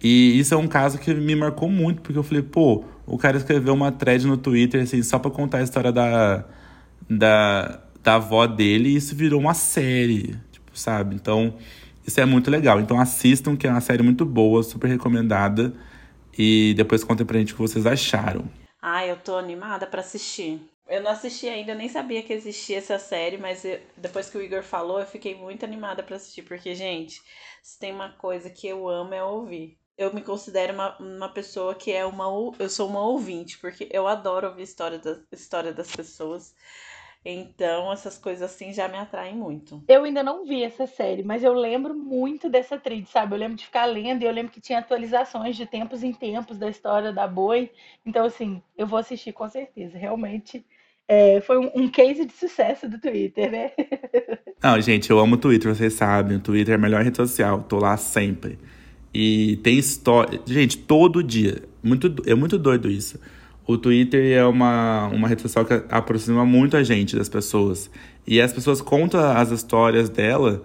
E 0.04 0.38
isso 0.39 0.54
é 0.54 0.58
um 0.58 0.68
caso 0.68 0.97
que 0.97 1.14
me 1.14 1.36
marcou 1.36 1.70
muito, 1.70 2.02
porque 2.02 2.18
eu 2.18 2.24
falei, 2.24 2.41
pô, 2.41 2.84
o 3.06 3.18
cara 3.18 3.38
escreveu 3.38 3.74
uma 3.74 3.91
thread 3.91 4.26
no 4.26 4.38
Twitter, 4.38 4.82
assim, 4.82 5.02
só 5.04 5.20
pra 5.20 5.32
contar 5.32 5.60
a 5.60 5.64
história 5.64 5.91
da, 5.91 6.45
da, 7.10 7.82
da 8.04 8.16
avó 8.16 8.47
dele, 8.47 8.89
e 8.89 8.95
isso 8.95 9.16
virou 9.16 9.39
uma 9.39 9.54
série, 9.54 10.36
tipo, 10.52 10.72
sabe? 10.74 11.16
Então, 11.16 11.54
isso 12.06 12.20
é 12.20 12.26
muito 12.26 12.49
legal. 12.49 12.80
Então, 12.80 12.99
assistam, 12.99 13.56
que 13.56 13.68
é 13.68 13.70
uma 13.70 13.82
série 13.82 14.04
muito 14.04 14.26
boa, 14.26 14.64
super 14.64 14.88
recomendada. 14.88 15.74
E 16.38 16.74
depois 16.76 17.04
contem 17.04 17.26
pra 17.26 17.38
gente 17.38 17.54
o 17.54 17.56
que 17.56 17.62
vocês 17.62 17.86
acharam. 17.86 18.45
Ah, 18.82 19.05
eu 19.05 19.17
tô 19.21 19.38
animada 19.38 19.86
pra 19.88 20.01
assistir. 20.01 20.59
Eu 20.88 21.01
não 21.01 21.11
assisti 21.11 21.47
ainda, 21.47 21.71
eu 21.71 21.75
nem 21.77 21.88
sabia 21.88 22.21
que 22.23 22.34
existia 22.34 22.77
essa 22.79 22.99
série, 22.99 23.38
mas 23.38 23.63
eu- 23.63 23.79
depois 23.95 24.29
que 24.29 24.38
o 24.38 24.41
Igor 24.41 24.63
falou, 24.63 24.99
eu 24.99 25.05
fiquei 25.05 25.36
muito 25.36 25.63
animada 25.63 26.03
pra 26.03 26.15
assistir, 26.17 26.41
porque, 26.43 26.75
gente, 26.75 27.21
se 27.61 27.79
tem 27.79 27.91
uma 27.93 28.11
coisa 28.13 28.49
que 28.49 28.67
eu 28.67 28.88
amo 28.89 29.13
é 29.13 29.23
ouvir. 29.23 29.77
Eu 29.97 30.13
me 30.13 30.21
considero 30.23 30.73
uma, 30.73 30.97
uma 30.99 31.29
pessoa 31.29 31.75
que 31.75 31.91
é 31.91 32.05
uma. 32.05 32.25
Eu 32.59 32.69
sou 32.69 32.88
uma 32.89 33.01
ouvinte, 33.05 33.57
porque 33.59 33.88
eu 33.91 34.07
adoro 34.07 34.47
ouvir 34.47 34.63
história 34.63 34.97
das, 34.97 35.19
história 35.32 35.71
das 35.73 35.91
pessoas. 35.95 36.55
Então, 37.24 37.91
essas 37.93 38.17
coisas 38.17 38.41
assim 38.51 38.74
já 38.74 38.88
me 38.88 38.97
atraem 38.97 39.36
muito. 39.36 39.84
Eu 39.88 40.03
ainda 40.03 40.24
não 40.24 40.43
vi 40.43 40.63
essa 40.63 40.88
série, 40.88 41.22
mas 41.24 41.43
eu 41.43 41.53
lembro 41.53 41.93
muito 41.93 42.49
dessa 42.49 42.78
trilha, 42.80 43.05
sabe? 43.05 43.36
Eu 43.36 43.39
lembro 43.39 43.55
de 43.57 43.65
ficar 43.65 43.86
lendo 43.86 44.24
e 44.24 44.26
eu 44.26 44.32
lembro 44.32 44.51
que 44.51 44.59
tinha 44.59 44.80
atualizações 44.80 45.55
de 45.55 45.65
tempos 45.67 46.03
em 46.03 46.11
tempos 46.13 46.57
da 46.57 46.67
história 46.67 47.13
da 47.13 47.28
Boi. 47.28 47.69
Então, 48.05 48.26
assim, 48.26 48.61
eu 48.76 48.88
vou 48.88 48.97
assistir 48.97 49.34
com 49.34 49.47
certeza. 49.47 49.97
Realmente 49.99 50.65
é, 51.07 51.39
foi 51.41 51.59
um, 51.59 51.69
um 51.76 51.88
case 51.88 52.26
de 52.26 52.34
sucesso 52.34 52.89
do 52.89 52.99
Twitter, 52.99 53.51
né? 53.51 53.72
Não, 54.63 54.80
gente, 54.82 55.09
eu 55.09 55.19
amo 55.19 55.36
o 55.36 55.38
Twitter, 55.38 55.74
vocês 55.76 55.93
sabem. 55.93 56.38
O 56.38 56.39
Twitter 56.39 56.74
é 56.74 56.76
a 56.76 56.80
melhor 56.80 57.03
rede 57.03 57.17
social, 57.17 57.63
tô 57.63 57.78
lá 57.80 57.97
sempre. 57.97 58.57
E 59.13 59.57
tem 59.63 59.78
história. 59.78 60.39
Gente, 60.45 60.78
todo 60.78 61.22
dia. 61.24 61.63
Muito, 61.84 62.07
do- 62.09 62.30
é 62.30 62.34
muito 62.36 62.57
doido 62.57 62.89
isso. 62.89 63.19
O 63.72 63.78
Twitter 63.78 64.38
é 64.38 64.45
uma, 64.45 65.07
uma 65.07 65.30
rede 65.30 65.41
social 65.41 65.63
que 65.63 65.82
aproxima 65.89 66.45
muito 66.45 66.76
a 66.76 66.84
gente 66.84 67.15
das 67.15 67.30
pessoas. 67.30 67.89
E 68.28 68.41
as 68.41 68.51
pessoas 68.51 68.82
contam 68.82 69.22
as 69.22 69.49
histórias 69.49 70.09
dela 70.09 70.61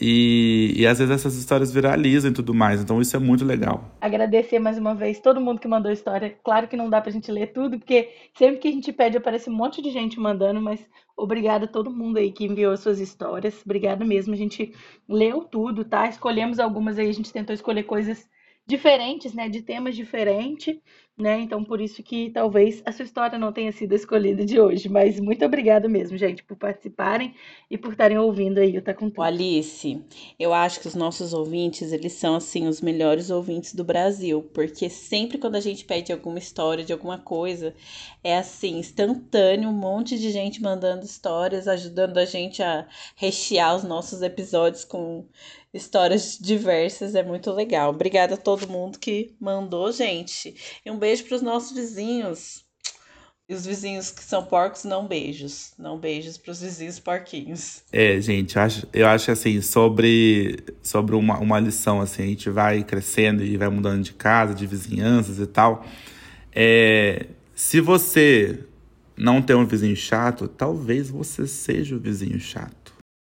e, 0.00 0.72
e 0.76 0.86
às 0.86 0.98
vezes 0.98 1.12
essas 1.12 1.34
histórias 1.34 1.72
viralizam 1.72 2.30
e 2.30 2.34
tudo 2.34 2.54
mais. 2.54 2.80
Então 2.80 3.00
isso 3.00 3.16
é 3.16 3.18
muito 3.18 3.44
legal. 3.44 3.90
Agradecer 4.00 4.60
mais 4.60 4.78
uma 4.78 4.94
vez 4.94 5.18
todo 5.18 5.40
mundo 5.40 5.60
que 5.60 5.66
mandou 5.66 5.90
história. 5.90 6.32
Claro 6.44 6.68
que 6.68 6.76
não 6.76 6.88
dá 6.88 7.00
pra 7.00 7.10
gente 7.10 7.32
ler 7.32 7.48
tudo, 7.48 7.76
porque 7.76 8.08
sempre 8.38 8.58
que 8.58 8.68
a 8.68 8.72
gente 8.72 8.92
pede 8.92 9.16
aparece 9.16 9.50
um 9.50 9.54
monte 9.54 9.82
de 9.82 9.90
gente 9.90 10.20
mandando, 10.20 10.60
mas 10.60 10.78
obrigada 11.16 11.64
a 11.64 11.68
todo 11.68 11.90
mundo 11.90 12.18
aí 12.18 12.30
que 12.30 12.44
enviou 12.44 12.76
suas 12.76 13.00
histórias. 13.00 13.62
Obrigada 13.64 14.04
mesmo. 14.04 14.32
A 14.32 14.36
gente 14.36 14.72
leu 15.08 15.40
tudo, 15.42 15.84
tá? 15.84 16.08
Escolhemos 16.08 16.60
algumas 16.60 17.00
aí, 17.00 17.08
a 17.08 17.14
gente 17.14 17.32
tentou 17.32 17.52
escolher 17.52 17.82
coisas 17.82 18.32
diferentes, 18.66 19.34
né, 19.34 19.48
de 19.48 19.62
temas 19.62 19.94
diferentes, 19.94 20.76
né? 21.16 21.40
Então 21.40 21.64
por 21.64 21.80
isso 21.80 22.02
que 22.02 22.30
talvez 22.30 22.82
a 22.84 22.92
sua 22.92 23.04
história 23.04 23.38
não 23.38 23.52
tenha 23.52 23.72
sido 23.72 23.94
escolhida 23.94 24.44
de 24.44 24.60
hoje, 24.60 24.88
mas 24.88 25.20
muito 25.20 25.44
obrigada 25.44 25.88
mesmo, 25.88 26.16
gente, 26.18 26.42
por 26.42 26.56
participarem 26.56 27.34
e 27.70 27.78
por 27.78 27.92
estarem 27.92 28.18
ouvindo 28.18 28.58
aí 28.58 28.76
o 28.76 28.82
Tá 28.82 28.92
com 28.92 29.08
Tudo. 29.08 29.22
Alice, 29.22 30.04
eu 30.38 30.52
acho 30.52 30.80
que 30.80 30.88
os 30.88 30.94
nossos 30.94 31.32
ouvintes, 31.32 31.92
eles 31.92 32.12
são, 32.14 32.34
assim, 32.34 32.66
os 32.66 32.80
melhores 32.80 33.30
ouvintes 33.30 33.74
do 33.74 33.84
Brasil, 33.84 34.42
porque 34.52 34.90
sempre 34.90 35.38
quando 35.38 35.54
a 35.56 35.60
gente 35.60 35.84
pede 35.84 36.12
alguma 36.12 36.38
história 36.38 36.84
de 36.84 36.92
alguma 36.92 37.18
coisa, 37.18 37.74
é 38.22 38.36
assim, 38.36 38.78
instantâneo, 38.78 39.68
um 39.70 39.72
monte 39.72 40.18
de 40.18 40.30
gente 40.30 40.60
mandando 40.60 41.04
histórias, 41.04 41.68
ajudando 41.68 42.18
a 42.18 42.24
gente 42.24 42.62
a 42.62 42.86
rechear 43.16 43.76
os 43.76 43.84
nossos 43.84 44.20
episódios 44.20 44.84
com 44.84 45.26
histórias 45.74 46.38
diversas, 46.40 47.14
é 47.14 47.22
muito 47.22 47.50
legal. 47.50 47.90
Obrigada 47.90 48.34
a 48.34 48.38
todo 48.38 48.68
mundo 48.68 48.98
que 48.98 49.34
mandou, 49.40 49.90
gente. 49.90 50.54
E 50.86 50.90
um 50.90 50.98
beijo 50.98 51.24
para 51.24 51.34
os 51.34 51.42
nossos 51.42 51.72
vizinhos. 51.72 52.64
E 53.46 53.52
os 53.52 53.66
vizinhos 53.66 54.10
que 54.10 54.22
são 54.22 54.44
porcos, 54.44 54.84
não 54.84 55.06
beijos. 55.06 55.72
Não 55.76 55.98
beijos 55.98 56.38
para 56.38 56.52
os 56.52 56.60
vizinhos 56.60 56.98
porquinhos. 56.98 57.82
É, 57.92 58.18
gente, 58.20 58.56
eu 58.56 58.62
acho, 58.62 58.88
eu 58.92 59.06
acho 59.06 59.30
assim, 59.30 59.60
sobre, 59.60 60.64
sobre 60.82 61.14
uma, 61.14 61.38
uma 61.38 61.60
lição, 61.60 62.00
assim, 62.00 62.22
a 62.22 62.26
gente 62.26 62.48
vai 62.48 62.82
crescendo 62.84 63.44
e 63.44 63.56
vai 63.56 63.68
mudando 63.68 64.02
de 64.02 64.14
casa, 64.14 64.54
de 64.54 64.66
vizinhanças 64.66 65.38
e 65.38 65.46
tal. 65.46 65.84
É, 66.54 67.26
se 67.54 67.80
você 67.80 68.60
não 69.16 69.42
tem 69.42 69.56
um 69.56 69.66
vizinho 69.66 69.96
chato, 69.96 70.48
talvez 70.48 71.10
você 71.10 71.46
seja 71.46 71.96
o 71.96 72.00
vizinho 72.00 72.38
chato. 72.40 72.83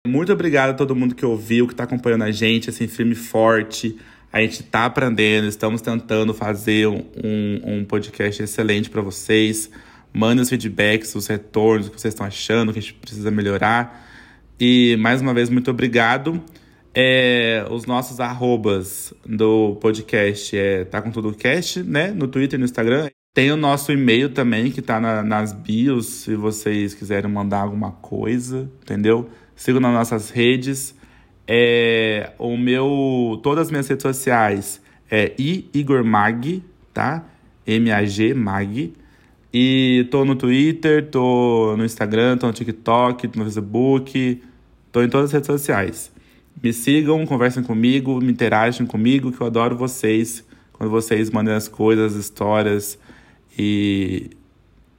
Muito 0.06 0.32
obrigado 0.32 0.70
a 0.70 0.74
todo 0.74 0.96
mundo 0.96 1.14
que 1.14 1.24
ouviu, 1.24 1.68
que 1.68 1.76
tá 1.76 1.84
acompanhando 1.84 2.24
a 2.24 2.30
gente, 2.32 2.68
assim, 2.68 2.88
firme 2.88 3.14
forte. 3.14 3.96
A 4.32 4.40
gente 4.40 4.64
tá 4.64 4.84
aprendendo, 4.84 5.46
estamos 5.46 5.80
tentando 5.80 6.34
fazer 6.34 6.88
um, 6.88 7.04
um 7.64 7.84
podcast 7.84 8.42
excelente 8.42 8.90
para 8.90 9.00
vocês. 9.00 9.70
Mandem 10.12 10.42
os 10.42 10.48
feedbacks, 10.48 11.14
os 11.14 11.28
retornos, 11.28 11.86
o 11.86 11.90
que 11.92 12.00
vocês 12.00 12.12
estão 12.14 12.26
achando, 12.26 12.70
o 12.70 12.72
que 12.72 12.80
a 12.80 12.82
gente 12.82 12.94
precisa 12.94 13.30
melhorar. 13.30 14.04
E 14.58 14.96
mais 14.98 15.20
uma 15.20 15.32
vez, 15.32 15.48
muito 15.48 15.70
obrigado. 15.70 16.42
É, 16.92 17.64
os 17.70 17.86
nossos 17.86 18.18
arrobas 18.18 19.14
do 19.24 19.76
podcast 19.76 20.56
é 20.58 20.84
Tá 20.84 21.00
Com 21.00 21.12
Tudo 21.12 21.32
Cast, 21.32 21.80
né? 21.84 22.10
No 22.10 22.26
Twitter 22.26 22.58
e 22.58 22.60
no 22.60 22.64
Instagram. 22.64 23.08
Tem 23.32 23.52
o 23.52 23.56
nosso 23.56 23.92
e-mail 23.92 24.28
também, 24.30 24.70
que 24.72 24.82
tá 24.82 25.00
na- 25.00 25.22
nas 25.22 25.52
bios, 25.52 26.06
se 26.06 26.34
vocês 26.34 26.92
quiserem 26.92 27.30
mandar 27.30 27.60
alguma 27.60 27.92
coisa, 27.92 28.68
entendeu? 28.82 29.30
Sigam 29.62 29.80
nas 29.80 29.92
nossas 29.92 30.30
redes. 30.30 30.92
É, 31.46 32.32
o 32.36 32.56
meu. 32.56 33.38
Todas 33.44 33.66
as 33.66 33.70
minhas 33.70 33.86
redes 33.86 34.02
sociais 34.02 34.82
é 35.08 35.32
I 35.38 35.70
Igor 35.72 36.04
Mag, 36.04 36.60
tá? 36.92 37.24
M-A-G 37.64 38.34
Mag. 38.34 38.92
E 39.54 40.08
tô 40.10 40.24
no 40.24 40.34
Twitter, 40.34 41.08
tô 41.08 41.76
no 41.76 41.84
Instagram, 41.84 42.38
tô 42.38 42.48
no 42.48 42.52
TikTok, 42.52 43.28
tô 43.28 43.38
no 43.38 43.44
Facebook, 43.44 44.42
tô 44.90 45.00
em 45.00 45.08
todas 45.08 45.26
as 45.26 45.32
redes 45.32 45.46
sociais. 45.46 46.12
Me 46.60 46.72
sigam, 46.72 47.24
conversem 47.24 47.62
comigo, 47.62 48.20
me 48.20 48.32
interagem 48.32 48.84
comigo, 48.84 49.30
que 49.30 49.40
eu 49.40 49.46
adoro 49.46 49.76
vocês. 49.76 50.44
Quando 50.72 50.90
vocês 50.90 51.30
mandam 51.30 51.54
as 51.54 51.68
coisas, 51.68 52.14
as 52.14 52.18
histórias. 52.18 52.98
E 53.56 54.30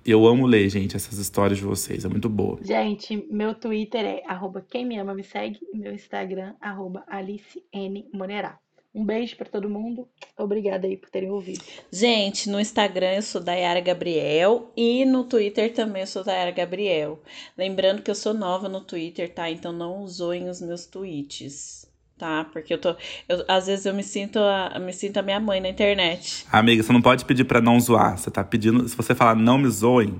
eu 0.05 0.25
amo 0.27 0.45
ler, 0.45 0.69
gente, 0.69 0.95
essas 0.95 1.17
histórias 1.17 1.59
de 1.59 1.65
vocês. 1.65 2.05
É 2.05 2.09
muito 2.09 2.29
boa. 2.29 2.59
Gente, 2.61 3.27
meu 3.29 3.53
Twitter 3.55 4.05
é 4.05 4.23
arroba 4.27 4.65
quem 4.67 4.85
me 4.85 4.97
ama 4.97 5.13
me 5.13 5.23
segue 5.23 5.59
e 5.73 5.77
meu 5.77 5.93
Instagram 5.93 6.53
arroba 6.59 7.03
Alice 7.07 7.63
N 7.71 8.07
Monerá. 8.13 8.59
Um 8.95 9.03
beijo 9.03 9.35
pra 9.35 9.47
todo 9.47 9.67
mundo. 9.67 10.07
Obrigada 10.37 10.85
aí 10.85 10.95
por 10.95 11.09
terem 11.09 11.31
ouvido. 11.31 11.63
Gente, 11.91 12.47
no 12.47 12.59
Instagram 12.59 13.13
eu 13.13 13.21
sou 13.23 13.41
Dayara 13.41 13.79
Gabriel 13.79 14.71
e 14.77 15.03
no 15.03 15.23
Twitter 15.23 15.73
também 15.73 16.01
eu 16.03 16.07
sou 16.07 16.23
Dayara 16.23 16.51
Gabriel. 16.51 17.19
Lembrando 17.57 18.03
que 18.03 18.11
eu 18.11 18.15
sou 18.15 18.35
nova 18.35 18.69
no 18.69 18.81
Twitter, 18.81 19.33
tá? 19.33 19.49
Então 19.49 19.71
não 19.71 20.07
zoem 20.07 20.47
os 20.47 20.61
meus 20.61 20.85
tweets, 20.85 21.91
tá? 22.17 22.43
Porque 22.45 22.73
eu 22.73 22.77
tô. 22.77 22.95
eu- 23.27 23.43
às 23.47 23.67
vezes 23.67 23.85
eu 23.85 23.93
me 23.93 24.03
sinto, 24.03 24.39
a, 24.39 24.77
me 24.79 24.93
sinto 24.93 25.17
a 25.17 25.21
minha 25.21 25.39
mãe 25.39 25.59
na 25.61 25.69
internet. 25.69 26.45
Amiga, 26.51 26.81
você 26.83 26.93
não 26.93 27.01
pode 27.01 27.25
pedir 27.25 27.43
pra 27.45 27.61
não 27.61 27.79
zoar. 27.79 28.17
Você 28.17 28.29
tá 28.31 28.43
pedindo. 28.43 28.87
Se 28.87 28.95
você 28.95 29.13
falar 29.15 29.35
não 29.35 29.57
me 29.57 29.69
zoem, 29.69 30.19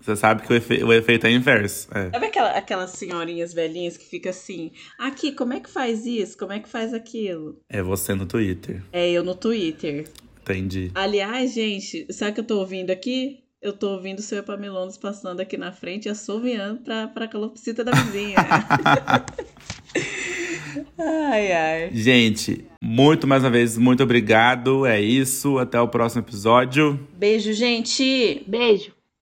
você 0.00 0.14
sabe 0.16 0.42
que 0.42 0.52
o, 0.52 0.56
efe- 0.56 0.84
o 0.84 0.92
efeito 0.92 1.26
é 1.26 1.30
inverso. 1.32 1.88
É. 1.96 2.10
Sabe 2.10 2.26
aquela, 2.26 2.50
aquelas 2.50 2.90
senhorinhas 2.90 3.52
velhinhas 3.52 3.96
que 3.96 4.04
fica 4.04 4.30
assim, 4.30 4.70
aqui, 4.98 5.32
como 5.32 5.52
é 5.52 5.60
que 5.60 5.68
faz 5.70 6.06
isso? 6.06 6.36
Como 6.38 6.52
é 6.52 6.60
que 6.60 6.68
faz 6.68 6.94
aquilo? 6.94 7.58
É 7.68 7.82
você 7.82 8.14
no 8.14 8.24
Twitter. 8.26 8.82
É 8.92 9.10
eu 9.10 9.24
no 9.24 9.34
Twitter. 9.34 10.08
Entendi. 10.42 10.92
Aliás, 10.94 11.52
gente, 11.52 12.06
sabe 12.12 12.30
o 12.30 12.34
que 12.34 12.40
eu 12.40 12.44
tô 12.44 12.58
ouvindo 12.60 12.90
aqui? 12.92 13.40
Eu 13.66 13.72
tô 13.72 13.94
ouvindo 13.94 14.20
o 14.20 14.22
seu 14.22 14.38
Epamelones 14.38 14.96
passando 14.96 15.40
aqui 15.40 15.56
na 15.56 15.72
frente 15.72 16.06
e 16.06 16.08
assoviando 16.08 16.82
pra, 16.82 17.08
pra 17.08 17.26
calopsita 17.26 17.82
da 17.82 17.90
vizinha. 17.90 18.36
ai, 20.96 21.50
ai. 21.50 21.90
Gente, 21.92 22.64
muito 22.80 23.26
mais 23.26 23.42
uma 23.42 23.50
vez, 23.50 23.76
muito 23.76 24.04
obrigado. 24.04 24.86
É 24.86 25.00
isso. 25.00 25.58
Até 25.58 25.80
o 25.80 25.88
próximo 25.88 26.22
episódio. 26.22 26.96
Beijo, 27.18 27.52
gente! 27.52 28.44
Beijo. 28.46 28.95